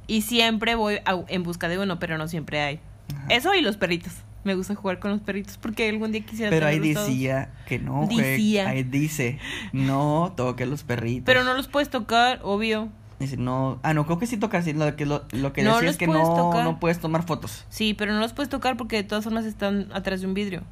Y 0.08 0.22
siempre 0.22 0.74
voy 0.74 0.96
a- 1.06 1.24
en 1.28 1.42
busca 1.42 1.68
de 1.68 1.78
uno, 1.78 1.98
pero 1.98 2.18
no 2.18 2.28
siempre 2.28 2.60
hay. 2.60 2.80
Ajá. 3.16 3.26
Eso 3.30 3.54
y 3.54 3.62
los 3.62 3.78
perritos. 3.78 4.12
Me 4.44 4.54
gusta 4.54 4.74
jugar 4.74 4.98
con 4.98 5.10
los 5.10 5.20
perritos 5.20 5.58
porque 5.58 5.88
algún 5.88 6.12
día 6.12 6.24
quisiera 6.24 6.50
Pero 6.50 6.66
ahí 6.66 6.92
todos. 6.94 7.06
decía 7.08 7.50
que 7.66 7.78
no, 7.78 8.06
güey. 8.06 8.18
Decía. 8.18 8.68
Ahí 8.68 8.82
dice, 8.84 9.38
no 9.72 10.32
toque 10.36 10.64
los 10.66 10.84
perritos. 10.84 11.24
Pero 11.26 11.44
no 11.44 11.54
los 11.54 11.68
puedes 11.68 11.90
tocar, 11.90 12.40
obvio. 12.42 12.88
Dice, 13.18 13.36
no. 13.36 13.80
Ah, 13.82 13.94
no, 13.94 14.06
creo 14.06 14.18
que 14.20 14.26
sí 14.26 14.36
toca 14.36 14.58
así. 14.58 14.72
Lo 14.72 14.94
que, 14.94 15.04
lo, 15.04 15.24
lo 15.32 15.52
que 15.52 15.62
No 15.64 15.74
decía 15.74 15.90
es 15.90 15.96
que 15.96 16.06
no, 16.06 16.22
tocar. 16.34 16.62
no 16.64 16.78
puedes 16.78 17.00
tomar 17.00 17.24
fotos. 17.26 17.66
Sí, 17.68 17.94
pero 17.94 18.12
no 18.12 18.20
los 18.20 18.32
puedes 18.32 18.48
tocar 18.48 18.76
porque 18.76 18.96
de 18.96 19.02
todas 19.02 19.24
formas 19.24 19.44
están 19.44 19.88
atrás 19.92 20.20
de 20.20 20.28
un 20.28 20.34
vidrio. 20.34 20.62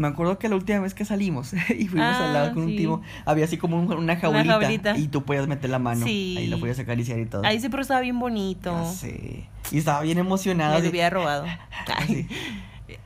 Me 0.00 0.08
acuerdo 0.08 0.38
que 0.38 0.48
la 0.48 0.56
última 0.56 0.80
vez 0.80 0.94
que 0.94 1.04
salimos 1.04 1.52
y 1.78 1.86
fuimos 1.88 2.08
Ah, 2.08 2.26
al 2.26 2.32
lado 2.32 2.54
con 2.54 2.62
un 2.62 2.70
sí. 2.70 2.76
timo, 2.78 3.02
había 3.26 3.44
así 3.44 3.58
como 3.58 3.78
un- 3.78 3.92
una, 3.92 4.16
jaulita, 4.16 4.58
jaulita. 4.60 4.96
y 4.96 5.08
tú 5.08 5.24
podías 5.24 5.46
meter 5.46 5.68
la 5.68 5.78
mano. 5.78 6.06
Sí. 6.06 6.36
Ahí 6.38 6.46
la 6.46 6.56
podías 6.56 6.78
acariciar 6.78 7.18
y 7.18 7.26
todo. 7.26 7.44
Ahí 7.44 7.58
ese 7.58 7.68
perro 7.68 7.82
estaba 7.82 8.00
bien 8.00 8.18
bonito. 8.18 8.72
Ya 8.72 8.86
sé. 8.86 9.46
Y 9.70 9.78
estaba 9.78 10.00
bien 10.00 10.16
emocionada. 10.18 10.76
Me 10.78 10.84
lo 10.84 10.90
hubiera 10.90 11.10
robado. 11.10 11.44
Ay, 11.96 12.26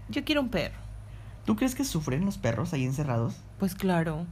Yo 0.09 0.25
quiero 0.25 0.41
un 0.41 0.49
perro. 0.51 0.75
¿Tú 1.45 1.57
crees 1.57 1.75
que 1.75 1.85
sufren 1.85 2.25
los 2.25 2.39
perros 2.39 2.73
ahí 2.73 2.85
encerrados? 2.85 3.35
Pues 3.59 3.75
claro. 3.75 4.25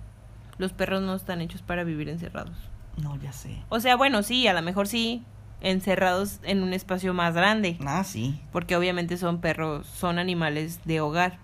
Los 0.59 0.73
perros 0.73 1.03
no 1.03 1.15
están 1.15 1.41
hechos 1.41 1.63
para 1.63 1.83
vivir 1.85 2.09
encerrados. 2.09 2.57
No, 2.97 3.17
ya 3.21 3.33
sé. 3.33 3.57
O 3.71 3.81
sea, 3.81 3.97
bueno, 3.97 4.23
sí, 4.23 4.47
a 4.47 4.53
lo 4.53 4.63
mejor 4.63 4.87
sí. 4.87 5.25
Encerrados 5.61 6.41
en 6.43 6.63
un 6.63 6.73
espacio 6.73 7.15
más 7.15 7.35
grande. 7.35 7.77
Ah, 7.87 8.05
sí. 8.05 8.41
Porque 8.51 8.77
obviamente 8.77 9.17
son 9.17 9.41
perros, 9.41 9.87
son 9.87 10.19
animales 10.19 10.81
de 10.85 11.01
hogar. 11.01 11.39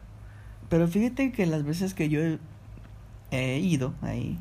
Pero 0.69 0.87
fíjate 0.89 1.33
que 1.33 1.47
las 1.47 1.65
veces 1.65 1.95
que 1.95 2.09
yo 2.09 2.21
he, 2.21 2.39
he 3.31 3.59
ido 3.59 3.95
ahí 4.03 4.39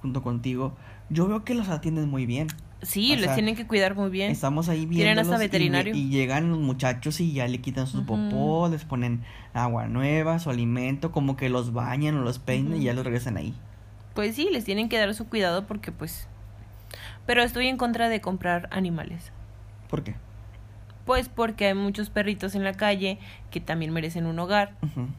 junto 0.00 0.22
contigo, 0.22 0.76
yo 1.08 1.26
veo 1.26 1.44
que 1.44 1.54
los 1.54 1.68
atienden 1.68 2.08
muy 2.08 2.26
bien. 2.26 2.48
Sí, 2.82 3.12
O 3.12 3.16
les 3.16 3.24
sea, 3.24 3.34
tienen 3.34 3.56
que 3.56 3.66
cuidar 3.66 3.94
muy 3.94 4.10
bien. 4.10 4.30
Estamos 4.30 4.68
ahí 4.68 4.86
viendo. 4.86 4.96
Tienen 5.04 5.18
hasta 5.18 5.36
veterinario. 5.36 5.94
Y, 5.94 6.08
llegan 6.08 6.50
los 6.50 6.58
muchachos 6.58 7.20
y 7.20 7.32
ya 7.32 7.46
le 7.46 7.60
quitan 7.60 7.86
su 7.86 7.98
Ujú. 7.98 8.06
popó, 8.06 8.68
les 8.68 8.84
ponen 8.84 9.22
agua 9.52 9.86
nueva, 9.86 10.38
su 10.38 10.48
alimento, 10.50 11.12
como 11.12 11.36
que 11.36 11.50
los 11.50 11.72
bañan 11.72 12.16
o 12.16 12.22
los 12.22 12.38
peinan 12.38 12.80
y 12.80 12.84
ya 12.84 12.94
los 12.94 13.04
regresan 13.04 13.36
ahí. 13.36 13.54
Pues 14.14 14.34
sí, 14.34 14.48
les 14.50 14.64
tienen 14.64 14.88
que 14.88 14.98
dar 14.98 15.14
su 15.14 15.28
cuidado 15.28 15.66
porque 15.66 15.92
pues... 15.92 16.26
Pero 17.26 17.42
estoy 17.42 17.68
en 17.68 17.76
contra 17.76 18.08
de 18.08 18.20
comprar 18.20 18.68
animales. 18.72 19.30
¿Por 19.88 20.02
qué? 20.02 20.14
Pues 21.06 21.28
porque 21.28 21.66
hay 21.66 21.74
muchos 21.74 22.10
perritos 22.10 22.54
en 22.54 22.62
la 22.64 22.74
calle 22.74 23.18
que 23.50 23.60
también 23.60 23.92
merecen 23.92 24.26
un 24.26 24.38
hogar 24.38 24.74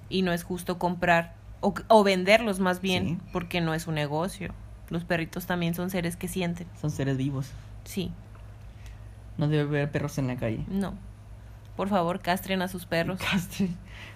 y 0.09 0.21
no 0.21 0.31
es 0.31 0.43
justo 0.43 0.77
comprar 0.77 1.33
o, 1.59 1.73
o 1.89 2.03
venderlos 2.03 2.59
más 2.59 2.81
bien 2.81 3.07
Sí. 3.07 3.17
porque 3.33 3.61
no 3.61 3.73
es 3.73 3.87
un 3.87 3.95
negocio. 3.95 4.53
Los 4.89 5.03
perritos 5.05 5.45
también 5.45 5.73
son 5.73 5.89
seres 5.89 6.15
que 6.17 6.27
sienten. 6.27 6.67
Son 6.79 6.91
seres 6.91 7.17
vivos. 7.17 7.51
Sí, 7.83 8.11
No 9.37 9.47
debe 9.47 9.63
haber 9.63 9.91
perros 9.91 10.17
en 10.17 10.27
la 10.27 10.35
calle. 10.35 10.63
no. 10.67 10.93
Por 11.75 11.87
favor, 11.87 12.19
castren 12.19 12.61
a 12.61 12.67
sus 12.67 12.85
perros. 12.85 13.19
Castre. 13.31 13.69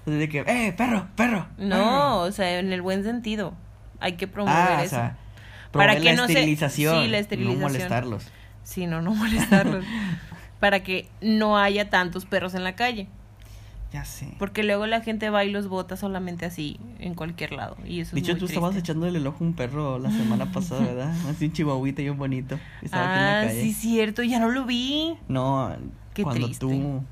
De 0.06 0.28
que, 0.30 0.40
¡eh, 0.42 0.74
perro, 0.78 1.08
perro! 1.16 1.48
No, 1.58 1.70
perro". 1.78 2.18
o 2.20 2.32
sea, 2.32 2.60
en 2.60 2.72
el 2.74 2.82
buen 2.82 3.04
sentido. 3.04 3.54
Hay 4.02 4.14
que 4.18 4.28
promover 4.28 4.56
Ah, 4.58 4.78
o 4.82 4.84
eso. 4.84 4.96
Para 4.98 5.16
promover 5.72 6.02
que 6.02 6.14
no 6.14 6.26
se- 6.28 6.34
esterilización. 6.34 7.04
sí, 7.04 7.10
la 7.10 7.18
esterilización. 7.18 7.62
No 7.62 7.68
molestarlos. 7.68 8.28
Sí, 8.64 8.86
no, 8.88 9.02
no 9.02 9.16
molestarlos. 9.16 9.84
para 10.60 10.84
que 10.84 11.08
no 11.22 11.58
haya 11.58 11.90
tantos 11.90 12.26
perros 12.26 12.54
en 12.56 12.64
la 12.64 12.76
calle. 12.76 13.08
Ya 13.94 14.04
sé. 14.04 14.28
Porque 14.40 14.64
luego 14.64 14.88
la 14.88 15.00
gente 15.02 15.30
va 15.30 15.46
y 15.46 15.52
los 15.52 15.68
bota 15.70 15.96
solamente 15.96 16.46
así, 16.46 16.80
en 17.00 17.14
cualquier 17.14 17.54
lado. 17.54 17.78
Y 17.86 18.02
eso 18.02 18.14
De 18.16 18.20
es 18.22 18.26
hecho, 18.26 18.34
muy 18.34 18.40
tú 18.40 18.46
estabas 18.48 18.76
echándole 18.76 19.20
el 19.20 19.28
ojo 19.28 19.38
a 19.44 19.48
un 19.48 19.54
perro 19.54 20.00
la 20.00 20.12
semana 20.12 20.52
pasada, 20.52 20.82
¿verdad? 20.82 21.14
Así 21.30 21.46
un 21.46 21.54
chihuahuita 21.54 22.02
bien 22.02 22.18
bonito. 22.18 22.60
que 22.80 22.86
Estaba 22.88 23.06
aquí 23.10 23.20
en 23.20 23.26
la 23.26 23.40
Ah, 23.42 23.44
calle. 23.46 23.62
sí, 23.62 23.74
cierto, 23.74 24.22
ya 24.24 24.40
no 24.40 24.50
lo 24.50 24.66
vi. 24.66 25.16
No, 25.30 25.74
Qué 26.14 26.24
cuando 26.24 26.48
triste. 26.48 26.60
tú 26.66 27.04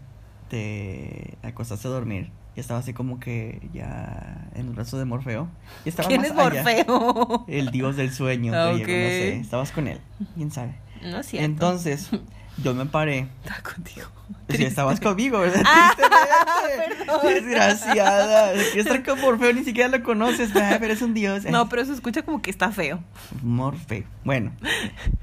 te 0.50 1.38
acostaste 1.42 1.88
a 1.88 1.92
dormir, 1.92 2.32
y 2.56 2.60
estaba 2.60 2.80
así 2.82 2.94
como 2.94 3.20
que 3.20 3.62
ya 3.74 4.48
en 4.54 4.68
el 4.68 4.74
brazo 4.74 4.98
de 4.98 5.06
Morfeo. 5.06 5.48
Y 5.86 5.90
estaba 5.90 6.08
¿Quién 6.10 6.22
más 6.22 6.32
es 6.32 6.38
allá. 6.38 6.64
Morfeo? 6.64 7.46
El 7.48 7.72
dios 7.72 7.96
del 7.96 8.12
sueño. 8.12 8.54
Ah, 8.54 8.74
griego, 8.74 8.92
no 8.92 9.06
ok. 9.06 9.10
sé. 9.12 9.38
Estabas 9.40 9.72
con 9.72 9.88
él. 9.88 10.00
¿Quién 10.36 10.52
sabe? 10.52 10.76
No 11.02 11.20
es 11.20 11.26
cierto. 11.28 11.46
Entonces, 11.46 12.10
yo 12.58 12.74
me 12.74 12.86
paré. 12.86 13.28
Está 13.44 13.62
contigo. 13.62 14.08
Si 14.50 14.64
estabas 14.64 15.00
conmigo, 15.00 15.40
¿verdad? 15.40 15.64
Ah, 15.66 15.94
perdón. 16.68 17.20
Desgraciada. 17.24 18.52
Quieres 18.54 18.76
estar 18.78 19.04
con 19.04 19.20
Morfeo, 19.22 19.54
ni 19.54 19.64
siquiera 19.64 19.90
lo 19.90 20.04
conoces. 20.04 20.50
Pero 20.54 20.94
es 20.94 21.02
un 21.02 21.14
dios. 21.14 21.44
No, 21.46 21.70
pero 21.70 21.86
se 21.86 21.94
escucha 21.94 22.22
como 22.24 22.42
que 22.42 22.50
está 22.52 22.72
feo. 22.72 23.00
Morfeo. 23.42 24.04
Bueno, 24.24 24.52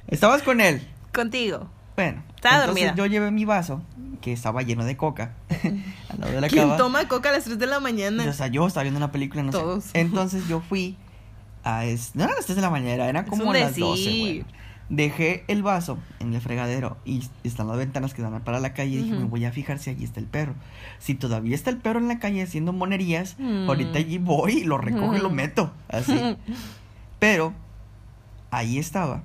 estabas 0.08 0.42
con 0.42 0.60
él. 0.60 0.86
Contigo. 1.12 1.68
Bueno, 1.96 2.22
Estaba 2.36 2.60
entonces 2.64 2.84
dormida. 2.86 2.94
yo 2.96 3.06
llevé 3.06 3.30
mi 3.30 3.44
vaso, 3.44 3.82
que 4.22 4.32
estaba 4.32 4.62
lleno 4.62 4.84
de 4.84 4.96
coca, 4.96 5.32
al 6.08 6.20
lado 6.20 6.32
de 6.32 6.40
la 6.40 6.48
¿Quién 6.48 6.64
cava. 6.64 6.76
toma 6.78 7.08
coca 7.08 7.28
a 7.28 7.32
las 7.32 7.44
3 7.44 7.58
de 7.58 7.66
la 7.66 7.78
mañana? 7.80 8.24
O 8.26 8.32
sea, 8.32 8.46
yo 8.46 8.66
estaba 8.66 8.84
viendo 8.84 8.96
una 8.98 9.12
película, 9.12 9.42
no 9.42 9.50
Todos. 9.50 9.84
sé. 9.84 10.00
Entonces 10.00 10.46
yo 10.48 10.60
fui 10.66 10.96
a... 11.62 11.84
es- 11.84 12.12
No 12.14 12.24
eran 12.24 12.36
las 12.36 12.46
3 12.46 12.56
de 12.56 12.62
la 12.62 12.70
mañana, 12.70 13.06
eran 13.06 13.24
Es 13.24 13.30
como 13.30 13.44
un 13.50 13.52
las 13.58 13.76
12, 13.76 14.02
decir. 14.02 14.44
bueno. 14.44 14.60
Dejé 14.90 15.44
el 15.46 15.62
vaso 15.62 15.98
en 16.18 16.34
el 16.34 16.40
fregadero 16.40 16.96
y 17.04 17.22
están 17.44 17.68
las 17.68 17.78
ventanas 17.78 18.12
que 18.12 18.22
dan 18.22 18.40
para 18.42 18.58
la 18.58 18.74
calle 18.74 18.96
y 18.98 19.02
dije, 19.04 19.14
me 19.16 19.24
voy 19.24 19.44
a 19.44 19.52
fijar 19.52 19.78
si 19.78 19.88
allí 19.90 20.02
está 20.04 20.18
el 20.18 20.26
perro. 20.26 20.54
Si 20.98 21.14
todavía 21.14 21.54
está 21.54 21.70
el 21.70 21.76
perro 21.78 22.00
en 22.00 22.08
la 22.08 22.18
calle 22.18 22.42
haciendo 22.42 22.72
monerías, 22.72 23.36
Mm. 23.38 23.68
ahorita 23.68 23.98
allí 24.00 24.18
voy 24.18 24.52
y 24.58 24.64
lo 24.64 24.78
recojo 24.78 25.14
y 25.14 25.20
lo 25.20 25.30
Mm. 25.30 25.34
meto. 25.34 25.72
Así. 25.88 26.12
Pero 27.20 27.52
ahí 28.50 28.78
estaba. 28.78 29.22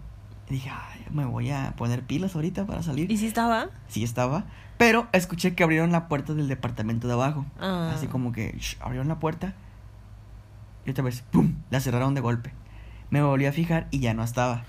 Y 0.49 0.53
dije, 0.53 0.69
ay, 0.69 1.03
me 1.11 1.25
voy 1.25 1.49
a 1.49 1.73
poner 1.75 2.03
pilas 2.03 2.35
ahorita 2.35 2.67
para 2.67 2.83
salir. 2.83 3.11
¿Y 3.11 3.17
si 3.17 3.25
estaba? 3.25 3.69
Sí 3.87 4.03
estaba. 4.03 4.45
Pero 4.77 5.07
escuché 5.13 5.55
que 5.55 5.63
abrieron 5.63 5.91
la 5.91 6.07
puerta 6.07 6.33
del 6.35 6.47
departamento 6.47 7.07
de 7.07 7.13
abajo. 7.13 7.45
Ah. 7.59 7.91
Así 7.95 8.05
como 8.07 8.31
que 8.31 8.55
shh, 8.59 8.77
abrieron 8.81 9.07
la 9.07 9.17
puerta. 9.19 9.55
Y 10.85 10.91
otra 10.91 11.03
vez, 11.03 11.21
¡pum! 11.31 11.55
La 11.71 11.79
cerraron 11.79 12.13
de 12.13 12.21
golpe. 12.21 12.51
Me 13.09 13.23
volví 13.23 13.45
a 13.47 13.51
fijar 13.51 13.87
y 13.89 13.99
ya 13.99 14.13
no 14.13 14.23
estaba. 14.23 14.63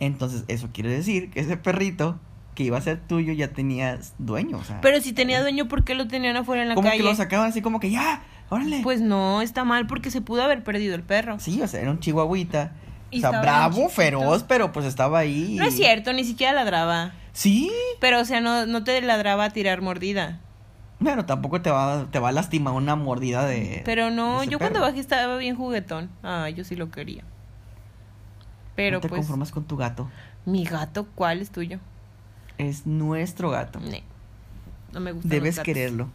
Entonces, 0.00 0.44
eso 0.48 0.70
quiere 0.72 0.90
decir 0.90 1.30
que 1.30 1.40
ese 1.40 1.56
perrito 1.56 2.18
que 2.54 2.64
iba 2.64 2.78
a 2.78 2.80
ser 2.80 2.98
tuyo 3.06 3.32
ya 3.32 3.48
tenías 3.48 4.14
dueño. 4.18 4.58
O 4.58 4.64
sea, 4.64 4.80
Pero 4.80 5.00
si 5.00 5.12
tenía 5.12 5.40
dueño, 5.40 5.68
¿por 5.68 5.84
qué 5.84 5.94
lo 5.94 6.08
tenían 6.08 6.36
afuera 6.36 6.62
en 6.62 6.68
la 6.70 6.74
como 6.74 6.88
calle? 6.88 6.98
que 6.98 7.04
lo 7.04 7.14
sacaban 7.14 7.48
así 7.48 7.62
como 7.62 7.78
que 7.78 7.90
ya, 7.90 8.22
órale. 8.48 8.80
Pues 8.82 9.00
no, 9.00 9.42
está 9.42 9.64
mal 9.64 9.86
porque 9.86 10.10
se 10.10 10.20
pudo 10.20 10.42
haber 10.42 10.64
perdido 10.64 10.94
el 10.94 11.02
perro. 11.02 11.38
Sí, 11.38 11.60
o 11.62 11.68
sea, 11.68 11.80
era 11.80 11.90
un 11.90 12.00
chihuahuita. 12.00 12.72
Y 13.12 13.18
o 13.18 13.30
sea, 13.30 13.40
bravo, 13.40 13.88
feroz, 13.88 14.44
pero 14.44 14.72
pues 14.72 14.86
estaba 14.86 15.18
ahí. 15.18 15.56
No 15.58 15.64
es 15.64 15.76
cierto, 15.76 16.12
ni 16.12 16.24
siquiera 16.24 16.52
ladraba. 16.52 17.12
Sí. 17.32 17.70
Pero, 18.00 18.20
o 18.20 18.24
sea, 18.24 18.40
no, 18.40 18.66
no 18.66 18.84
te 18.84 19.00
ladraba 19.02 19.44
a 19.44 19.50
tirar 19.50 19.82
mordida. 19.82 20.40
Bueno, 21.00 21.24
tampoco 21.26 21.60
te 21.60 21.70
va, 21.70 22.06
te 22.10 22.18
va 22.18 22.28
a 22.28 22.32
lastimar 22.32 22.74
una 22.74 22.94
mordida 22.94 23.46
de. 23.46 23.82
Pero 23.84 24.10
no, 24.10 24.40
de 24.40 24.48
yo 24.48 24.58
cuando 24.58 24.80
bajé 24.80 25.00
estaba 25.00 25.36
bien 25.38 25.56
juguetón. 25.56 26.10
Ah, 26.22 26.48
yo 26.50 26.62
sí 26.62 26.76
lo 26.76 26.90
quería. 26.90 27.24
Pero 28.80 28.96
no 28.96 29.00
te 29.00 29.08
pues, 29.08 29.20
conformas 29.20 29.50
con 29.52 29.64
tu 29.64 29.76
gato. 29.76 30.10
mi 30.46 30.64
gato, 30.64 31.06
¿cuál 31.14 31.40
es 31.40 31.50
tuyo? 31.50 31.78
Es 32.58 32.86
nuestro 32.86 33.50
gato. 33.50 33.78
Ne. 33.80 34.02
No 34.92 35.00
me 35.00 35.12
gusta. 35.12 35.28
Debes 35.28 35.58
quererlo 35.60 36.08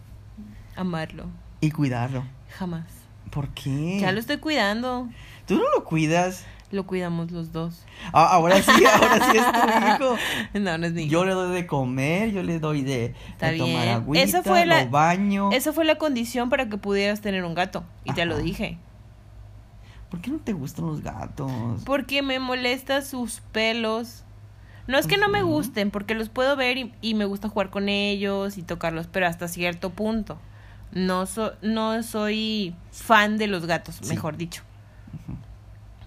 Amarlo. 0.75 1.25
y 1.61 1.71
cuidarlo. 1.71 2.23
Jamás. 2.57 2.85
¿Por 3.31 3.49
qué? 3.49 3.99
Ya 3.99 4.11
lo 4.11 4.19
estoy 4.19 4.37
cuidando. 4.37 5.07
Tú 5.47 5.55
no 5.57 5.63
lo 5.75 5.83
cuidas. 5.83 6.45
Lo 6.71 6.85
cuidamos 6.85 7.31
los 7.31 7.51
dos. 7.51 7.85
Ah, 8.11 8.27
ahora 8.31 8.61
sí, 8.61 8.71
ahora 8.93 9.31
sí 9.31 9.37
es 9.37 9.51
tu 9.51 10.03
hijo. 10.05 10.17
No, 10.55 10.77
no 10.77 10.85
es 10.87 10.93
mi 10.93 11.07
Yo 11.07 11.19
hijo. 11.19 11.25
le 11.25 11.31
doy 11.33 11.55
de 11.55 11.67
comer, 11.67 12.31
yo 12.31 12.43
le 12.43 12.59
doy 12.59 12.81
de, 12.81 13.13
Está 13.29 13.51
de 13.51 13.57
tomar 13.59 13.87
agüita, 13.87 14.23
Esa 14.23 14.43
fue 14.43 14.65
la- 14.65 14.85
baño. 14.85 15.51
Esa 15.51 15.71
fue 15.73 15.85
la 15.85 15.95
condición 15.97 16.49
para 16.49 16.67
que 16.67 16.77
pudieras 16.77 17.21
tener 17.21 17.43
un 17.45 17.53
gato. 17.53 17.83
Y 18.03 18.13
te 18.13 18.25
lo 18.25 18.37
dije. 18.37 18.77
¿Por 20.09 20.21
qué 20.21 20.31
no 20.31 20.37
te 20.39 20.53
gustan 20.53 20.85
los 20.87 21.01
gatos? 21.01 21.81
Porque 21.85 22.21
me 22.21 22.39
molesta 22.39 23.01
sus 23.01 23.41
pelos. 23.51 24.23
No 24.87 24.97
es 24.99 25.07
que 25.07 25.17
no 25.17 25.29
me 25.29 25.41
gusten, 25.41 25.89
porque 25.89 26.13
los 26.13 26.29
puedo 26.29 26.55
ver 26.55 26.77
y, 26.77 26.93
y 27.01 27.15
me 27.15 27.25
gusta 27.25 27.49
jugar 27.49 27.71
con 27.71 27.89
ellos 27.89 28.57
y 28.57 28.61
tocarlos, 28.63 29.07
pero 29.07 29.25
hasta 29.27 29.47
cierto 29.47 29.89
punto. 29.89 30.37
No, 30.91 31.25
so- 31.25 31.53
no 31.63 32.01
soy 32.03 32.75
fan 32.91 33.37
de 33.37 33.47
los 33.47 33.65
gatos, 33.65 33.95
Sí. 34.01 34.09
mejor 34.09 34.37
dicho. 34.37 34.61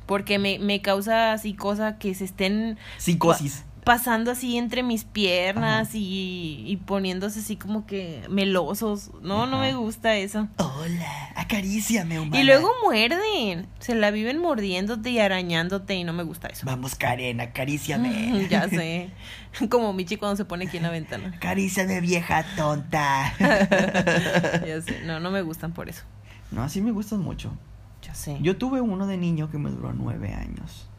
Porque 0.07 0.39
me, 0.39 0.59
me 0.59 0.81
causa 0.81 1.33
así 1.33 1.53
cosa 1.55 1.99
que 1.99 2.15
se 2.15 2.25
estén 2.25 2.79
Psicosis. 2.97 3.65
Pasando 3.89 4.33
así 4.33 4.59
entre 4.59 4.83
mis 4.83 5.05
piernas 5.05 5.95
y, 5.95 6.63
y 6.67 6.77
poniéndose 6.77 7.41
así 7.41 7.57
como 7.57 7.87
que 7.87 8.23
melosos. 8.29 9.11
No, 9.23 9.47
no 9.47 9.61
me 9.61 9.73
gusta 9.73 10.15
eso. 10.15 10.47
Hola, 10.59 11.31
acaríciame, 11.35 12.21
humana. 12.21 12.39
Y 12.39 12.45
luego 12.45 12.71
muerden. 12.85 13.67
Se 13.79 13.95
la 13.95 14.11
viven 14.11 14.43
mordiéndote 14.43 15.09
y 15.09 15.21
arañándote 15.21 15.95
y 15.95 16.05
no 16.05 16.13
me 16.13 16.23
gusta 16.23 16.49
eso. 16.49 16.67
Vamos, 16.67 16.97
Karen, 16.97 17.41
acaríciame. 17.41 18.47
ya 18.51 18.69
sé. 18.69 19.09
Como 19.71 19.95
Michi 19.95 20.19
cuando 20.19 20.37
se 20.37 20.45
pone 20.45 20.67
aquí 20.67 20.77
en 20.77 20.83
la 20.83 20.91
ventana. 20.91 21.33
Acaríciame, 21.35 22.03
vieja 22.03 22.45
tonta. 22.57 23.33
Ya 24.67 24.83
sé. 24.83 25.01
No, 25.07 25.19
no 25.19 25.31
me 25.31 25.41
gustan 25.41 25.73
por 25.73 25.89
eso. 25.89 26.03
no, 26.51 26.63
así 26.63 26.83
me 26.83 26.91
gustan 26.91 27.21
mucho. 27.21 27.57
Ya 28.03 28.15
sé. 28.15 28.37
Yo 28.43 28.59
tuve 28.59 28.83
uno 28.83 29.07
de 29.07 29.17
niño 29.17 29.51
que 29.51 29.57
me 29.57 29.71
duró 29.71 29.95
nueve 29.95 30.35
años. 30.35 30.91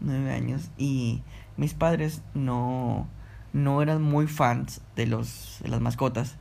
Nueve 0.00 0.32
años. 0.32 0.68
Y 0.76 1.22
mis 1.56 1.74
padres 1.74 2.22
no, 2.34 3.08
no 3.52 3.82
eran 3.82 4.02
muy 4.02 4.26
fans 4.26 4.80
de, 4.96 5.06
los, 5.06 5.58
de 5.62 5.68
las 5.68 5.80
mascotas. 5.80 6.36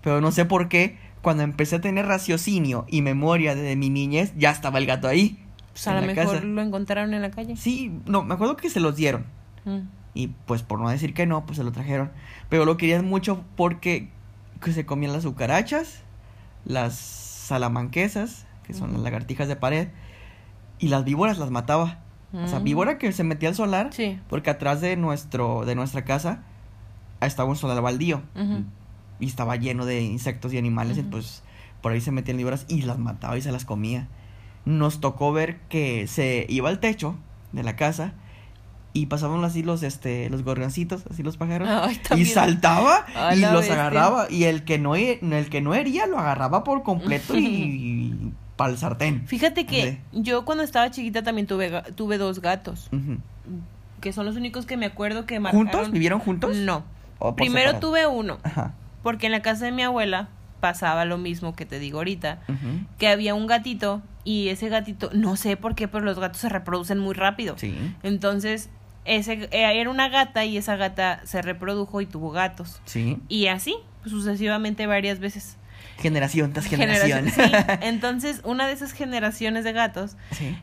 Pero 0.00 0.20
no 0.20 0.32
sé 0.32 0.44
por 0.44 0.68
qué, 0.68 0.98
cuando 1.22 1.42
empecé 1.42 1.76
a 1.76 1.80
tener 1.80 2.06
raciocinio 2.06 2.84
y 2.88 3.02
memoria 3.02 3.54
de 3.54 3.76
mi 3.76 3.90
niñez, 3.90 4.34
ya 4.36 4.50
estaba 4.50 4.78
el 4.78 4.86
gato 4.86 5.08
ahí. 5.08 5.42
pues 5.72 5.88
a 5.88 5.94
lo 6.00 6.06
mejor 6.06 6.34
casa. 6.34 6.44
lo 6.44 6.62
encontraron 6.62 7.14
en 7.14 7.22
la 7.22 7.30
calle. 7.30 7.56
Sí, 7.56 7.92
no, 8.06 8.22
me 8.22 8.34
acuerdo 8.34 8.56
que 8.56 8.70
se 8.70 8.80
los 8.80 8.96
dieron. 8.96 9.24
Mm. 9.64 9.80
Y 10.12 10.28
pues 10.28 10.62
por 10.62 10.80
no 10.80 10.88
decir 10.88 11.14
que 11.14 11.26
no, 11.26 11.44
pues 11.46 11.58
se 11.58 11.64
lo 11.64 11.72
trajeron. 11.72 12.12
Pero 12.48 12.64
lo 12.64 12.76
querían 12.76 13.06
mucho 13.06 13.44
porque 13.56 14.10
que 14.62 14.72
se 14.72 14.86
comían 14.86 15.12
las 15.12 15.24
cucarachas, 15.24 16.02
las 16.64 16.94
salamanquesas, 16.94 18.46
que 18.62 18.74
son 18.74 18.92
las 18.92 19.02
lagartijas 19.02 19.48
de 19.48 19.56
pared, 19.56 19.88
y 20.78 20.88
las 20.88 21.04
víboras 21.04 21.38
las 21.38 21.50
mataba. 21.50 22.03
O 22.34 22.48
sea, 22.48 22.58
Mm. 22.60 22.64
víbora 22.64 22.98
que 22.98 23.12
se 23.12 23.22
metía 23.24 23.48
al 23.50 23.54
solar, 23.54 23.90
Sí. 23.92 24.18
porque 24.28 24.50
atrás 24.50 24.80
de 24.80 24.96
nuestro 24.96 25.64
de 25.64 25.74
nuestra 25.74 26.04
casa 26.04 26.42
estaba 27.20 27.48
un 27.48 27.56
solar 27.56 27.80
baldío 27.80 28.22
y 29.20 29.26
estaba 29.26 29.56
lleno 29.56 29.86
de 29.86 30.02
insectos 30.02 30.52
y 30.52 30.58
animales, 30.58 30.98
y 30.98 31.02
pues 31.02 31.42
por 31.80 31.92
ahí 31.92 32.00
se 32.00 32.10
metían 32.10 32.36
víboras 32.36 32.64
y 32.68 32.82
las 32.82 32.98
mataba 32.98 33.38
y 33.38 33.42
se 33.42 33.52
las 33.52 33.64
comía. 33.64 34.08
Nos 34.64 35.00
tocó 35.00 35.32
ver 35.32 35.60
que 35.68 36.06
se 36.06 36.46
iba 36.48 36.68
al 36.68 36.80
techo 36.80 37.16
de 37.52 37.62
la 37.62 37.76
casa 37.76 38.14
y 38.94 39.06
pasaban 39.06 39.44
así 39.44 39.62
los 39.62 39.82
este 39.82 40.28
los 40.30 40.42
gorrioncitos, 40.42 41.04
así 41.10 41.22
los 41.22 41.36
pájaros 41.36 41.68
Ay, 41.70 42.00
y 42.16 42.24
saltaba 42.24 43.04
y 43.36 43.40
los 43.40 43.52
bestia. 43.52 43.74
agarraba 43.74 44.26
y 44.30 44.44
el 44.44 44.64
que 44.64 44.78
no 44.78 44.96
el 44.96 45.48
que 45.50 45.60
no 45.60 45.74
hería 45.74 46.06
lo 46.06 46.18
agarraba 46.18 46.64
por 46.64 46.82
completo 46.82 47.36
y, 47.36 48.32
para 48.56 48.70
el 48.72 48.78
sartén. 48.78 49.26
Fíjate 49.26 49.66
que 49.66 50.00
yo 50.12 50.44
cuando 50.44 50.64
estaba 50.64 50.90
chiquita 50.90 51.22
también 51.22 51.46
tuve, 51.46 51.82
tuve 51.94 52.18
dos 52.18 52.40
gatos. 52.40 52.88
Que 54.00 54.12
son 54.12 54.26
los 54.26 54.36
únicos 54.36 54.66
que 54.66 54.76
me 54.76 54.86
acuerdo 54.86 55.26
que 55.26 55.40
marcaron. 55.40 55.66
¿Juntos? 55.68 55.90
¿Vivieron 55.90 56.20
juntos? 56.20 56.56
No. 56.56 56.84
¿O 57.18 57.30
por 57.30 57.36
Primero 57.36 57.70
separado? 57.72 57.80
tuve 57.80 58.06
uno. 58.06 58.38
Ajá. 58.42 58.74
Porque 59.02 59.26
en 59.26 59.32
la 59.32 59.42
casa 59.42 59.64
de 59.64 59.72
mi 59.72 59.82
abuela 59.82 60.28
pasaba 60.60 61.04
lo 61.04 61.18
mismo 61.18 61.54
que 61.54 61.66
te 61.66 61.78
digo 61.78 61.98
ahorita. 61.98 62.40
Que 62.98 63.08
había 63.08 63.34
un 63.34 63.46
gatito 63.46 64.02
y 64.24 64.48
ese 64.48 64.68
gatito, 64.68 65.10
no 65.12 65.36
sé 65.36 65.56
por 65.56 65.74
qué, 65.74 65.88
pero 65.88 66.04
los 66.04 66.18
gatos 66.18 66.40
se 66.40 66.48
reproducen 66.48 66.98
muy 66.98 67.14
rápido. 67.14 67.56
Sí. 67.58 67.76
Entonces, 68.02 68.70
ese 69.04 69.48
eh, 69.50 69.80
era 69.80 69.90
una 69.90 70.08
gata 70.08 70.44
y 70.44 70.56
esa 70.56 70.76
gata 70.76 71.20
se 71.24 71.42
reprodujo 71.42 72.00
y 72.00 72.06
tuvo 72.06 72.30
gatos. 72.30 72.80
Sí. 72.86 73.18
Y 73.28 73.48
así, 73.48 73.76
sucesivamente 74.06 74.86
varias 74.86 75.18
veces. 75.18 75.58
Generación 75.98 76.52
tras 76.52 76.66
generación. 76.66 77.26
Generación- 77.30 77.66
sí. 77.66 77.78
Entonces, 77.86 78.40
una 78.44 78.66
de 78.66 78.72
esas 78.72 78.92
generaciones 78.92 79.64
de 79.64 79.72
gatos, 79.72 80.16
Sí. 80.32 80.56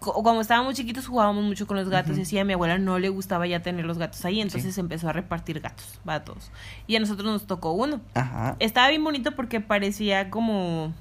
como 0.00 0.40
estábamos 0.40 0.74
chiquitos 0.74 1.06
jugábamos 1.06 1.44
mucho 1.44 1.66
con 1.66 1.76
los 1.76 1.88
gatos 1.88 2.18
y 2.18 2.22
así 2.22 2.36
a 2.38 2.44
mi 2.44 2.54
abuela 2.54 2.76
no 2.78 2.98
le 2.98 3.08
gustaba 3.08 3.46
ya 3.46 3.60
tener 3.62 3.84
los 3.84 3.98
gatos 3.98 4.24
ahí, 4.24 4.40
entonces 4.40 4.74
Sí. 4.74 4.80
empezó 4.80 5.08
a 5.08 5.12
repartir 5.12 5.60
gatos, 5.60 6.00
va 6.08 6.24
todos. 6.24 6.50
Y 6.88 6.96
a 6.96 7.00
nosotros 7.00 7.24
nos 7.30 7.46
tocó 7.46 7.72
uno. 7.72 8.00
Ajá. 8.14 8.56
Estaba 8.58 8.88
bien 8.88 9.04
bonito 9.04 9.36
porque 9.36 9.60
parecía 9.60 10.28
como 10.30 10.92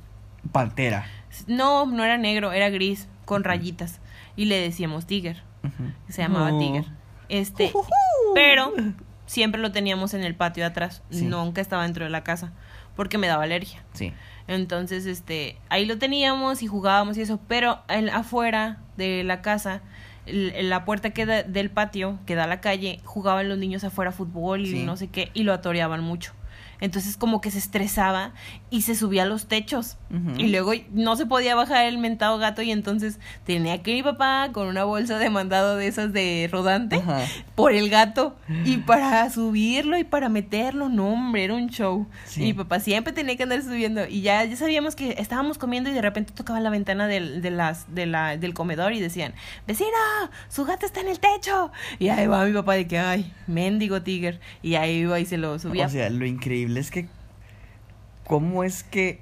Pantera. 0.52 1.06
no, 1.48 1.86
no 1.88 2.04
era 2.04 2.18
negro, 2.18 2.52
era 2.52 2.70
gris 2.70 3.08
con 3.26 3.44
rayitas 3.44 4.00
y 4.36 4.46
le 4.46 4.60
decíamos 4.60 5.08
Tiger, 5.08 5.42
se 6.10 6.22
llamaba. 6.22 6.58
Tiger. 6.60 6.86
Este, 7.30 7.72
pero 8.36 8.74
siempre 9.26 9.62
lo 9.62 9.72
teníamos 9.72 10.14
en 10.14 10.24
el 10.24 10.36
patio 10.36 10.64
de 10.64 10.68
atrás, 10.70 11.02
Sí. 11.10 11.26
nunca 11.26 11.62
estaba 11.62 11.84
dentro 11.84 12.04
de 12.04 12.12
la 12.12 12.24
casa 12.24 12.52
porque 12.96 13.18
me 13.18 13.28
daba 13.28 13.44
alergia. 13.44 13.84
Sí. 13.94 14.14
Entonces, 14.48 15.06
este, 15.06 15.58
ahí 15.70 15.86
lo 15.86 15.98
teníamos 15.98 16.62
y 16.64 16.68
jugábamos 16.68 17.18
y 17.18 17.22
eso, 17.22 17.40
pero 17.48 17.80
en, 17.88 18.10
afuera 18.10 18.80
de 18.98 19.24
la 19.24 19.42
casa, 19.42 19.82
el- 20.26 20.70
la 20.70 20.84
puerta 20.86 21.12
que 21.12 21.26
da, 21.26 21.44
del 21.44 21.70
patio 21.70 22.20
que 22.26 22.36
da 22.36 22.44
a 22.46 22.48
la 22.48 22.60
calle, 22.62 23.00
jugaban 23.06 23.48
los 23.50 23.58
niños 23.58 23.84
afuera 23.84 24.12
fútbol 24.12 24.62
y 24.62 24.72
Sí. 24.72 24.84
no 24.84 24.98
sé 24.98 25.08
qué, 25.08 25.32
y 25.34 25.44
lo 25.44 25.54
atoreaban 25.54 26.02
mucho. 26.02 26.34
Entonces 26.82 27.16
como 27.16 27.42
que 27.42 27.52
se 27.52 27.60
estresaba 27.60 28.34
y 28.72 28.82
se 28.82 28.96
subía 28.96 29.24
a 29.24 29.26
los 29.26 29.48
techos. 29.48 29.98
Y 30.38 30.48
luego 30.48 30.74
no 30.92 31.16
se 31.16 31.26
podía 31.26 31.56
bajar 31.56 31.86
el 31.86 31.98
mentado 31.98 32.38
gato 32.38 32.62
y 32.62 32.72
entonces 32.72 33.20
tenía 33.46 33.82
que 33.82 33.96
ir 33.96 34.04
papá 34.04 34.50
con 34.52 34.68
una 34.68 34.84
bolsa 34.84 35.18
de 35.20 35.30
mandado 35.30 35.78
de 35.78 35.88
esas 35.88 36.12
de 36.12 36.50
rodante 36.52 37.02
por 37.56 37.72
el 37.72 37.90
gato 37.90 38.36
y 38.66 38.78
para 38.88 39.30
subirlo 39.30 39.98
y 39.98 40.04
para 40.04 40.28
meterlo, 40.28 40.90
no 40.90 41.08
hombre, 41.08 41.46
era 41.46 41.54
un 41.54 41.70
show. 41.70 42.08
Sí. 42.26 42.42
Y 42.42 42.46
mi 42.48 42.54
papá 42.54 42.80
siempre 42.80 43.14
tenía 43.14 43.38
que 43.38 43.44
andar 43.44 43.62
subiendo 43.62 44.06
y 44.08 44.22
ya, 44.22 44.44
ya 44.44 44.58
sabíamos 44.58 44.96
que 44.96 45.16
estábamos 45.18 45.58
comiendo 45.58 45.90
y 45.90 45.94
de 45.94 46.02
repente 46.02 46.34
tocaban 46.34 46.64
la 46.64 46.72
ventana 46.72 47.08
del, 47.08 47.42
de 47.42 47.52
las, 47.52 47.94
de 47.94 48.08
la, 48.08 48.38
del 48.38 48.54
comedor 48.54 48.94
y 48.94 49.00
decían, 49.00 49.34
vecino, 49.68 49.90
su 50.50 50.66
gato 50.66 50.86
está 50.86 51.02
en 51.02 51.10
el 51.10 51.20
techo. 51.20 51.72
Y 52.00 52.10
ahí 52.10 52.28
va 52.28 52.44
mi 52.44 52.54
papá 52.54 52.74
de 52.74 52.88
que, 52.88 52.98
ay, 52.98 53.32
mendigo 53.48 54.02
tigre. 54.02 54.40
Y 54.62 54.76
ahí 54.76 55.00
iba 55.00 55.20
y 55.20 55.26
se 55.26 55.38
lo 55.38 55.60
subía. 55.60 55.86
O 55.86 55.90
sea, 55.90 56.10
lo 56.10 56.26
increíble 56.26 56.71
es 56.78 56.92
que 56.92 57.08
cómo 58.28 58.64
es 58.64 58.84
que 58.84 59.22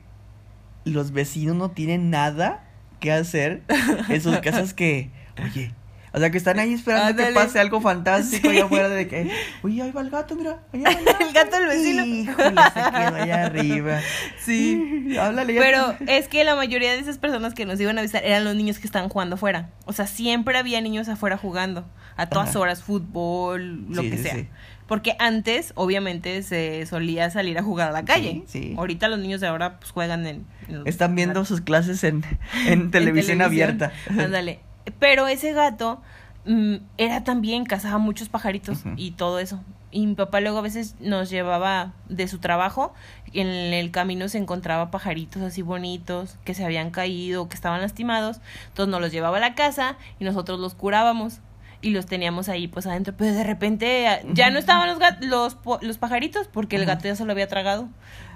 los 0.85 1.11
vecinos 1.11 1.55
no 1.55 1.71
tienen 1.71 2.09
nada 2.09 2.63
que 2.99 3.11
hacer 3.11 3.63
en 4.09 4.21
sus 4.21 4.37
casas 4.39 4.73
que, 4.73 5.09
oye, 5.43 5.73
O 6.11 6.17
sea, 6.19 6.31
que 6.31 6.37
están 6.39 6.57
ahí 6.57 6.73
esperando 6.73 7.15
que 7.23 7.31
pase 7.33 7.59
algo 7.59 7.81
fantástico 7.81 8.49
Sí. 8.49 8.55
allá 8.57 8.65
afuera 8.65 8.89
de 8.89 9.07
que, 9.07 9.31
uy, 9.61 9.79
ahí 9.79 9.91
va 9.91 10.01
el 10.01 10.09
gato, 10.09 10.35
mira, 10.35 10.59
allá 10.73 10.83
va 10.85 10.91
el 10.99 11.05
gato. 11.05 11.19
El 11.29 11.33
gato 11.33 11.57
del 11.57 11.67
vecino. 11.67 12.05
Híjole, 12.05 12.61
se 12.73 12.91
quedó 12.91 13.15
allá 13.23 13.45
arriba. 13.45 13.99
Sí. 14.43 15.15
Háblale. 15.19 15.53
ya. 15.53 15.61
Pero 15.61 15.95
es 16.07 16.27
que 16.27 16.43
la 16.43 16.55
mayoría 16.55 16.91
de 16.93 16.99
esas 16.99 17.19
personas 17.19 17.53
que 17.53 17.65
nos 17.65 17.79
iban 17.79 17.97
a 17.99 18.01
visitar 18.01 18.25
eran 18.25 18.43
los 18.43 18.55
niños 18.55 18.79
que 18.79 18.87
estaban 18.87 19.07
jugando 19.09 19.35
afuera. 19.35 19.69
O 19.85 19.93
sea, 19.93 20.07
siempre 20.07 20.57
había 20.57 20.81
niños 20.81 21.07
afuera 21.09 21.37
jugando. 21.37 21.85
A 22.17 22.25
todas 22.27 22.49
Ajá. 22.49 22.59
horas, 22.59 22.81
fútbol, 22.83 23.85
lo 23.93 24.01
Sí, 24.01 24.09
que 24.09 24.17
sea. 24.17 24.33
sí. 24.33 24.47
Porque 24.89 25.15
antes, 25.19 25.71
obviamente, 25.75 26.43
se 26.43 26.85
solía 26.87 27.29
salir 27.29 27.57
a 27.57 27.63
jugar 27.63 27.87
a 27.89 27.91
la 27.93 28.03
calle. 28.03 28.43
Sí, 28.47 28.61
sí. 28.69 28.75
Ahorita 28.77 29.07
los 29.07 29.19
niños 29.19 29.39
de 29.39 29.47
ahora 29.47 29.79
pues 29.79 29.91
juegan 29.91 30.27
en... 30.27 30.45
en- 30.67 30.85
Están 30.85 31.15
viendo 31.15 31.39
en- 31.39 31.45
sus 31.45 31.61
clases 31.61 32.03
en, 32.03 32.25
en 32.67 32.91
televisión 32.91 33.41
abierta. 33.41 33.93
Ándale. 34.09 34.59
Pero 34.99 35.27
ese 35.27 35.53
gato 35.53 36.01
mm, 36.45 36.75
era 36.97 37.23
también, 37.23 37.63
cazaba 37.65 37.99
muchos 37.99 38.27
pajaritos 38.27 38.83
y 38.97 39.11
todo 39.11 39.39
eso. 39.39 39.63
Y 39.91 40.05
mi 40.05 40.13
papá 40.15 40.39
luego 40.39 40.57
a 40.59 40.61
veces 40.61 40.95
nos 40.99 41.29
llevaba 41.31 41.93
de 42.09 42.27
su 42.27 42.37
trabajo, 42.39 42.93
en 43.33 43.47
el 43.47 43.89
camino 43.89 44.27
se 44.29 44.37
encontraba 44.37 44.91
pajaritos 44.91 45.41
así 45.41 45.63
bonitos 45.63 46.35
que 46.45 46.53
se 46.53 46.63
habían 46.63 46.91
caído, 46.91 47.49
que 47.49 47.55
estaban 47.55 47.81
lastimados, 47.81 48.39
entonces 48.67 48.91
nos 48.91 49.01
los 49.01 49.11
llevaba 49.11 49.37
a 49.37 49.39
la 49.39 49.55
casa 49.55 49.97
y 50.19 50.25
nosotros 50.25 50.59
los 50.59 50.75
curábamos 50.75 51.39
y 51.81 51.91
los 51.91 52.05
teníamos 52.05 52.49
ahí 52.49 52.67
pues 52.67 52.85
adentro, 52.87 53.13
pero 53.17 53.33
de 53.33 53.43
repente 53.43 54.07
ah, 54.07 54.19
ya 54.33 54.49
no 54.49 54.59
estaban 54.59 54.87
los 54.89 54.99
gat- 54.99 55.21
los, 55.21 55.57
los 55.81 55.97
pajaritos 55.97 56.47
porque 56.47 56.75
el 56.75 56.85
gato 56.85 57.05
ya 57.05 57.15
se 57.15 57.25
lo 57.25 57.31
había 57.31 57.47
tragado. 57.47 57.87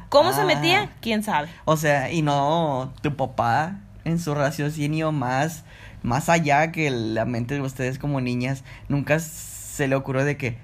¿Cómo 0.10 0.32
se 0.34 0.42
Ah. 0.42 0.46
metía? 0.46 0.92
¿Quién 1.02 1.24
sabe? 1.24 1.50
O 1.66 1.76
sea, 1.78 2.12
y 2.12 2.22
no, 2.22 2.94
tu 3.02 3.16
papá 3.16 3.80
en 4.06 4.20
su 4.20 4.36
raciocinio 4.36 5.12
más, 5.12 5.64
más 6.04 6.30
allá 6.30 6.72
que 6.72 6.90
la 6.92 7.26
mente 7.26 7.56
de 7.56 7.62
ustedes 7.62 7.98
como 8.00 8.22
niñas, 8.22 8.64
nunca 8.90 9.20
se 9.20 9.88
le 9.88 9.96
ocurrió 9.96 10.24
de 10.24 10.38
que, 10.38 10.58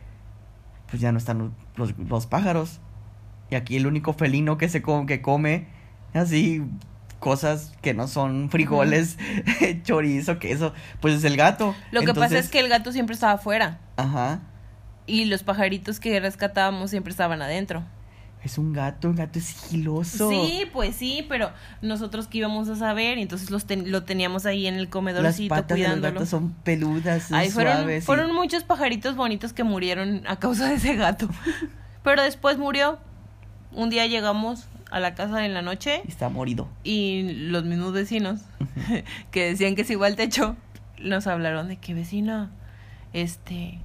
pues 0.89 1.01
ya 1.01 1.11
no 1.11 1.17
están 1.17 1.53
los, 1.75 1.97
los 1.97 2.27
pájaros. 2.27 2.79
Y 3.49 3.55
aquí 3.55 3.75
el 3.77 3.87
único 3.87 4.13
felino 4.13 4.57
que 4.59 4.69
se 4.69 4.81
come, 4.83 5.05
que 5.07 5.21
come 5.21 5.67
así 6.13 6.61
cosas 7.19 7.73
que 7.81 7.93
no 7.93 8.07
son 8.07 8.49
frijoles, 8.49 9.17
chorizo, 9.83 10.39
queso, 10.39 10.73
pues 11.01 11.15
es 11.15 11.23
el 11.23 11.37
gato. 11.37 11.75
Lo 11.91 12.01
que 12.01 12.13
pasa 12.13 12.37
es 12.37 12.49
que 12.49 12.59
el 12.59 12.69
gato 12.69 12.91
siempre 12.91 13.13
estaba 13.13 13.33
afuera. 13.33 13.79
Ajá. 13.97 14.39
Y 15.05 15.25
los 15.25 15.43
pajaritos 15.43 15.99
que 15.99 16.19
rescatábamos 16.19 16.91
siempre 16.91 17.11
estaban 17.11 17.41
adentro. 17.41 17.83
Es 18.43 18.57
un 18.57 18.71
gato, 18.71 19.09
un 19.09 19.15
gato 19.17 19.37
es 19.37 19.45
sigiloso. 19.45 20.29
Sí, 20.29 20.63
pues 20.71 20.95
sí, 20.95 21.25
pero 21.27 21.51
nosotros 21.81 22.27
que 22.27 22.37
íbamos 22.37 22.69
a 22.69 22.75
saber, 22.77 23.17
entonces 23.17 23.51
los 23.51 23.65
ten- 23.65 23.91
lo 23.91 24.03
teníamos 24.03 24.45
ahí 24.45 24.65
en 24.65 24.75
el 24.75 24.83
Las 24.83 24.89
comedorcito 24.91 25.49
patas 25.49 25.67
de 25.67 25.73
los 25.79 25.85
cuidándolo. 25.87 26.13
gatos 26.13 26.29
son 26.29 26.53
peludas, 26.63 27.23
son 27.23 27.43
fueron, 27.51 27.73
suaves. 27.79 28.03
y- 28.03 28.05
fueron 28.05 28.33
muchos 28.33 28.63
pajaritos 28.63 29.17
bonitos 29.17 29.51
que 29.51 29.65
murieron 29.65 30.21
a 30.25 30.37
causa 30.39 30.69
de 30.69 30.75
ese 30.75 30.95
gato. 30.95 31.27
pero 32.03 32.21
después 32.23 32.57
murió. 32.57 32.97
Un 33.73 33.89
día 33.89 34.05
llegamos 34.07 34.67
a 34.91 34.99
la 34.99 35.13
casa 35.15 35.45
en 35.45 35.53
la 35.53 35.61
noche 35.61 36.01
y 36.05 36.09
está 36.09 36.29
morido. 36.29 36.67
y 36.83 37.33
los 37.49 37.63
mismos 37.63 37.93
vecinos 37.93 38.41
que 39.31 39.45
decían 39.51 39.75
que 39.75 39.83
se 39.83 39.93
iba 39.93 40.07
al 40.07 40.15
techo 40.15 40.55
nos 40.99 41.27
hablaron 41.27 41.67
de 41.69 41.77
que 41.77 41.93
vecina, 41.93 42.51
este, 43.13 43.79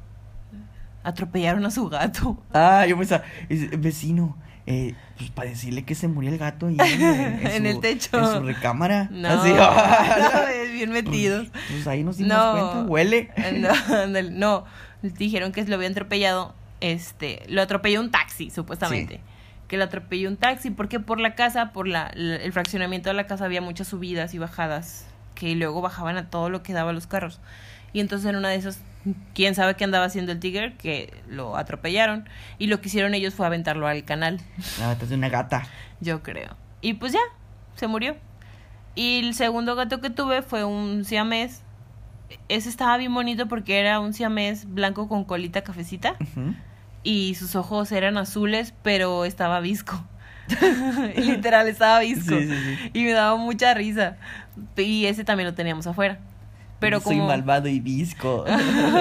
atropellaron 1.03 1.65
a 1.67 1.71
su 1.71 1.89
gato. 1.89 2.39
Ah, 2.53 2.87
yo 2.87 2.97
pensaba, 2.99 3.25
es- 3.49 3.81
vecino, 3.81 4.37
eh, 4.67 4.95
pues 5.19 5.31
para 5.31 5.51
decirle 5.51 5.85
que 5.85 5.95
se 5.95 6.09
murió 6.09 6.31
el 6.33 6.39
gato 6.39 6.67
ahí 6.67 6.77
en, 6.81 7.03
en 7.03 7.47
En 7.47 7.63
su- 7.63 7.69
el 7.69 7.81
techo. 7.81 8.19
En 8.19 8.41
su 8.41 8.47
recámara. 8.47 9.09
No, 9.13 9.29
Así, 9.29 9.53
ah, 9.57 10.47
bien 10.73 10.91
metidos. 10.91 11.49
Pues 11.71 11.87
ahí 11.87 12.03
nos 12.03 12.17
dimos 12.17 12.33
No. 12.37 12.53
cuenta, 12.53 12.91
huele. 12.91 13.31
No, 14.09 14.23
no, 14.31 14.65
dijeron 15.03 15.53
que 15.53 15.65
lo 15.67 15.77
había 15.77 15.89
atropellado, 15.89 16.55
este, 16.81 17.43
lo 17.49 17.63
atropelló 17.63 18.01
un 18.01 18.11
taxi, 18.11 18.51
supuestamente. 18.51 19.17
Sí. 19.17 19.21
Que 19.69 19.77
lo 19.79 19.85
atropelló 19.85 20.29
un 20.29 20.37
taxi, 20.37 20.71
porque 20.71 21.01
por 21.01 21.21
la 21.21 21.35
casa, 21.35 21.73
por 21.73 21.89
la, 21.89 22.11
la- 22.15 22.37
el 22.37 22.53
fraccionamiento 22.53 23.09
de 23.09 23.15
la 23.15 23.27
casa 23.27 23.45
había 23.47 23.61
muchas 23.63 23.89
subidas 23.89 24.35
y 24.35 24.39
bajadas, 24.39 25.07
que 25.35 25.55
luego 25.57 25.81
bajaban 25.81 26.17
a 26.17 26.29
todo 26.31 26.51
lo 26.51 26.63
que 26.63 26.73
daba 26.73 26.93
los 26.93 27.07
carros. 27.07 27.41
Y 27.93 28.01
entonces 28.01 28.29
en 28.29 28.37
una 28.37 28.49
de 28.49 28.57
esas, 28.57 28.81
quién 29.35 29.55
sabe 29.55 29.75
qué 29.77 29.85
andaba 29.85 30.05
haciendo 30.05 30.33
el 30.33 30.41
tigre, 30.41 30.75
que 30.77 31.15
lo 31.29 31.57
atropellaron. 31.57 32.29
Y 32.59 32.67
lo 32.67 32.81
que 32.81 32.89
hicieron 32.89 33.15
ellos 33.15 33.35
fue 33.35 33.47
aventarlo 33.47 33.87
al 33.87 34.05
canal. 34.05 34.41
Ah, 34.83 34.97
es 35.01 35.11
una 35.13 35.29
gata. 35.29 35.63
Yo 36.01 36.23
creo. 36.23 36.57
Y 36.81 36.95
pues 36.95 37.13
ya, 37.13 37.21
se 37.77 37.87
murió. 37.87 38.17
Y 38.97 39.21
el 39.21 39.35
segundo 39.35 39.77
gato 39.77 40.01
que 40.01 40.11
tuve 40.11 40.43
fue 40.43 40.65
un 40.65 41.05
siamés. 41.05 41.63
Ese 42.49 42.69
estaba 42.69 42.97
bien 42.97 43.15
bonito 43.15 43.47
porque 43.47 43.79
era 43.79 44.01
un 44.01 44.13
siamés 44.13 44.67
blanco 44.73 45.09
con 45.09 45.25
colita 45.25 45.63
cafecita. 45.63 46.17
Y 47.05 47.37
sus 47.37 47.55
ojos 47.55 47.93
eran 47.93 48.19
azules, 48.19 48.75
pero 48.83 49.25
estaba 49.25 49.61
visco. 49.61 50.05
Literal, 51.17 51.69
estaba 51.69 52.01
visco. 52.01 52.37
Sí, 52.37 52.49
sí, 52.49 52.55
sí. 52.55 52.91
Y 52.93 53.05
me 53.05 53.13
daba 53.13 53.37
mucha 53.37 53.73
risa. 53.75 54.17
Y 54.77 55.07
ese 55.07 55.25
también 55.25 55.49
lo 55.49 55.55
teníamos 55.55 55.87
afuera. 55.87 56.19
Pero 56.81 57.01
Soy 57.01 57.17
como 57.17 57.29
malvado 57.29 57.69
y 57.69 57.79
visco. 57.79 58.45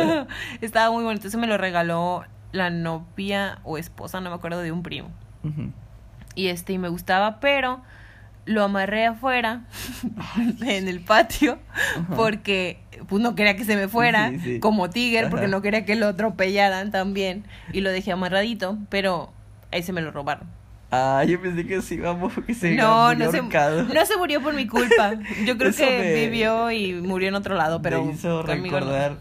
estaba 0.62 0.92
muy 0.92 1.04
bonito, 1.04 1.28
ese 1.28 1.38
me 1.38 1.48
lo 1.48 1.58
regaló 1.58 2.24
la 2.52 2.70
novia 2.70 3.60
o 3.64 3.80
esposa, 3.80 4.22
no 4.22 4.30
me 4.30 4.36
acuerdo, 4.36 4.62
de 4.62 4.72
un 4.72 4.84
primo 4.84 5.10
y 6.36 6.48
este 6.48 6.74
y 6.74 6.78
me 6.78 6.90
gustaba, 6.90 7.40
pero 7.40 7.82
lo 8.46 8.64
amarré 8.64 9.06
afuera 9.06 9.62
en 10.66 10.88
el 10.88 11.00
patio 11.00 11.60
porque 12.16 12.80
pues 13.08 13.22
no 13.22 13.36
quería 13.36 13.56
que 13.56 13.66
se 13.66 13.76
me 13.76 13.88
fuera 13.88 14.30
Sí, 14.30 14.40
sí. 14.40 14.60
como 14.60 14.90
Tiger 14.90 15.30
porque 15.30 15.46
Ajá. 15.46 15.52
no 15.52 15.62
quería 15.62 15.86
que 15.86 15.96
lo 15.96 16.08
atropellaran 16.08 16.92
también 16.92 17.44
y 17.72 17.82
lo 17.82 17.90
dejé 17.92 18.12
amarradito, 18.12 18.78
pero 18.90 19.32
ese 19.72 19.94
me 19.94 20.02
lo 20.02 20.12
robaron. 20.12 20.48
Ah, 20.92 21.24
yo 21.28 21.42
pensé 21.42 21.66
que 21.66 21.82
sí, 21.82 21.98
vamos, 21.98 22.34
que 22.46 22.54
se 22.54 22.76
no, 22.76 23.16
no 23.16 23.32
se, 23.32 23.42
no 23.42 24.06
se 24.06 24.18
murió 24.18 24.42
por 24.44 24.54
mi 24.54 24.68
culpa. 24.68 25.14
Yo 25.46 25.58
creo 25.58 25.74
que 25.74 25.86
me- 25.86 26.14
vivió 26.14 26.70
y 26.70 26.94
murió 26.94 27.30
en 27.30 27.36
otro 27.36 27.56
lado, 27.56 27.82
pero 27.82 28.04
Me 28.06 28.12
hizo 28.14 28.28
no. 28.30 28.44
recordar 28.44 29.18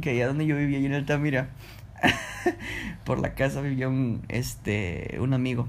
que 0.00 0.10
allá 0.10 0.28
donde 0.28 0.46
yo 0.46 0.56
vivía, 0.56 0.78
ahí 0.78 0.86
en 0.86 0.94
Altamira, 0.94 1.48
por 3.04 3.18
la 3.18 3.34
casa 3.34 3.60
vivía 3.60 3.88
un, 3.88 4.22
este, 4.28 5.16
un 5.20 5.34
amigo. 5.34 5.68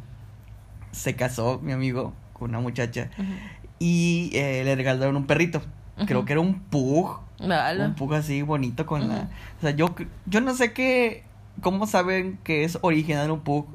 Se 0.91 1.15
casó 1.15 1.59
mi 1.63 1.71
amigo 1.71 2.13
con 2.37 2.49
una 2.49 2.59
muchacha 2.59 3.09
y 3.79 4.31
eh, 4.33 4.63
le 4.63 4.75
regalaron 4.75 5.15
un 5.15 5.27
perrito. 5.27 5.61
Creo 6.05 6.25
que 6.25 6.33
era 6.33 6.41
un 6.41 6.59
pug, 6.59 7.19
un 7.39 7.95
pug 7.95 8.13
así 8.13 8.43
bonito 8.43 8.85
con 8.85 9.07
la... 9.09 9.29
O 9.57 9.61
sea, 9.61 9.71
yo, 9.71 9.95
yo 10.27 10.41
no 10.41 10.53
sé 10.53 10.71
qué, 10.71 11.23
cómo 11.61 11.87
saben 11.87 12.37
que 12.43 12.63
es 12.63 12.77
original 12.81 13.31
un 13.31 13.39
pug, 13.39 13.65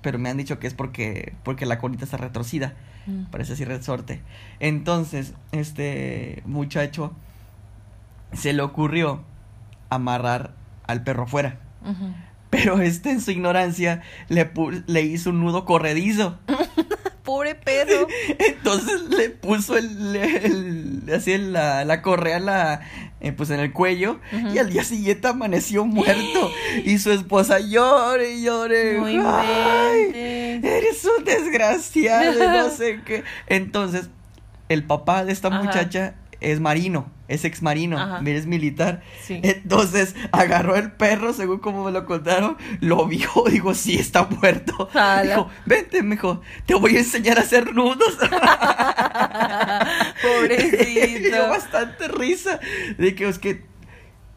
pero 0.00 0.18
me 0.18 0.30
han 0.30 0.36
dicho 0.36 0.60
que 0.60 0.68
es 0.68 0.74
porque, 0.74 1.34
porque 1.42 1.66
la 1.66 1.78
colita 1.78 2.04
está 2.04 2.18
retorcida. 2.18 2.74
Mm. 3.06 3.24
Parece 3.24 3.54
así 3.54 3.64
resorte. 3.64 4.20
Entonces, 4.60 5.34
este 5.50 6.42
muchacho 6.46 7.12
se 8.32 8.52
le 8.52 8.62
ocurrió 8.62 9.24
amarrar 9.90 10.54
al 10.86 11.02
perro 11.02 11.24
afuera. 11.24 11.58
Pero 12.50 12.80
este 12.80 13.10
en 13.10 13.20
su 13.20 13.30
ignorancia 13.30 14.02
le, 14.28 14.50
le 14.86 15.02
hizo 15.02 15.30
un 15.30 15.40
nudo 15.40 15.64
corredizo. 15.64 16.38
Pobre 17.22 17.54
perro. 17.54 18.08
Entonces 18.38 19.02
le 19.10 19.30
puso 19.30 19.76
el, 19.76 20.16
el- 20.16 21.02
así 21.14 21.38
la, 21.38 21.84
la 21.84 22.02
correa 22.02 22.38
en 22.38 22.46
la, 22.46 22.80
eh, 23.20 23.32
pues 23.32 23.50
en 23.50 23.60
el 23.60 23.72
cuello 23.72 24.18
y 24.52 24.58
al 24.58 24.70
día 24.70 24.82
siguiente 24.84 25.28
amaneció 25.28 25.84
muerto 25.84 26.50
y 26.84 26.98
su 26.98 27.12
esposa 27.12 27.60
llore 27.60 28.32
y 28.34 28.42
llore. 28.44 28.98
No 28.98 29.36
¡Ay! 29.38 30.60
Eres 30.64 31.04
un 31.18 31.24
desgraciado, 31.24 32.48
no 32.48 32.70
sé 32.76 33.00
qué. 33.04 33.22
Entonces, 33.46 34.08
el 34.68 34.84
papá 34.84 35.24
de 35.24 35.32
esta 35.32 35.48
Ajá. 35.48 35.62
muchacha 35.62 36.14
es 36.42 36.60
marino, 36.60 37.10
es 37.28 37.44
ex 37.44 37.62
marino, 37.62 37.98
Ajá. 37.98 38.20
es 38.26 38.46
militar. 38.46 39.02
Sí. 39.22 39.40
Entonces, 39.42 40.14
agarró 40.32 40.76
el 40.76 40.92
perro, 40.92 41.32
según 41.32 41.58
como 41.58 41.84
me 41.84 41.92
lo 41.92 42.04
contaron, 42.06 42.56
lo 42.80 43.06
vio, 43.06 43.28
digo, 43.50 43.74
sí, 43.74 43.96
está 43.96 44.24
muerto. 44.24 44.88
Dijo, 45.22 45.48
vente, 45.66 46.02
mijo, 46.02 46.40
te 46.66 46.74
voy 46.74 46.96
a 46.96 47.00
enseñar 47.00 47.38
a 47.38 47.42
hacer 47.42 47.72
nudos. 47.74 48.18
Me 50.42 50.48
dio 50.56 50.68
Pobrecito. 50.68 51.48
bastante 51.48 52.08
risa. 52.08 52.60
De 52.98 53.14
que 53.14 53.28
es 53.28 53.38
que 53.38 53.64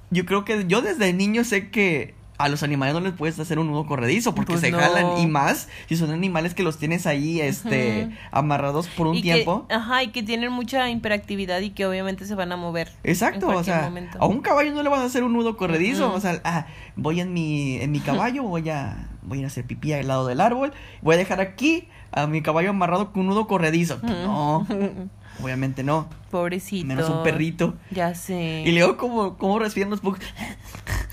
yo 0.09 0.25
creo 0.25 0.45
que 0.45 0.65
yo 0.67 0.81
desde 0.81 1.13
niño 1.13 1.43
sé 1.43 1.69
que 1.69 2.13
a 2.37 2.49
los 2.49 2.63
animales 2.63 2.93
no 2.93 2.99
les 2.99 3.13
puedes 3.13 3.39
hacer 3.39 3.59
un 3.59 3.67
nudo 3.67 3.85
corredizo 3.85 4.35
porque 4.35 4.53
Pues 4.53 4.61
se 4.61 4.71
no. 4.71 4.77
jalan 4.79 5.17
y 5.19 5.27
más 5.27 5.69
si 5.87 5.95
son 5.95 6.11
animales 6.11 6.53
que 6.53 6.63
los 6.63 6.77
tienes 6.77 7.07
ahí 7.07 7.39
este 7.41 8.09
amarrados 8.31 8.87
por 8.87 9.07
un 9.07 9.15
Y 9.15 9.21
que- 9.21 9.33
tiempo. 9.33 9.65
ajá, 9.69 10.03
y 10.03 10.07
que 10.09 10.21
tienen 10.23 10.51
mucha 10.51 10.89
hiperactividad 10.89 11.61
y 11.61 11.69
que 11.69 11.85
obviamente 11.85 12.25
se 12.25 12.35
van 12.35 12.51
a 12.51 12.57
mover. 12.57 12.91
Exacto, 13.03 13.47
o 13.47 13.63
sea, 13.63 13.83
momento. 13.83 14.17
a 14.19 14.25
un 14.25 14.41
caballo 14.41 14.73
no 14.73 14.83
le 14.83 14.89
vas 14.89 14.99
a 14.99 15.05
hacer 15.05 15.23
un 15.23 15.33
nudo 15.33 15.55
corredizo, 15.57 16.13
o 16.13 16.19
sea, 16.19 16.41
ah, 16.43 16.65
voy 16.95 17.21
en 17.21 17.33
mi 17.33 17.77
en 17.77 17.91
mi 17.91 17.99
caballo, 18.01 18.43
voy 18.47 18.69
a 18.69 19.07
voy 19.21 19.37
a 19.37 19.39
ir 19.39 19.45
a 19.45 19.47
hacer 19.47 19.65
pipí 19.65 19.93
al 19.93 20.07
lado 20.07 20.27
del 20.27 20.41
árbol, 20.41 20.71
voy 21.01 21.15
a 21.15 21.17
dejar 21.17 21.39
aquí 21.41 21.87
a 22.11 22.27
mi 22.27 22.41
caballo 22.41 22.69
amarrado 22.69 23.11
con 23.11 23.21
un 23.21 23.27
nudo 23.29 23.47
corredizo. 23.47 23.99
No, 24.03 24.67
obviamente 25.41 25.83
no. 25.83 26.09
Pobrecito. 26.31 26.85
Menos 26.87 27.09
un 27.09 27.23
perrito. 27.23 27.75
Ya 27.91 28.13
sé. 28.15 28.63
Y 28.65 28.71
luego 28.73 28.97
como, 28.97 29.37
como 29.37 29.59
respiran 29.59 29.89
los 29.89 30.01
pocos. 30.01 30.19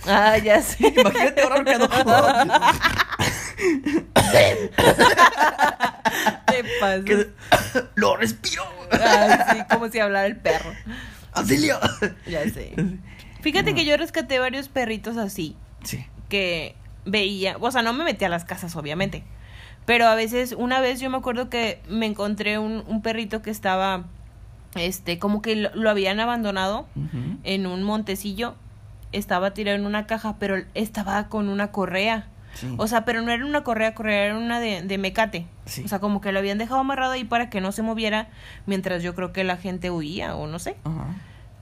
Ah, 0.06 0.36
ya 0.38 0.60
sé. 0.62 0.88
Imagínate 0.96 1.42
ahora 1.42 1.64
quedó. 1.64 1.88
Te 6.46 6.64
pasa. 6.80 7.04
que- 7.04 7.28
Lo 7.94 8.16
respiro. 8.16 8.62
Ay, 8.90 9.38
sí, 9.52 9.62
como 9.70 9.88
si 9.88 9.98
hablara 10.00 10.26
el 10.26 10.36
perro. 10.36 10.70
Auxilio. 11.32 11.78
Ya 12.26 12.42
sé. 12.50 12.74
Fíjate 13.40 13.74
que 13.74 13.84
yo 13.84 13.96
rescaté 13.96 14.38
varios 14.38 14.68
perritos 14.68 15.16
así. 15.16 15.56
Sí. 15.84 16.04
que 16.28 16.76
veía, 17.04 17.56
o 17.60 17.70
sea, 17.72 17.82
no 17.82 17.92
me 17.92 18.04
metí 18.04 18.24
a 18.24 18.28
las 18.28 18.44
casas, 18.44 18.76
obviamente, 18.76 19.24
pero 19.86 20.06
a 20.06 20.14
veces, 20.14 20.54
una 20.56 20.80
vez 20.80 21.00
yo 21.00 21.10
me 21.10 21.16
acuerdo 21.18 21.48
que 21.50 21.80
me 21.88 22.06
encontré 22.06 22.58
un, 22.58 22.84
un 22.86 23.02
perrito 23.02 23.42
que 23.42 23.50
estaba, 23.50 24.04
este, 24.74 25.18
como 25.18 25.42
que 25.42 25.56
lo, 25.56 25.74
lo 25.74 25.90
habían 25.90 26.20
abandonado 26.20 26.86
en 27.44 27.66
un 27.66 27.82
montecillo, 27.82 28.54
estaba 29.12 29.52
tirado 29.54 29.76
en 29.76 29.84
una 29.86 30.06
caja, 30.06 30.36
pero 30.38 30.56
estaba 30.74 31.28
con 31.28 31.48
una 31.48 31.70
correa. 31.72 32.26
Sí. 32.54 32.74
O 32.76 32.86
sea, 32.86 33.04
pero 33.06 33.22
no 33.22 33.30
era 33.32 33.46
una 33.46 33.64
correa, 33.64 33.94
correa 33.94 34.24
era 34.26 34.36
una 34.38 34.60
de, 34.60 34.82
de 34.82 34.98
mecate. 34.98 35.46
Sí. 35.64 35.82
O 35.84 35.88
sea, 35.88 36.00
como 36.00 36.20
que 36.20 36.32
lo 36.32 36.38
habían 36.38 36.58
dejado 36.58 36.80
amarrado 36.80 37.12
ahí 37.12 37.24
para 37.24 37.48
que 37.48 37.60
no 37.62 37.72
se 37.72 37.80
moviera 37.82 38.28
mientras 38.66 39.02
yo 39.02 39.14
creo 39.14 39.32
que 39.32 39.42
la 39.42 39.56
gente 39.56 39.90
huía 39.90 40.36
o 40.36 40.46
no 40.46 40.58
sé. 40.58 40.76
Ajá. 40.84 41.06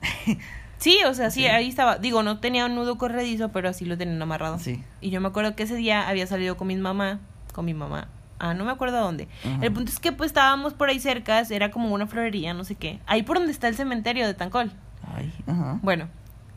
Sí, 0.77 0.97
o 1.05 1.13
sea, 1.13 1.29
sí, 1.29 1.41
Sí. 1.41 1.45
ahí 1.45 1.69
estaba. 1.69 1.99
Digo, 1.99 2.23
no 2.23 2.39
tenía 2.39 2.65
un 2.65 2.73
nudo 2.73 2.97
corredizo, 2.97 3.49
pero 3.49 3.69
así 3.69 3.85
lo 3.85 3.99
tenían 3.99 4.19
amarrado. 4.19 4.57
Sí. 4.57 4.83
Y 4.99 5.11
yo 5.11 5.21
me 5.21 5.27
acuerdo 5.27 5.55
que 5.55 5.61
ese 5.61 5.75
día 5.75 6.07
había 6.09 6.25
salido 6.25 6.57
con 6.57 6.67
mi 6.69 6.75
mamá, 6.75 7.19
con 7.51 7.65
mi 7.65 7.73
mamá. 7.73 8.07
Ah, 8.39 8.53
no 8.55 8.65
me 8.65 8.71
acuerdo 8.71 8.97
a 8.97 9.01
dónde. 9.01 9.27
Ajá. 9.45 9.59
El 9.63 9.71
punto 9.71 9.91
es 9.91 9.99
que 9.99 10.11
pues 10.11 10.29
estábamos 10.31 10.73
por 10.73 10.89
ahí 10.89 10.99
cerca, 10.99 11.41
era 11.41 11.69
como 11.71 11.93
una 11.93 12.07
florería, 12.07 12.53
no 12.55 12.63
sé 12.63 12.75
qué. 12.75 12.99
Ahí 13.05 13.21
por 13.23 13.37
donde 13.37 13.51
está 13.51 13.67
el 13.67 13.75
cementerio 13.75 14.25
de 14.25 14.33
Tancol. 14.33 14.71
Ay, 15.15 15.31
ajá. 15.45 15.79
Bueno, 15.83 16.07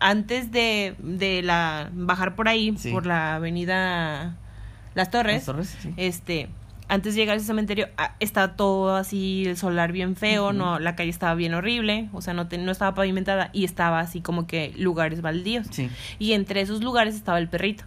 antes 0.01 0.51
de, 0.51 0.95
de 0.99 1.43
la 1.43 1.91
bajar 1.93 2.35
por 2.37 2.49
ahí, 2.49 2.75
Sí. 2.79 2.91
por 2.91 3.05
la 3.07 3.35
avenida 3.37 4.37
Las 4.95 5.11
Torres, 5.11 5.37
Las 5.37 5.45
torres, 5.47 5.77
sí. 5.81 5.93
este, 5.99 6.49
antes 6.89 7.15
de 7.15 7.21
llegar 7.21 7.35
a 7.35 7.37
ese 7.37 7.47
cementerio, 7.47 7.89
ah, 7.99 8.15
estaba 8.21 8.57
todo 8.57 8.97
así, 8.97 9.45
el 9.47 9.57
solar 9.59 9.93
bien 9.93 10.17
feo, 10.17 10.53
no, 10.55 10.79
la 10.79 10.95
calle 10.97 11.11
estaba 11.11 11.35
bien 11.35 11.53
horrible, 11.55 12.09
o 12.13 12.21
sea, 12.23 12.33
no, 12.35 12.47
te- 12.49 12.59
no 12.59 12.71
estaba 12.73 12.95
pavimentada 12.95 13.51
y 13.53 13.65
estaba 13.65 14.01
así 14.01 14.21
como 14.23 14.47
que 14.47 14.73
lugares 14.79 15.21
baldíos. 15.21 15.67
Sí. 15.71 15.91
Y 16.19 16.33
entre 16.33 16.61
esos 16.63 16.83
lugares 16.83 17.15
estaba 17.15 17.39
el 17.39 17.49
perrito. 17.49 17.85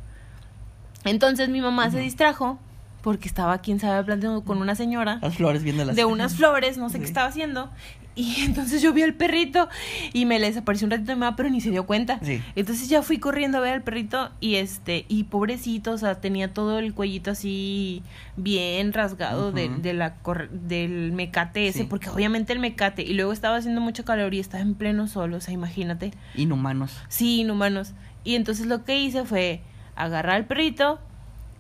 Entonces 1.03 1.49
mi 1.49 1.61
mamá 1.61 1.89
se 1.91 1.99
distrajo 1.99 2.59
porque 3.07 3.29
estaba, 3.29 3.59
quién 3.59 3.79
sabe, 3.79 3.93
hablando 3.99 4.43
con 4.43 4.57
una 4.57 4.75
señora 4.75 5.19
Las 5.21 5.37
flores 5.37 5.63
viendo 5.63 5.85
las 5.85 5.95
de 5.95 6.03
unas 6.03 6.35
flores, 6.35 6.77
no 6.77 6.89
sé 6.89 6.99
qué 6.99 7.05
estaba 7.05 7.25
haciendo. 7.29 7.71
Y 8.15 8.41
entonces 8.45 8.81
yo 8.81 8.91
vi 8.91 9.01
al 9.01 9.13
perrito 9.13 9.69
y 10.11 10.25
me 10.25 10.39
le 10.39 10.47
desapareció 10.47 10.87
un 10.87 10.91
ratito 10.91 11.13
de 11.13 11.15
mamá, 11.15 11.37
pero 11.37 11.49
ni 11.49 11.61
se 11.61 11.71
dio 11.71 11.85
cuenta. 11.85 12.19
Sí. 12.21 12.41
Entonces 12.57 12.89
ya 12.89 13.01
fui 13.03 13.17
corriendo 13.17 13.59
a 13.59 13.61
ver 13.61 13.75
al 13.75 13.81
perrito 13.81 14.29
y 14.41 14.55
este, 14.55 15.05
y 15.07 15.23
pobrecito, 15.23 15.93
o 15.93 15.97
sea, 15.97 16.19
tenía 16.19 16.53
todo 16.53 16.79
el 16.79 16.93
cuellito 16.93 17.31
así 17.31 18.03
bien 18.35 18.91
rasgado 18.91 19.53
de, 19.53 19.69
de 19.69 19.93
la 19.93 20.17
del 20.51 21.13
mecate 21.13 21.69
ese, 21.69 21.83
Sí. 21.83 21.83
porque 21.85 22.09
obviamente 22.09 22.51
el 22.51 22.59
mecate, 22.59 23.03
y 23.03 23.13
luego 23.13 23.31
estaba 23.31 23.55
haciendo 23.55 23.79
mucho 23.79 24.03
calor 24.03 24.33
y 24.33 24.39
estaba 24.39 24.61
en 24.61 24.75
pleno 24.75 25.07
sol, 25.07 25.33
o 25.33 25.39
sea, 25.39 25.53
imagínate. 25.53 26.11
Inhumanos. 26.35 26.99
Sí, 27.07 27.39
inhumanos. 27.39 27.93
Y 28.25 28.35
entonces 28.35 28.65
lo 28.65 28.83
que 28.83 28.99
hice 28.99 29.23
fue 29.23 29.61
agarrar 29.95 30.35
al 30.35 30.45
perrito 30.45 30.99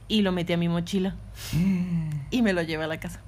y 0.07 0.21
lo 0.21 0.31
metí 0.31 0.53
a 0.53 0.57
mi 0.57 0.69
mochila 0.69 1.15
y 2.31 2.41
me 2.41 2.53
lo 2.53 2.61
llevé 2.61 2.83
a 2.83 2.87
la 2.87 2.99
casa. 2.99 3.19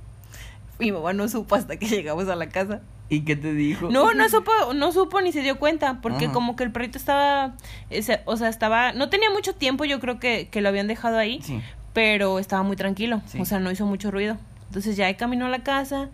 Mi 0.79 0.91
mamá 0.91 1.11
no 1.13 1.27
supo 1.27 1.55
hasta 1.55 1.77
que 1.77 1.87
llegamos 1.87 2.27
a 2.29 2.35
la 2.35 2.47
casa. 2.49 2.81
¿Y 3.09 3.21
qué 3.21 3.35
te 3.35 3.53
dijo? 3.53 3.89
No, 3.89 4.13
no 4.13 4.29
supo, 4.29 4.51
no 4.75 4.91
supo 4.91 5.19
ni 5.21 5.31
se 5.31 5.41
dio 5.41 5.57
cuenta, 5.57 5.99
porque 6.01 6.25
Ajá. 6.25 6.33
como 6.33 6.55
que 6.55 6.63
el 6.63 6.71
perrito 6.71 6.97
estaba, 6.99 7.55
ese- 7.89 8.21
o 8.25 8.37
sea, 8.37 8.49
estaba, 8.49 8.93
no 8.93 9.09
tenía 9.09 9.31
mucho 9.31 9.55
tiempo, 9.55 9.83
yo 9.83 9.99
creo 9.99 10.19
que, 10.19 10.47
que 10.49 10.61
lo 10.61 10.69
habían 10.69 10.87
dejado 10.87 11.17
ahí, 11.17 11.41
Sí. 11.41 11.59
pero 11.93 12.37
estaba 12.37 12.61
muy 12.61 12.75
tranquilo, 12.75 13.21
Sí. 13.25 13.39
o 13.41 13.45
sea, 13.45 13.59
no 13.59 13.71
hizo 13.71 13.85
mucho 13.87 14.11
ruido. 14.11 14.37
Entonces 14.69 14.95
ya 14.95 15.11
caminó 15.17 15.47
a 15.47 15.49
la 15.49 15.63
casa, 15.63 16.09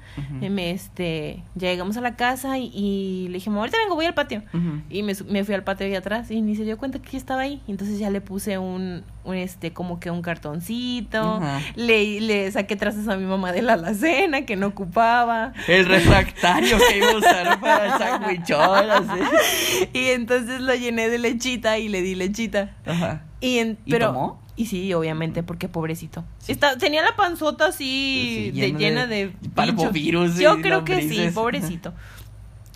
me, 0.49 0.71
este, 0.71 1.43
ya 1.55 1.69
llegamos 1.69 1.97
a 1.97 2.01
la 2.01 2.15
casa 2.15 2.57
y, 2.57 2.71
y 2.73 3.27
le 3.27 3.33
dije, 3.33 3.49
"Mamá, 3.49 3.59
ahorita 3.63 3.77
vengo, 3.79 3.95
voy 3.95 4.05
al 4.05 4.13
patio. 4.13 4.43
Y 4.89 5.03
me, 5.03 5.11
me 5.27 5.43
fui 5.43 5.53
al 5.55 5.63
patio 5.65 5.85
de 5.87 5.97
atrás 5.97 6.31
y 6.31 6.41
ni 6.41 6.55
se 6.55 6.63
dio 6.63 6.77
cuenta 6.77 6.99
que 6.99 7.11
yo 7.11 7.17
estaba 7.17 7.41
ahí. 7.41 7.61
Entonces 7.67 7.99
ya 7.99 8.09
le 8.09 8.21
puse 8.21 8.57
un, 8.57 9.03
un, 9.25 9.35
este, 9.35 9.73
como 9.73 9.99
que 9.99 10.09
un 10.09 10.21
cartoncito. 10.21 11.41
Le, 11.75 12.21
le 12.21 12.49
saqué 12.51 12.77
trazas 12.77 13.07
a 13.09 13.17
mi 13.17 13.25
mamá 13.25 13.51
de 13.51 13.61
la 13.61 13.73
alacena 13.73 14.45
que 14.45 14.55
no 14.55 14.67
ocupaba. 14.67 15.51
El 15.67 15.85
refractario 15.85 16.77
que 16.89 16.97
iba 16.97 17.11
a 17.11 17.17
usar 17.17 17.59
para 17.59 17.85
el 17.87 17.99
sandwichón, 17.99 18.89
así. 18.89 19.87
Y 19.93 20.09
entonces 20.11 20.61
lo 20.61 20.73
llené 20.75 21.09
de 21.09 21.17
lechita 21.19 21.77
y 21.77 21.89
le 21.89 22.01
di 22.01 22.15
lechita. 22.15 22.73
Ajá. 22.85 23.23
Y, 23.45 23.59
en, 23.59 23.77
¿Y 23.85 23.91
pero, 23.91 24.07
tomó? 24.07 24.41
Y 24.57 24.67
sí, 24.67 24.93
obviamente, 24.93 25.43
porque 25.43 25.67
pobrecito. 25.67 26.23
Está, 26.47 26.77
tenía 26.77 27.03
la 27.03 27.15
panzota 27.15 27.67
así 27.67 28.51
Sí, 28.53 28.59
de, 28.61 28.67
lleno 28.67 28.79
llena 28.79 29.07
de 29.07 29.27
de, 29.27 29.49
parvovirus 29.53 30.37
Yo 30.37 30.61
creo 30.61 30.85
que 30.85 31.07
sí, 31.07 31.27
pobrecito. 31.33 31.93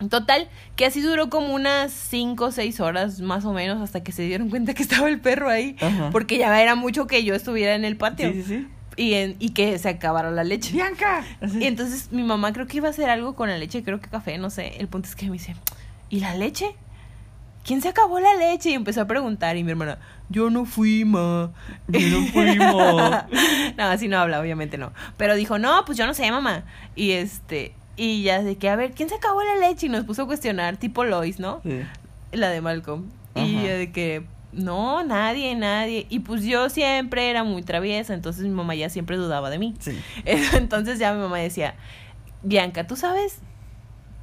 Total, 0.10 0.48
que 0.78 0.86
así 0.86 1.02
duró 1.02 1.30
como 1.30 1.54
unas 1.54 1.92
5 1.92 2.46
o 2.46 2.52
6 2.52 2.80
horas 2.80 3.20
más 3.20 3.44
o 3.44 3.52
menos 3.52 3.82
hasta 3.82 4.02
que 4.02 4.14
se 4.14 4.24
dieron 4.24 4.50
cuenta 4.50 4.74
que 4.74 4.82
estaba 4.84 5.10
el 5.10 5.20
perro 5.20 5.50
ahí. 5.50 5.76
Ajá. 5.82 6.10
Porque 6.12 6.38
ya 6.38 6.62
era 6.62 6.76
mucho 6.76 7.06
que 7.08 7.24
yo 7.26 7.36
estuviera 7.36 7.76
en 7.76 7.84
el 7.84 7.98
patio 7.98 8.32
Sí, 8.32 8.44
sí, 8.44 8.48
sí. 8.48 8.68
Y, 8.96 9.14
en- 9.14 9.36
y 9.40 9.50
que 9.50 9.78
se 9.78 9.90
acabara 9.90 10.32
la 10.32 10.44
leche. 10.44 10.72
Bianca. 10.74 11.24
Y 11.60 11.66
entonces 11.66 12.12
mi 12.12 12.24
mamá 12.24 12.52
creo 12.54 12.68
que 12.68 12.78
iba 12.78 12.88
a 12.88 12.92
hacer 12.92 13.10
algo 13.10 13.36
con 13.36 13.50
la 13.50 13.58
leche, 13.58 13.84
creo 13.84 14.00
que 14.00 14.10
café, 14.10 14.38
no 14.38 14.50
sé. 14.50 14.74
El 14.80 14.88
punto 14.88 15.08
es 15.08 15.16
que 15.16 15.26
me 15.28 15.34
dice, 15.34 15.56
¿y 16.10 16.20
la 16.22 16.36
leche? 16.36 16.76
¿Quién 17.70 17.84
se 17.84 17.90
acabó 17.90 18.20
la 18.20 18.34
leche? 18.34 18.72
Y 18.72 18.74
empezó 18.74 19.02
a 19.02 19.06
preguntar 19.06 19.56
y 19.56 19.64
mi 19.64 19.70
hermana, 19.70 20.00
yo 20.28 20.50
no 20.50 20.66
fui, 20.66 21.06
ma. 21.06 21.52
Yo 21.88 22.00
no 22.00 22.26
fui, 22.26 22.58
ma. 22.58 23.28
no, 23.78 23.84
así 23.84 24.08
no 24.08 24.18
habla, 24.18 24.40
obviamente 24.40 24.80
no. 24.80 24.92
Pero 25.18 25.36
dijo, 25.36 25.60
no, 25.60 25.86
pues 25.86 25.96
yo 25.96 26.08
no 26.08 26.16
sé, 26.16 26.32
mamá. 26.32 26.64
Y 26.96 27.12
este, 27.12 27.76
y 27.96 28.24
ya 28.24 28.42
de 28.42 28.58
que, 28.58 28.70
a 28.70 28.76
ver, 28.76 28.94
¿quién 28.94 29.08
se 29.08 29.14
acabó 29.14 29.44
la 29.44 29.56
leche? 29.58 29.86
Y 29.86 29.90
nos 29.90 30.04
puso 30.06 30.24
a 30.24 30.26
cuestionar, 30.26 30.78
tipo 30.78 31.04
Lois, 31.04 31.40
¿no? 31.40 31.62
Sí. 31.62 31.82
La 32.32 32.50
de 32.50 32.60
Malcolm. 32.60 33.06
Y 33.36 33.62
yo 33.62 33.78
de 33.78 33.92
que, 33.92 34.24
no, 34.52 35.04
nadie, 35.04 35.54
nadie. 35.54 36.08
Y 36.10 36.22
pues 36.22 36.44
yo 36.46 36.72
siempre 36.72 37.30
era 37.30 37.44
muy 37.44 37.62
traviesa, 37.62 38.16
entonces 38.16 38.46
mi 38.46 38.50
mamá 38.50 38.74
ya 38.74 38.90
siempre 38.90 39.16
dudaba 39.16 39.52
de 39.52 39.60
mí. 39.60 39.76
Sí. 39.78 39.96
Entonces 40.54 40.98
ya 40.98 41.14
mi 41.14 41.20
mamá 41.20 41.38
decía, 41.38 41.76
Bianca, 42.42 42.88
¿tú 42.88 42.96
sabes 42.96 43.42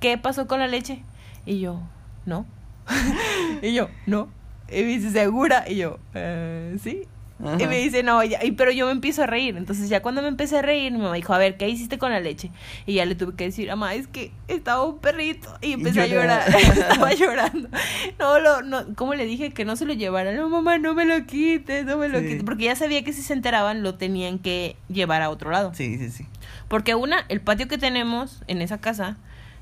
qué 0.00 0.18
pasó 0.18 0.48
con 0.48 0.58
la 0.58 0.66
leche? 0.66 1.04
Y 1.46 1.60
yo, 1.60 1.80
no. 2.24 2.44
y 3.62 3.74
yo, 3.74 3.88
no. 4.06 4.28
Y 4.68 4.82
me 4.82 4.84
dice, 4.88 5.10
¿segura? 5.10 5.64
Y 5.68 5.76
yo, 5.76 5.98
"Eh, 6.14 6.76
sí. 6.82 7.02
Ajá. 7.44 7.62
Y 7.62 7.66
me 7.66 7.76
dice, 7.76 8.02
no, 8.02 8.24
ya, 8.24 8.42
y, 8.42 8.52
pero 8.52 8.70
yo 8.70 8.86
me 8.86 8.92
empiezo 8.92 9.22
a 9.22 9.26
reír. 9.26 9.58
Entonces 9.58 9.90
ya 9.90 10.00
cuando 10.00 10.22
me 10.22 10.28
empecé 10.28 10.56
a 10.56 10.62
reír, 10.62 10.90
mi 10.90 10.98
mamá 11.00 11.14
dijo, 11.16 11.34
a 11.34 11.38
ver, 11.38 11.58
¿qué 11.58 11.68
hiciste 11.68 11.98
con 11.98 12.10
la 12.10 12.18
leche? 12.18 12.50
Y 12.86 12.94
ya 12.94 13.04
le 13.04 13.14
tuve 13.14 13.34
que 13.36 13.44
decir, 13.44 13.68
mamá, 13.68 13.94
es 13.94 14.06
que 14.08 14.32
estaba 14.48 14.84
un 14.86 14.98
perrito. 15.00 15.54
Y 15.60 15.72
empecé 15.74 16.00
a 16.00 16.06
llorar. 16.06 16.42
estaba 16.56 17.12
llorando. 17.12 17.68
No, 18.18 18.38
lo, 18.40 18.62
no, 18.62 18.86
¿cómo 18.94 19.14
le 19.14 19.26
dije 19.26 19.50
que 19.52 19.66
no 19.66 19.76
se 19.76 19.84
lo 19.84 19.92
llevara? 19.92 20.32
No, 20.32 20.48
mamá, 20.48 20.78
no 20.78 20.94
me 20.94 21.04
lo 21.04 21.26
quites, 21.26 21.84
no 21.84 21.98
me 21.98 22.08
lo 22.08 22.20
Sí. 22.20 22.26
quites. 22.26 22.42
Porque 22.44 22.64
ya 22.64 22.74
sabía 22.74 23.04
que 23.04 23.12
si 23.12 23.20
se 23.20 23.34
enteraban, 23.34 23.82
lo 23.82 23.96
tenían 23.96 24.38
que 24.38 24.76
llevar 24.88 25.20
a 25.20 25.28
otro 25.28 25.50
lado. 25.50 25.74
Sí, 25.74 25.98
sí, 25.98 26.08
sí. 26.10 26.26
Porque 26.68 26.94
una, 26.94 27.26
el 27.28 27.42
patio 27.42 27.68
que 27.68 27.76
tenemos 27.76 28.42
en 28.46 28.62
esa 28.62 28.78
casa 28.78 29.18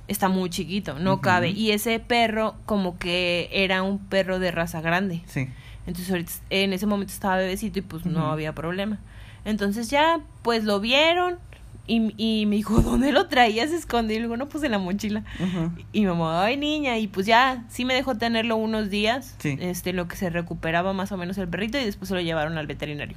está 0.08 0.28
muy 0.28 0.50
chiquito, 0.50 0.98
no 0.98 1.20
cabe. 1.20 1.50
Y 1.50 1.70
ese 1.72 1.98
perro 1.98 2.54
como 2.66 2.98
que 2.98 3.48
era 3.52 3.82
un 3.82 3.98
perro 3.98 4.38
de 4.38 4.50
raza 4.50 4.80
grande. 4.80 5.22
Sí. 5.26 5.48
Entonces 5.86 6.42
en 6.50 6.72
ese 6.72 6.86
momento 6.86 7.12
estaba 7.12 7.36
bebecito 7.36 7.78
y 7.78 7.82
pues 7.82 8.06
no 8.06 8.30
había 8.30 8.54
problema. 8.54 8.98
Entonces 9.44 9.90
ya, 9.90 10.20
pues 10.42 10.64
lo 10.64 10.80
vieron 10.80 11.38
y, 11.86 12.14
y 12.16 12.46
me 12.46 12.56
dijo, 12.56 12.80
¿dónde 12.82 13.12
lo 13.12 13.26
traías 13.28 13.70
escondido? 13.70 14.16
Y 14.16 14.20
le 14.20 14.26
digo, 14.28 14.36
no, 14.38 14.48
pues 14.48 14.64
en 14.64 14.70
la 14.72 14.78
mochila. 14.78 15.22
Y 15.92 16.00
mi 16.00 16.06
mamá, 16.06 16.42
ay 16.44 16.56
niña, 16.56 16.96
y 16.98 17.08
pues 17.08 17.26
ya, 17.26 17.64
sí 17.68 17.84
me 17.84 17.92
dejó 17.94 18.14
tenerlo 18.16 18.56
unos 18.56 18.88
días, 18.88 19.34
Sí. 19.38 19.58
este, 19.60 19.92
lo 19.92 20.08
que 20.08 20.16
se 20.16 20.30
recuperaba 20.30 20.92
más 20.94 21.12
o 21.12 21.18
menos 21.18 21.36
el 21.38 21.48
perrito 21.48 21.78
y 21.78 21.84
después 21.84 22.08
se 22.08 22.14
lo 22.14 22.20
llevaron 22.22 22.56
al 22.56 22.66
veterinario. 22.66 23.16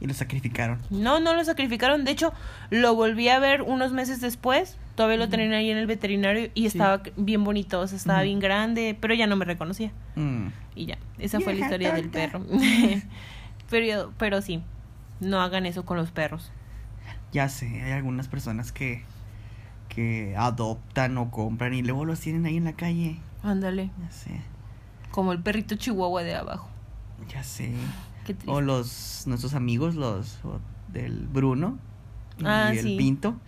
Y 0.00 0.06
lo 0.06 0.14
sacrificaron. 0.14 0.80
No, 0.90 1.20
no 1.20 1.34
lo 1.34 1.44
sacrificaron. 1.44 2.04
De 2.04 2.10
hecho, 2.10 2.32
lo 2.70 2.94
volví 2.96 3.28
a 3.28 3.38
ver 3.38 3.62
unos 3.62 3.92
meses 3.92 4.20
después. 4.20 4.76
Todavía 4.94 5.16
lo 5.16 5.28
tenían 5.28 5.52
ahí 5.52 5.70
en 5.70 5.78
el 5.78 5.86
veterinario 5.86 6.50
y 6.54 6.66
estaba 6.66 7.02
bien 7.16 7.44
bonito, 7.44 7.80
o 7.80 7.86
sea, 7.86 7.96
estaba 7.96 8.22
bien 8.22 8.40
grande, 8.40 8.96
pero 9.00 9.14
ya 9.14 9.26
no 9.26 9.36
me 9.36 9.44
reconocía. 9.46 9.90
Mm. 10.16 10.48
Y 10.74 10.86
ya, 10.86 10.98
esa 11.18 11.40
fue 11.40 11.54
la 11.54 11.60
historia 11.60 11.92
del 11.92 12.10
perro. 12.10 12.44
pero, 13.70 14.12
pero 14.18 14.42
sí, 14.42 14.62
no 15.20 15.40
hagan 15.40 15.66
eso 15.66 15.84
con 15.84 15.96
los 15.96 16.10
perros. 16.10 16.52
Ya 17.32 17.48
sé, 17.48 17.82
hay 17.82 17.92
algunas 17.92 18.28
personas 18.28 18.72
que, 18.72 19.02
que 19.88 20.34
adoptan 20.36 21.16
o 21.16 21.30
compran 21.30 21.72
y 21.72 21.82
luego 21.82 22.04
los 22.04 22.20
tienen 22.20 22.44
ahí 22.44 22.58
en 22.58 22.64
la 22.64 22.74
calle. 22.74 23.18
Ándale, 23.42 23.90
Ya 24.04 24.10
sé, 24.10 24.40
como 25.10 25.32
el 25.32 25.42
perrito 25.42 25.74
chihuahua 25.76 26.22
de 26.22 26.34
abajo. 26.34 26.68
ya 27.28 27.42
sé. 27.42 27.72
Qué 28.26 28.34
triste. 28.34 28.50
O 28.52 28.60
los 28.60 29.24
nuestros 29.26 29.54
amigos, 29.54 29.94
los 29.96 30.38
o 30.44 30.60
del 30.92 31.26
Bruno 31.26 31.78
y 32.38 32.44
Ah, 32.46 32.70
el 32.72 32.78
sí. 32.82 32.96
Pinto. 32.96 33.40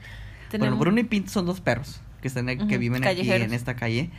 Bueno, 0.51 0.65
Tenemos- 0.65 0.79
Bruno 0.79 1.01
y 1.01 1.05
Pinto 1.05 1.31
son 1.31 1.47
dos 1.47 1.61
perros 1.61 2.01
que 2.21 2.29
están 2.29 2.49
aquí- 2.49 2.67
que 2.67 2.75
Ujú, 2.75 2.81
viven 2.81 3.05
aquí 3.05 3.17
callejeros. 3.17 3.47
en 3.49 3.55
esta 3.55 3.77
calle 3.77 4.11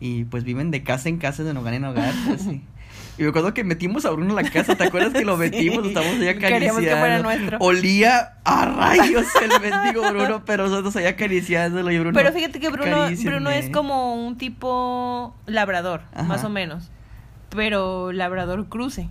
y 0.00 0.24
pues 0.24 0.42
viven 0.44 0.70
de 0.70 0.82
casa 0.82 1.08
en 1.08 1.18
casa, 1.18 1.44
de 1.44 1.50
hogar 1.52 1.74
en 1.74 1.84
hogar, 1.84 2.12
así. 2.34 2.62
Y 3.18 3.22
me 3.22 3.28
acuerdo 3.28 3.52
que 3.52 3.62
metimos 3.62 4.04
a 4.06 4.10
Bruno 4.10 4.36
a 4.36 4.42
la 4.42 4.50
casa, 4.50 4.74
¿te 4.74 4.84
acuerdas 4.84 5.12
que 5.12 5.24
lo 5.24 5.36
metimos? 5.38 5.82
Lo 5.82 5.88
estábamos 5.88 6.14
ahí 6.14 6.34
Queríamos 6.38 6.80
que 6.80 6.90
fuera 6.90 7.16
acariciando. 7.18 7.22
nuestro. 7.22 7.58
Olía 7.60 8.32
a 8.44 8.64
rayos 8.66 9.26
el 9.42 9.50
mendigo 9.70 10.02
Bruno, 10.10 10.44
pero 10.46 10.64
nosotros 10.68 10.96
ahí 10.96 11.04
acariciándolo 11.06 11.90
y 11.90 11.98
Bruno. 11.98 12.14
Pero 12.16 12.32
fíjate 12.32 12.58
que 12.58 12.68
Bruno. 12.70 13.08
Bruno 13.24 13.50
es 13.50 13.68
como 13.70 14.14
un 14.26 14.38
tipo 14.38 15.34
labrador, 15.46 16.02
Ajá. 16.14 16.22
más 16.24 16.44
o 16.44 16.48
menos. 16.48 16.90
Pero 17.50 18.12
labrador 18.12 18.68
cruce. 18.68 19.08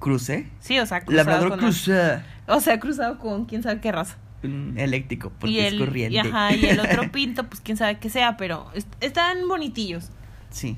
¿Crucé? 0.00 0.48
Sí, 0.60 0.78
o 0.78 0.84
sea, 0.86 1.00
cruzado 1.00 1.16
Labrador 1.16 1.48
con- 1.50 1.58
crucé. 1.60 2.20
O 2.46 2.60
sea, 2.60 2.78
cruzado 2.78 3.18
con 3.18 3.46
quién 3.46 3.62
sabe 3.62 3.80
qué 3.80 3.90
raza. 3.90 4.16
Un 4.44 4.74
eléctrico, 4.78 5.30
porque 5.38 5.54
y 5.54 5.58
es 5.60 5.72
el, 5.72 5.78
corriente. 5.78 6.14
y, 6.14 6.18
ajá, 6.18 6.54
y 6.54 6.64
el 6.66 6.80
otro 6.80 7.10
pinto, 7.12 7.44
pues 7.48 7.60
quién 7.60 7.76
sabe 7.76 7.98
qué 7.98 8.10
sea, 8.10 8.36
pero 8.36 8.70
est- 8.74 8.92
están 9.00 9.48
bonitillos. 9.48 10.10
Sí, 10.50 10.76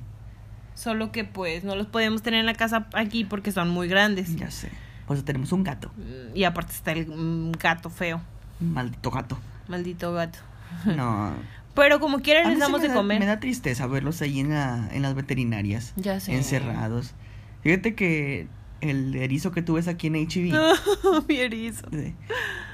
Solo 0.75 1.11
que 1.11 1.25
pues 1.25 1.65
no 1.65 1.75
los 1.75 1.87
podemos 1.87 2.23
tener 2.23 2.41
en 2.41 2.47
la 2.47 2.53
casa 2.55 2.87
aquí 2.93 3.25
porque 3.25 3.51
son 3.51 3.71
muy 3.71 3.89
grandes. 3.89 4.37
ya 4.37 4.51
sé. 4.51 4.71
Por 5.07 5.17
eso 5.17 5.25
tenemos 5.25 5.51
un 5.53 5.65
gato. 5.65 5.91
Mm, 5.97 6.37
Y 6.37 6.45
aparte 6.45 6.73
está 6.73 6.93
el 6.93 7.07
mm, 7.07 7.53
gato 7.53 7.89
feo. 7.91 8.21
Maldito 8.61 9.11
gato. 9.11 9.39
Maldito 9.69 10.13
gato. 10.13 10.39
No. 10.85 11.33
Pero 11.75 11.99
como 12.01 12.21
quiera 12.21 12.41
A 12.41 12.45
mí 12.45 12.51
les 12.51 12.59
damos 12.61 12.83
de 12.83 12.89
da- 12.89 12.95
comer. 12.95 13.21
Me 13.21 13.27
da 13.27 13.41
tristeza 13.41 13.87
verlos 13.87 14.21
ahí 14.23 14.41
en, 14.41 14.51
la, 14.51 14.89
en 14.93 15.01
las 15.03 15.15
veterinarias. 15.15 15.93
Ya 15.97 16.21
sé. 16.21 16.35
Encerrados. 16.35 17.15
Fíjate 17.63 17.95
que 17.95 18.49
el 18.81 19.15
erizo 19.17 19.51
que 19.53 19.63
tú 19.63 19.75
ves 19.75 19.89
aquí 19.89 20.07
en 20.09 20.15
HB. 20.15 21.25
Mi 21.29 21.37
erizo. 21.37 21.87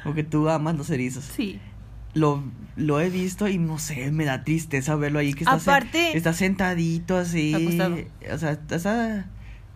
Porque 0.05 0.25
tú 0.25 0.49
amas 0.49 0.77
los 0.77 0.91
erizos. 0.91 1.25
Sí. 1.25 1.61
Lo, 2.15 2.43
lo 2.77 3.01
he 3.01 3.09
visto 3.09 3.49
y 3.49 3.57
no 3.59 3.79
sé, 3.79 4.11
me 4.13 4.25
da 4.25 4.45
tristeza 4.45 4.97
verlo 4.97 5.19
ahí 5.19 5.33
que 5.33 5.45
está, 5.45 5.59
se- 5.59 5.71
Aparte- 5.71 6.17
está 6.17 6.33
sentadito 6.35 7.17
así. 7.17 7.55
Acostado. 7.55 7.97
O 8.35 8.39
sea, 8.39 8.51
está 8.53 9.27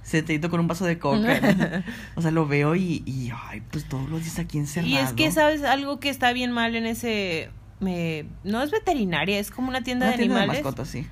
sentadito 0.02 0.50
con 0.50 0.60
un 0.60 0.68
vaso 0.68 0.84
de 0.84 0.98
coca. 0.98 1.40
¿no? 1.40 1.82
O 2.16 2.22
sea, 2.22 2.30
lo 2.30 2.46
veo 2.46 2.76
y, 2.76 3.02
y, 3.06 3.30
ay, 3.48 3.62
pues 3.70 3.84
todos 3.88 4.08
los 4.10 4.22
días 4.22 4.38
aquí 4.38 4.58
encerrado. 4.58 4.92
Y 4.92 4.96
es 4.96 5.12
que, 5.14 5.30
¿sabes? 5.32 5.62
Algo 5.62 5.98
que 6.00 6.10
está 6.10 6.32
bien 6.32 6.52
mal 6.52 6.76
en 6.76 6.86
ese... 6.86 7.50
me- 7.80 8.26
no 8.44 8.62
es 8.62 8.70
veterinaria, 8.70 9.38
es 9.38 9.50
como 9.50 9.68
una 9.68 9.82
tienda 9.82 10.06
Una 10.06 10.12
de 10.12 10.18
tienda 10.18 10.34
de 10.36 10.40
animales. 10.42 10.64
mascotas, 10.64 10.88
sí. 10.88 11.06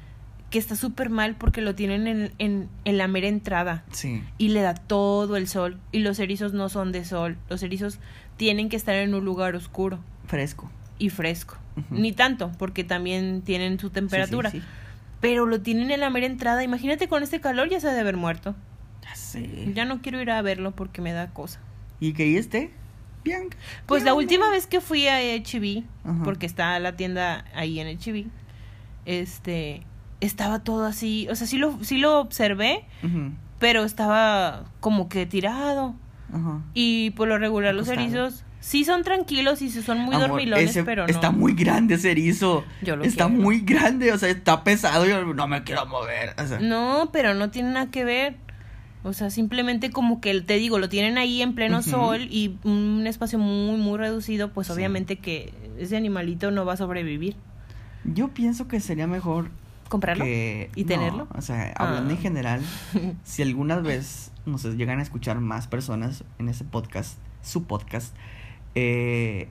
Que 0.55 0.61
está 0.61 0.77
súper 0.77 1.11
mal 1.11 1.35
porque 1.35 1.61
lo 1.61 1.75
tienen 1.75 2.07
en, 2.07 2.33
en, 2.39 2.69
en 2.85 2.97
la 2.97 3.09
mera 3.09 3.27
entrada. 3.27 3.83
Sí. 3.91 4.23
Y 4.39 4.51
le 4.51 4.61
da 4.61 4.75
todo 4.75 5.37
el 5.37 5.49
sol. 5.49 5.81
Y 5.91 5.99
los 5.99 6.21
erizos 6.21 6.53
no 6.53 6.69
son 6.69 6.93
de 6.93 7.05
sol. 7.05 7.37
Los 7.51 7.65
erizos 7.65 7.99
tienen 8.37 8.69
que 8.69 8.77
estar 8.77 8.95
en 8.95 9.15
un 9.17 9.25
lugar 9.25 9.57
oscuro 9.57 9.99
Fresco. 10.29 10.71
y 10.97 11.11
fresco. 11.11 11.57
Ni 11.91 12.13
tanto, 12.13 12.53
porque 12.57 12.85
también 12.85 13.43
tienen 13.43 13.81
su 13.81 13.91
temperatura. 13.91 14.53
Sí, 14.53 14.61
sí, 14.61 14.65
sí. 14.65 14.73
Pero 15.21 15.45
lo 15.45 15.61
tienen 15.61 15.91
en 15.91 15.99
la 15.99 16.09
mera 16.09 16.27
entrada. 16.27 16.63
Imagínate 16.63 17.09
con 17.09 17.25
este 17.25 17.41
calor 17.41 17.69
ya 17.69 17.81
se 17.81 17.89
ha 17.89 17.93
de 17.93 17.99
haber 17.99 18.17
muerto. 18.17 18.55
Ya 19.03 19.17
sé. 19.17 19.73
Ya 19.75 19.85
no 19.85 20.03
quiero 20.03 20.23
ir 20.23 20.31
a 20.31 20.41
verlo 20.41 20.71
porque 20.71 21.01
me 21.03 21.13
da 21.13 21.31
cosa. 21.31 21.59
Y 21.99 22.13
que 22.13 22.23
ahí 22.23 22.37
esté. 22.37 22.71
Bien. 23.25 23.49
Pues 23.87 24.05
la 24.05 24.15
última 24.15 24.49
vez 24.51 24.69
que 24.69 24.81
fui 24.81 25.09
a 25.09 25.19
HB, 25.19 25.83
porque 26.23 26.47
está 26.47 26.79
la 26.79 26.95
tienda 26.95 27.45
ahí 27.57 27.81
en 27.81 27.89
HB, 27.99 28.27
este, 29.05 29.83
estaba 30.25 30.61
todo 30.61 30.85
así, 30.87 31.27
o 31.31 31.35
sea, 31.37 31.47
sí 31.47 31.59
lo, 31.59 31.83
sí 31.85 31.99
lo 31.99 32.19
observé, 32.21 32.85
pero 33.59 33.85
estaba 33.85 34.65
como 34.81 35.09
que 35.09 35.27
tirado. 35.27 35.95
Ajá. 36.33 36.61
Y 36.75 37.11
por 37.11 37.29
lo 37.29 37.39
regular 37.39 37.75
los 37.75 37.89
erizos 37.89 38.45
sí 38.61 38.85
son 38.85 39.05
tranquilos 39.05 39.61
y 39.63 39.71
sí 39.71 39.83
son 39.83 39.99
muy 40.01 40.15
Amor, 40.17 40.29
dormilones, 40.31 40.71
ese- 40.71 40.85
pero 40.85 41.03
no. 41.07 41.09
Está 41.13 41.31
muy 41.31 41.53
grande 41.55 41.95
ese 41.95 42.11
erizo. 42.13 42.65
Yo 42.83 42.97
lo 42.97 43.05
Está 43.05 43.27
quiero. 43.27 43.43
muy 43.43 43.61
grande, 43.61 44.13
o 44.13 44.19
sea, 44.19 44.31
está 44.31 44.65
pesado. 44.65 45.07
Yo 45.07 45.25
no 45.35 45.47
me 45.47 45.63
quiero 45.65 45.87
mover. 45.87 46.35
O 46.43 46.47
sea, 46.47 46.59
No, 46.61 47.11
pero 47.13 47.35
no 47.35 47.51
tiene 47.51 47.73
nada 47.73 47.91
que 47.91 48.05
ver. 48.05 48.37
O 49.07 49.13
sea, 49.13 49.29
simplemente 49.29 49.91
como 49.91 50.23
que 50.23 50.41
te 50.41 50.55
digo, 50.55 50.79
lo 50.79 50.89
tienen 50.89 51.19
ahí 51.19 51.43
en 51.43 51.55
pleno 51.55 51.83
sol 51.83 52.23
y 52.31 52.57
un 52.65 53.05
espacio 53.07 53.39
muy, 53.39 53.77
muy 53.77 53.99
reducido, 53.99 54.51
pues 54.51 54.69
Sí. 54.69 54.73
obviamente 54.73 55.17
que 55.19 55.53
ese 55.79 55.99
animalito 55.99 56.51
no 56.51 56.65
va 56.65 56.73
a 56.73 56.77
sobrevivir. 56.79 57.37
Yo 58.05 58.29
pienso 58.29 58.67
que 58.67 58.81
sería 58.81 59.07
mejor 59.07 59.51
¿Comprarlo? 59.95 60.25
que... 60.25 60.71
¿Y 60.75 60.83
no, 60.83 60.89
tenerlo? 60.89 61.29
o 61.37 61.41
sea, 61.41 61.73
hablando 61.77 62.11
Ah. 62.11 62.17
en 62.17 62.19
general, 62.21 62.63
si 63.25 63.43
alguna 63.43 63.77
vez 63.79 64.33
nos 64.47 64.65
llegan 64.65 64.99
a 64.99 65.03
escuchar 65.03 65.41
más 65.41 65.67
personas 65.69 66.25
en 66.39 66.49
ese 66.49 66.65
podcast, 66.65 67.19
su 67.43 67.65
podcast, 67.65 68.15
eh, 68.75 69.49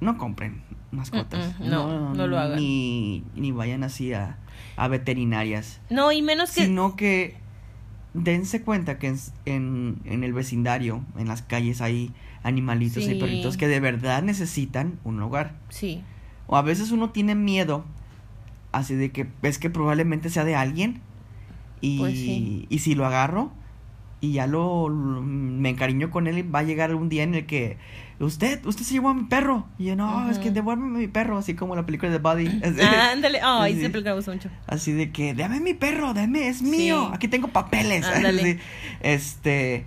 no 0.00 0.18
compren 0.18 0.62
mascotas. 0.90 1.54
Mm, 1.60 1.64
mm, 1.64 1.70
no, 1.70 2.14
no 2.14 2.26
lo 2.26 2.38
hagan. 2.38 2.58
Ni, 2.58 3.24
ni 3.34 3.52
vayan 3.52 3.84
así 3.84 4.12
a, 4.12 4.38
a 4.76 4.88
veterinarias. 4.88 5.80
No, 5.90 6.12
y 6.12 6.22
menos 6.22 6.50
que... 6.52 6.64
Sino 6.64 6.96
que 6.96 7.36
dense 8.14 8.62
cuenta 8.62 8.98
que 8.98 9.06
en, 9.08 9.16
en, 9.46 10.00
en 10.04 10.24
el 10.24 10.32
vecindario, 10.32 11.04
en 11.16 11.28
las 11.28 11.42
calles, 11.42 11.80
hay 11.80 12.12
animalitos 12.42 13.04
y 13.04 13.14
perritos 13.14 13.56
que 13.56 13.68
de 13.68 13.80
verdad 13.80 14.22
necesitan 14.22 14.98
un 15.04 15.22
hogar. 15.22 15.54
Sí, 15.68 16.02
O 16.48 16.56
a 16.56 16.62
veces 16.62 16.90
uno 16.90 17.10
tiene 17.10 17.34
miedo, 17.36 17.84
así 18.72 18.94
de 18.94 19.10
que 19.12 19.26
ves 19.42 19.58
que 19.58 19.70
probablemente 19.70 20.30
sea 20.30 20.44
de 20.44 20.56
alguien. 20.56 21.00
Y, 21.80 21.98
Pues 21.98 22.14
sí. 22.14 22.66
y 22.68 22.78
si 22.78 22.94
lo 22.94 23.06
agarro 23.06 23.52
y 24.20 24.32
ya 24.34 24.46
lo, 24.46 24.88
lo- 24.88 25.20
me 25.22 25.68
encariño 25.68 26.10
con 26.10 26.26
él, 26.28 26.54
va 26.54 26.60
a 26.60 26.62
llegar 26.62 26.94
un 26.94 27.08
día 27.08 27.24
en 27.24 27.34
el 27.34 27.44
que 27.46 27.76
usted, 28.20 28.64
usted 28.66 28.84
se 28.84 28.94
llevó 28.94 29.08
a 29.08 29.14
mi 29.14 29.24
perro. 29.24 29.66
Y 29.78 29.86
yo, 29.86 29.96
no, 29.96 30.30
es 30.30 30.38
que 30.38 30.52
devuélveme 30.52 30.96
mi 31.00 31.08
perro, 31.08 31.38
así 31.38 31.54
como 31.54 31.74
la 31.74 31.84
película 31.84 32.12
de 32.12 32.18
Buddy. 32.18 32.60
Ándale, 33.12 33.40
ay, 33.42 33.74
Sí. 33.74 33.80
esa 33.80 33.90
película 33.90 34.12
me 34.12 34.16
gusta 34.18 34.32
mucho. 34.32 34.48
así 34.68 34.92
de 34.92 35.10
que, 35.10 35.34
dame 35.34 35.58
mi 35.58 35.74
perro, 35.74 36.14
dame, 36.14 36.46
es 36.46 36.62
mío. 36.62 37.06
Sí. 37.08 37.12
Aquí 37.14 37.26
tengo 37.26 37.48
papeles. 37.48 38.06
Ándale. 38.14 38.60
Este. 39.00 39.86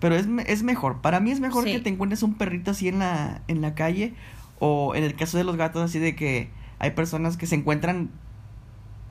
Pero 0.00 0.16
es, 0.16 0.26
es 0.46 0.64
mejor. 0.64 1.00
Para 1.00 1.20
mí 1.20 1.30
es 1.30 1.38
mejor 1.38 1.62
Sí. 1.64 1.70
que 1.72 1.78
te 1.78 1.88
encuentres 1.88 2.24
un 2.24 2.34
perrito 2.34 2.72
así 2.72 2.88
en 2.88 2.98
la, 2.98 3.42
en 3.46 3.60
la 3.60 3.74
calle. 3.76 4.14
O 4.58 4.94
en 4.96 5.04
el 5.04 5.14
caso 5.14 5.38
de 5.38 5.44
los 5.44 5.56
gatos, 5.56 5.82
así 5.82 6.00
de 6.00 6.16
que 6.16 6.50
hay 6.82 6.90
personas 6.90 7.38
que 7.38 7.46
se 7.46 7.54
encuentran 7.54 8.10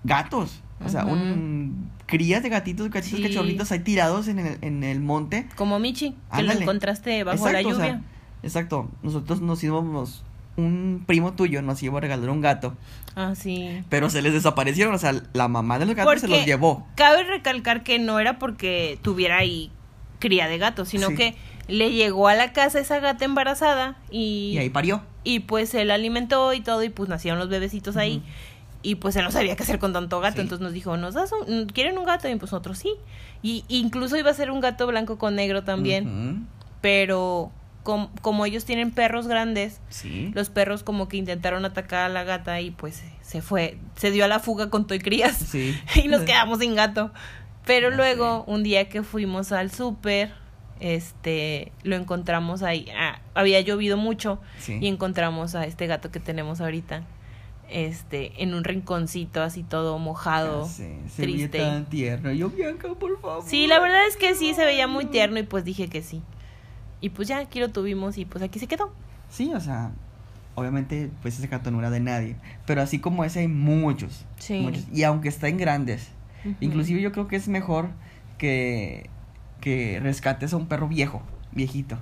gatos. 0.03 0.61
O 0.84 0.89
sea, 0.89 1.05
un 1.05 1.91
crías 2.07 2.41
de 2.43 2.49
gatitos, 2.49 2.89
gatitos 2.89 3.19
Sí. 3.19 3.24
cachorritos 3.24 3.72
ahí 3.72 3.80
tirados 3.80 4.28
en 4.28 4.39
el, 4.39 4.57
en 4.61 4.84
el 4.84 4.99
monte. 4.99 5.47
Como 5.55 5.80
Michi, 5.80 6.15
que 6.36 6.43
lo 6.43 6.51
encontraste 6.51 7.24
bajo 7.24 7.45
la 7.49 7.59
Exacto, 7.61 7.69
o 7.69 7.80
sea, 7.80 7.88
lluvia. 7.93 8.03
exacto. 8.43 8.89
Nosotros 9.03 9.41
nos 9.41 9.63
íbamos. 9.63 10.24
Un 10.57 11.03
primo 11.07 11.34
tuyo 11.34 11.61
nos 11.61 11.82
iba 11.82 11.97
a 11.97 12.01
regalar 12.01 12.30
un 12.30 12.41
gato. 12.41 12.76
Ah, 13.15 13.34
sí. 13.36 13.84
Pero 13.89 14.09
se 14.09 14.22
les 14.22 14.34
desaparecieron. 14.34 14.93
O 14.93 14.97
sea, 14.97 15.13
la 15.34 15.47
mamá 15.47 15.80
de 15.80 15.86
los 15.86 15.95
gatos 15.95 16.19
se 16.22 16.28
los 16.28 16.45
llevó. 16.45 16.86
Cabe 16.95 17.24
recalcar 17.24 17.84
que 17.84 17.99
no 17.99 18.19
era 18.19 18.38
porque 18.39 18.99
tuviera 19.01 19.38
ahí 19.38 19.72
cría 20.19 20.47
de 20.47 20.57
gato, 20.57 20.84
sino 20.86 21.07
Sí. 21.09 21.15
que 21.15 21.36
le 21.67 21.91
llegó 21.91 22.28
a 22.28 22.36
la 22.36 22.51
casa 22.53 22.80
esa 22.80 22.99
gata 22.99 23.24
embarazada 23.24 23.97
y, 24.09 24.51
Y 24.53 24.57
ahí 24.57 24.69
parió. 24.69 25.03
Y 25.24 25.41
pues 25.41 25.74
él 25.76 25.91
alimentó 25.91 26.53
y 26.53 26.61
todo 26.61 26.84
y 26.84 26.89
pues 26.89 27.09
nacieron 27.09 27.39
los 27.39 27.49
bebecitos 27.49 27.97
ahí. 27.97 28.24
Y 28.84 28.95
pues 28.95 29.15
él 29.15 29.24
no 29.24 29.32
sabía 29.32 29.55
qué 29.55 29.61
hacer 29.63 29.78
con 29.78 29.93
tanto 29.93 30.19
gato, 30.19 30.38
Sí. 30.38 30.41
entonces 30.41 30.63
nos 30.63 30.74
dijo, 30.74 30.97
¿nos 30.97 31.13
das 31.13 31.32
un, 31.47 31.67
¿quieren 31.67 31.97
un 31.99 32.05
gato? 32.05 32.28
Y 32.28 32.36
pues 32.36 32.51
nosotros 32.51 32.80
sí. 32.80 32.91
Y 33.43 33.63
incluso 33.67 34.17
iba 34.17 34.32
a 34.32 34.34
ser 34.34 34.49
un 34.49 34.59
gato 34.59 34.88
blanco 34.88 35.17
con 35.19 35.36
negro 35.36 35.63
también, 35.63 36.47
pero 36.82 37.51
com- 37.84 38.09
como 38.22 38.45
ellos 38.45 38.65
tienen 38.65 38.89
perros 38.91 39.28
grandes, 39.28 39.82
Sí. 39.89 40.32
los 40.34 40.49
perros 40.49 40.82
como 40.84 41.07
que 41.07 41.17
intentaron 41.17 41.63
atacar 41.65 42.01
a 42.05 42.09
la 42.09 42.24
gata 42.24 42.59
y 42.61 42.72
pues 42.72 43.03
se 43.22 43.41
fue, 43.43 43.78
se 43.95 44.09
dio 44.11 44.26
a 44.26 44.28
la 44.28 44.39
fuga 44.39 44.69
con 44.72 44.88
Toy 44.88 44.97
Crías 44.99 45.38
Sí. 45.38 45.76
y 46.03 46.07
nos 46.07 46.22
quedamos 46.24 46.57
sin 46.59 46.74
gato. 46.76 47.11
Pero 47.65 47.91
luego, 47.91 48.43
un 48.47 48.63
día 48.63 48.89
que 48.89 49.03
fuimos 49.03 49.51
al 49.51 49.69
súper, 49.72 50.32
este, 50.80 51.72
lo 51.84 51.95
encontramos 51.95 52.63
ahí. 52.63 52.88
ah, 52.97 53.19
había 53.34 53.61
llovido 53.61 53.97
mucho 53.97 54.39
Sí. 54.59 54.77
y 54.82 54.88
encontramos 54.88 55.55
a 55.55 55.65
este 55.65 55.88
gato 55.88 56.11
que 56.11 56.19
tenemos 56.19 56.61
ahorita, 56.61 57.03
este, 57.69 58.43
en 58.43 58.53
un 58.53 58.63
rinconcito 58.63 59.41
así 59.41 59.63
todo 59.63 59.97
mojado, 59.97 60.65
sé, 60.65 60.97
se 61.09 61.21
veía 61.25 61.49
triste. 61.49 61.59
tan 61.59 61.86
tierno. 61.86 62.32
Yo, 62.34 62.49
Bianca, 62.49 62.89
por 62.99 63.19
favor. 63.21 63.43
Sí, 63.47 63.67
la 63.67 63.79
verdad 63.79 64.05
es 64.07 64.17
que 64.17 64.36
sí 64.36 64.53
se 64.53 64.65
veía 64.65 64.88
muy 64.88 65.05
tierno 65.05 65.39
y 65.39 65.43
pues 65.43 65.63
dije 65.63 65.88
que 65.88 66.01
sí. 66.01 66.21
Y 66.99 67.09
pues 67.09 67.27
ya 67.29 67.38
aquí 67.39 67.59
lo 67.59 67.69
tuvimos 67.69 68.17
y 68.17 68.25
pues 68.25 68.43
aquí 68.43 68.59
se 68.59 68.67
quedó. 68.67 68.93
Sí, 69.29 69.51
o 69.53 69.59
sea, 69.61 69.91
obviamente, 70.55 71.09
pues 71.21 71.39
ese 71.39 71.47
gato 71.47 71.71
no 71.71 71.79
era 71.79 71.89
de 71.89 72.01
nadie. 72.01 72.36
Pero 72.65 72.82
así 72.82 72.99
como 72.99 73.23
ese 73.23 73.39
hay 73.39 73.47
muchos. 73.47 74.25
Sí. 74.38 74.59
muchos. 74.59 74.84
Y 74.93 75.03
aunque 75.03 75.29
estén 75.29 75.57
grandes. 75.57 76.09
Ujú. 76.43 76.55
Inclusive 76.59 77.01
yo 77.01 77.11
creo 77.13 77.27
que 77.29 77.38
es 77.38 77.47
mejor 77.47 77.88
que, 78.38 79.09
que 79.61 79.99
rescates 80.01 80.53
a 80.53 80.57
un 80.57 80.67
perro 80.67 80.88
viejo, 80.89 81.21
viejito. 81.53 81.97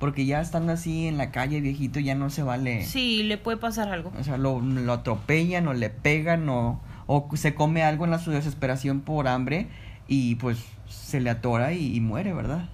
Porque 0.00 0.26
ya 0.26 0.40
estando 0.40 0.72
así 0.72 1.06
en 1.06 1.16
la 1.18 1.30
calle 1.30 1.60
viejito 1.60 2.00
ya 2.00 2.14
no 2.14 2.28
se 2.30 2.42
vale. 2.42 2.84
Sí, 2.84 3.22
le 3.22 3.38
puede 3.38 3.56
pasar 3.56 3.88
algo. 3.88 4.12
O 4.18 4.24
sea, 4.24 4.36
lo, 4.36 4.60
lo 4.60 4.92
atropellan 4.92 5.66
o 5.68 5.72
le 5.72 5.88
pegan 5.90 6.48
o, 6.48 6.80
o 7.06 7.28
se 7.34 7.54
come 7.54 7.82
algo 7.82 8.04
en 8.04 8.10
la 8.10 8.18
su 8.18 8.30
desesperación 8.30 9.00
por 9.00 9.28
hambre 9.28 9.68
y 10.08 10.34
pues 10.36 10.58
se 10.88 11.20
le 11.20 11.30
atora 11.30 11.72
y, 11.72 11.94
y 11.96 12.00
muere, 12.00 12.32
¿verdad? 12.34 12.68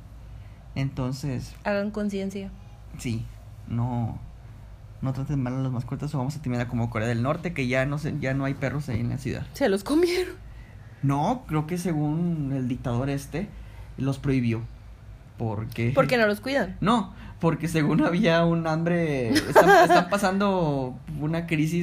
Entonces, 0.75 1.55
Hagan 1.65 1.91
conciencia. 1.91 2.51
sí, 2.99 3.25
no, 3.69 4.19
no 5.03 5.13
traten 5.13 5.43
mal 5.43 5.55
a 5.55 5.59
las 5.61 5.73
mascotas 5.73 6.15
o 6.15 6.19
vamos 6.19 6.37
a 6.37 6.43
terminar 6.43 6.69
como 6.69 6.91
Corea 6.91 7.09
del 7.09 7.23
Norte, 7.23 7.53
que 7.53 7.67
ya 7.67 7.87
no, 7.87 7.99
se, 7.99 8.19
ya 8.19 8.35
no 8.35 8.45
hay 8.45 8.55
perros 8.55 8.89
ahí 8.89 9.01
en 9.01 9.11
la 9.11 9.19
ciudad. 9.19 9.47
Se 9.53 9.69
los 9.69 9.85
comieron. 9.85 10.35
No, 11.03 11.45
creo 11.47 11.67
que 11.67 11.79
según 11.79 12.53
el 12.55 12.69
dictador 12.69 13.11
este, 13.11 13.49
los 13.97 14.19
prohibió. 14.19 14.63
Porque... 15.41 15.93
Porque 15.95 16.19
no 16.19 16.27
los 16.27 16.41
cuidan. 16.41 16.77
No, 16.83 17.15
porque 17.41 17.67
según 17.67 18.03
había 18.05 18.45
un 18.45 18.67
hambre, 18.67 19.31
están, 19.31 19.71
están 19.85 20.11
pasando 20.11 20.99
una 21.19 21.47
crisis 21.47 21.83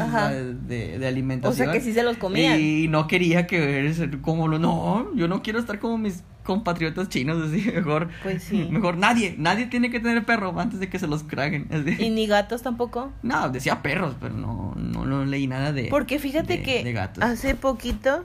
de, 0.68 1.00
de 1.00 1.06
O 1.06 1.08
alimentación. 1.10 1.56
sea 1.66 1.74
que 1.74 1.82
sí 1.82 1.92
se 1.92 2.04
los 2.04 2.18
comían. 2.18 2.60
Y 2.62 2.88
no 2.88 3.08
quería 3.08 3.48
que 3.48 3.92
como 4.22 4.48
lo 4.48 4.60
no, 4.60 5.08
yo 5.16 5.28
no 5.28 5.42
quiero 5.42 5.58
estar 5.58 5.80
como 5.80 5.98
mis 5.98 6.24
compatriotas 6.44 7.10
chinos 7.10 7.50
así, 7.50 7.62
mejor 7.76 8.10
Pues 8.24 8.44
sí. 8.44 8.68
mejor 8.72 8.96
nadie, 8.98 9.34
nadie 9.40 9.66
tiene 9.66 9.90
que 9.90 10.00
tener 10.00 10.24
perro 10.24 10.58
antes 10.60 10.80
de 10.80 10.88
que 10.90 11.00
se 11.00 11.08
los 11.08 11.24
craguen. 11.24 11.68
así. 11.72 12.02
Y 12.02 12.12
ni 12.12 12.28
gatos 12.28 12.62
tampoco. 12.62 13.12
No, 13.24 13.50
decía 13.50 13.82
perros, 13.82 14.16
pero 14.22 14.36
no 14.36 14.76
no, 14.78 15.06
no 15.06 15.26
leí 15.26 15.48
nada 15.48 15.74
de 15.74 15.88
Porque 15.90 16.20
fíjate 16.20 16.58
de- 16.58 16.64
que 16.64 16.84
de 16.84 16.94
gatos. 16.94 17.24
hace 17.24 17.56
poquito 17.56 18.24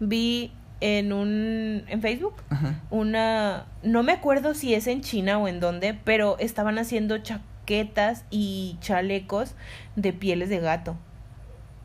vi 0.00 0.52
en 0.82 1.12
un 1.12 1.84
en 1.86 2.02
Facebook 2.02 2.34
Ajá. 2.50 2.74
una 2.90 3.66
no 3.84 4.02
me 4.02 4.12
acuerdo 4.12 4.52
si 4.54 4.74
es 4.74 4.88
en 4.88 5.00
China 5.00 5.38
o 5.38 5.46
en 5.46 5.60
dónde, 5.60 5.96
pero 6.04 6.36
estaban 6.38 6.78
haciendo 6.78 7.18
chaquetas 7.18 8.24
y 8.30 8.76
chalecos 8.80 9.54
de 9.96 10.12
pieles 10.12 10.48
de 10.48 10.58
gato. 10.58 10.96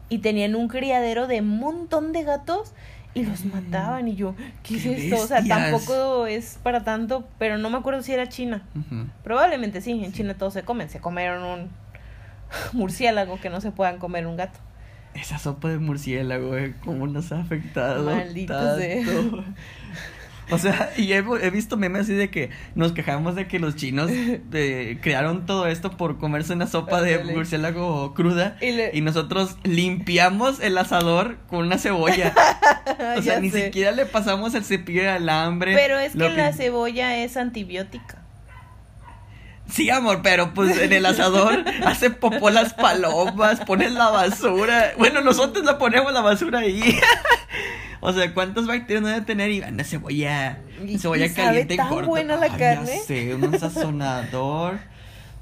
Y 0.09 0.19
tenían 0.19 0.55
un 0.55 0.67
criadero 0.67 1.27
de 1.27 1.41
un 1.41 1.59
montón 1.59 2.11
de 2.11 2.23
gatos 2.23 2.73
y 3.13 3.23
los 3.23 3.45
mataban 3.45 4.07
y 4.07 4.15
yo, 4.15 4.35
¿qué, 4.63 4.77
¡Qué 4.77 4.77
es 4.77 4.85
esto? 4.85 5.23
O 5.23 5.27
sea, 5.27 5.43
tampoco 5.43 6.27
es 6.27 6.59
para 6.63 6.83
tanto, 6.83 7.27
pero 7.37 7.57
no 7.57 7.69
me 7.69 7.77
acuerdo 7.77 8.01
si 8.01 8.13
era 8.13 8.29
China. 8.29 8.63
Probablemente 9.23 9.81
sí, 9.81 10.03
en 10.03 10.11
China 10.11 10.35
todos 10.35 10.53
se 10.53 10.63
comen, 10.63 10.89
se 10.89 10.99
comieron 10.99 11.43
un 11.43 11.69
murciélago 12.73 13.39
que 13.39 13.49
no 13.49 13.61
se 13.61 13.71
puedan 13.71 13.99
comer 13.99 14.25
un 14.25 14.37
gato. 14.37 14.59
Esa 15.19 15.37
sopa 15.39 15.69
de 15.69 15.79
murciélago, 15.79 16.55
eh, 16.57 16.75
cómo 16.85 17.07
nos 17.07 17.31
ha 17.31 17.39
afectado. 17.41 18.05
Maldito 18.05 18.53
tanto. 18.53 18.79
sea. 18.79 19.43
O 20.49 20.57
sea, 20.57 20.91
y 20.95 21.11
he, 21.11 21.17
he 21.17 21.49
visto 21.49 21.75
memes 21.75 22.03
así 22.03 22.13
de 22.13 22.29
que 22.29 22.51
nos 22.73 22.93
quejamos 22.93 23.35
de 23.35 23.47
que 23.49 23.59
los 23.59 23.75
chinos 23.75 24.09
eh, 24.09 24.97
crearon 25.01 25.45
todo 25.45 25.67
esto 25.67 25.91
por 25.97 26.19
comerse 26.19 26.53
una 26.53 26.67
sopa 26.67 27.01
de 27.01 27.21
murciélago 27.21 28.13
cruda 28.13 28.55
Y 28.61 28.71
le- 28.71 28.91
y 28.93 29.01
nosotros 29.01 29.57
limpiamos 29.65 30.61
el 30.61 30.77
asador 30.77 31.35
con 31.49 31.65
una 31.65 31.77
cebolla. 31.77 32.33
O 33.17 33.21
sea, 33.21 33.41
ni 33.41 33.49
sé. 33.49 33.65
siquiera 33.65 33.91
le 33.91 34.05
pasamos 34.05 34.55
el 34.55 34.63
cepillo 34.63 35.01
de 35.01 35.09
alambre. 35.09 35.75
Pero 35.75 35.99
es 35.99 36.13
que 36.13 36.29
la 36.29 36.53
cebolla 36.53 37.17
es 37.17 37.35
antibiótica. 37.35 38.19
Sí, 39.69 39.89
amor, 39.89 40.21
pero 40.23 40.53
pues 40.53 40.77
en 40.77 40.93
el 40.93 41.05
asador 41.05 41.63
hace 41.85 42.09
popó 42.09 42.49
las 42.49 42.73
palomas, 42.73 43.59
pones 43.61 43.91
la 43.91 44.09
basura. 44.09 44.93
Bueno, 44.97 45.21
nosotros 45.21 45.65
la 45.65 45.77
ponemos 45.77 46.11
la 46.13 46.21
basura 46.21 46.59
ahí. 46.59 46.81
O 47.99 48.13
sea, 48.13 48.31
¿cuántas 48.35 48.67
bacterias 48.67 49.01
no 49.01 49.07
debe 49.07 49.21
tener? 49.25 49.49
Y 49.49 49.63
anda 49.63 49.83
cebolla, 49.83 50.59
Y- 50.85 50.99
cebolla 50.99 51.27
sabe 51.29 51.47
caliente 51.47 51.77
tan 51.77 51.89
corta. 51.89 52.07
buena 52.07 52.35
la 52.35 52.43
Ay, 52.45 52.51
carne. 52.51 52.91
Ya 52.95 53.01
sé, 53.03 53.33
un 53.33 53.59
sazonador. 53.59 54.77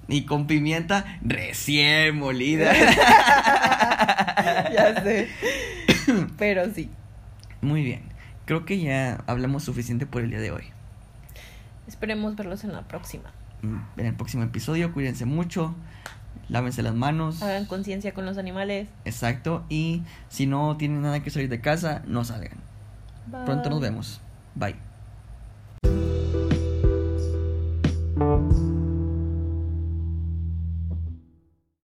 Y 0.08 0.24
con 0.24 0.48
pimienta 0.48 1.20
recién 1.22 2.18
molida. 2.18 2.74
ya 4.74 5.02
sé. 5.04 5.28
Pero 6.38 6.74
sí. 6.74 6.90
Muy 7.62 7.84
bien. 7.84 8.04
Creo 8.46 8.64
que 8.66 8.80
ya 8.80 9.22
hablamos 9.28 9.64
suficiente 9.64 10.06
por 10.06 10.22
el 10.22 10.30
día 10.30 10.40
de 10.40 10.52
hoy. 10.52 10.64
Esperemos 11.88 12.36
verlos 12.38 12.64
en 12.64 12.72
la 12.72 12.84
próxima. 12.84 13.32
Mm, 13.66 14.00
en 14.00 14.06
el 14.06 14.14
próximo 14.14 14.44
episodio. 14.44 14.94
Cuídense 14.94 15.26
mucho, 15.26 15.76
lávense 16.50 16.84
las 16.84 16.96
manos. 16.96 17.42
Hagan 17.42 17.66
conciencia 17.66 18.14
con 18.14 18.26
los 18.26 18.38
animales. 18.38 18.88
Exacto. 19.06 19.66
Y 19.70 20.04
si 20.30 20.46
no 20.46 20.78
tienen 20.78 21.02
nada 21.02 21.22
que 21.22 21.30
salir 21.30 21.50
de 21.50 21.62
casa, 21.62 22.04
no 22.08 22.24
salgan. 22.24 22.58
Pronto 23.46 23.70
nos 23.70 23.82
vemos. 23.82 24.22
Bye. 24.54 24.76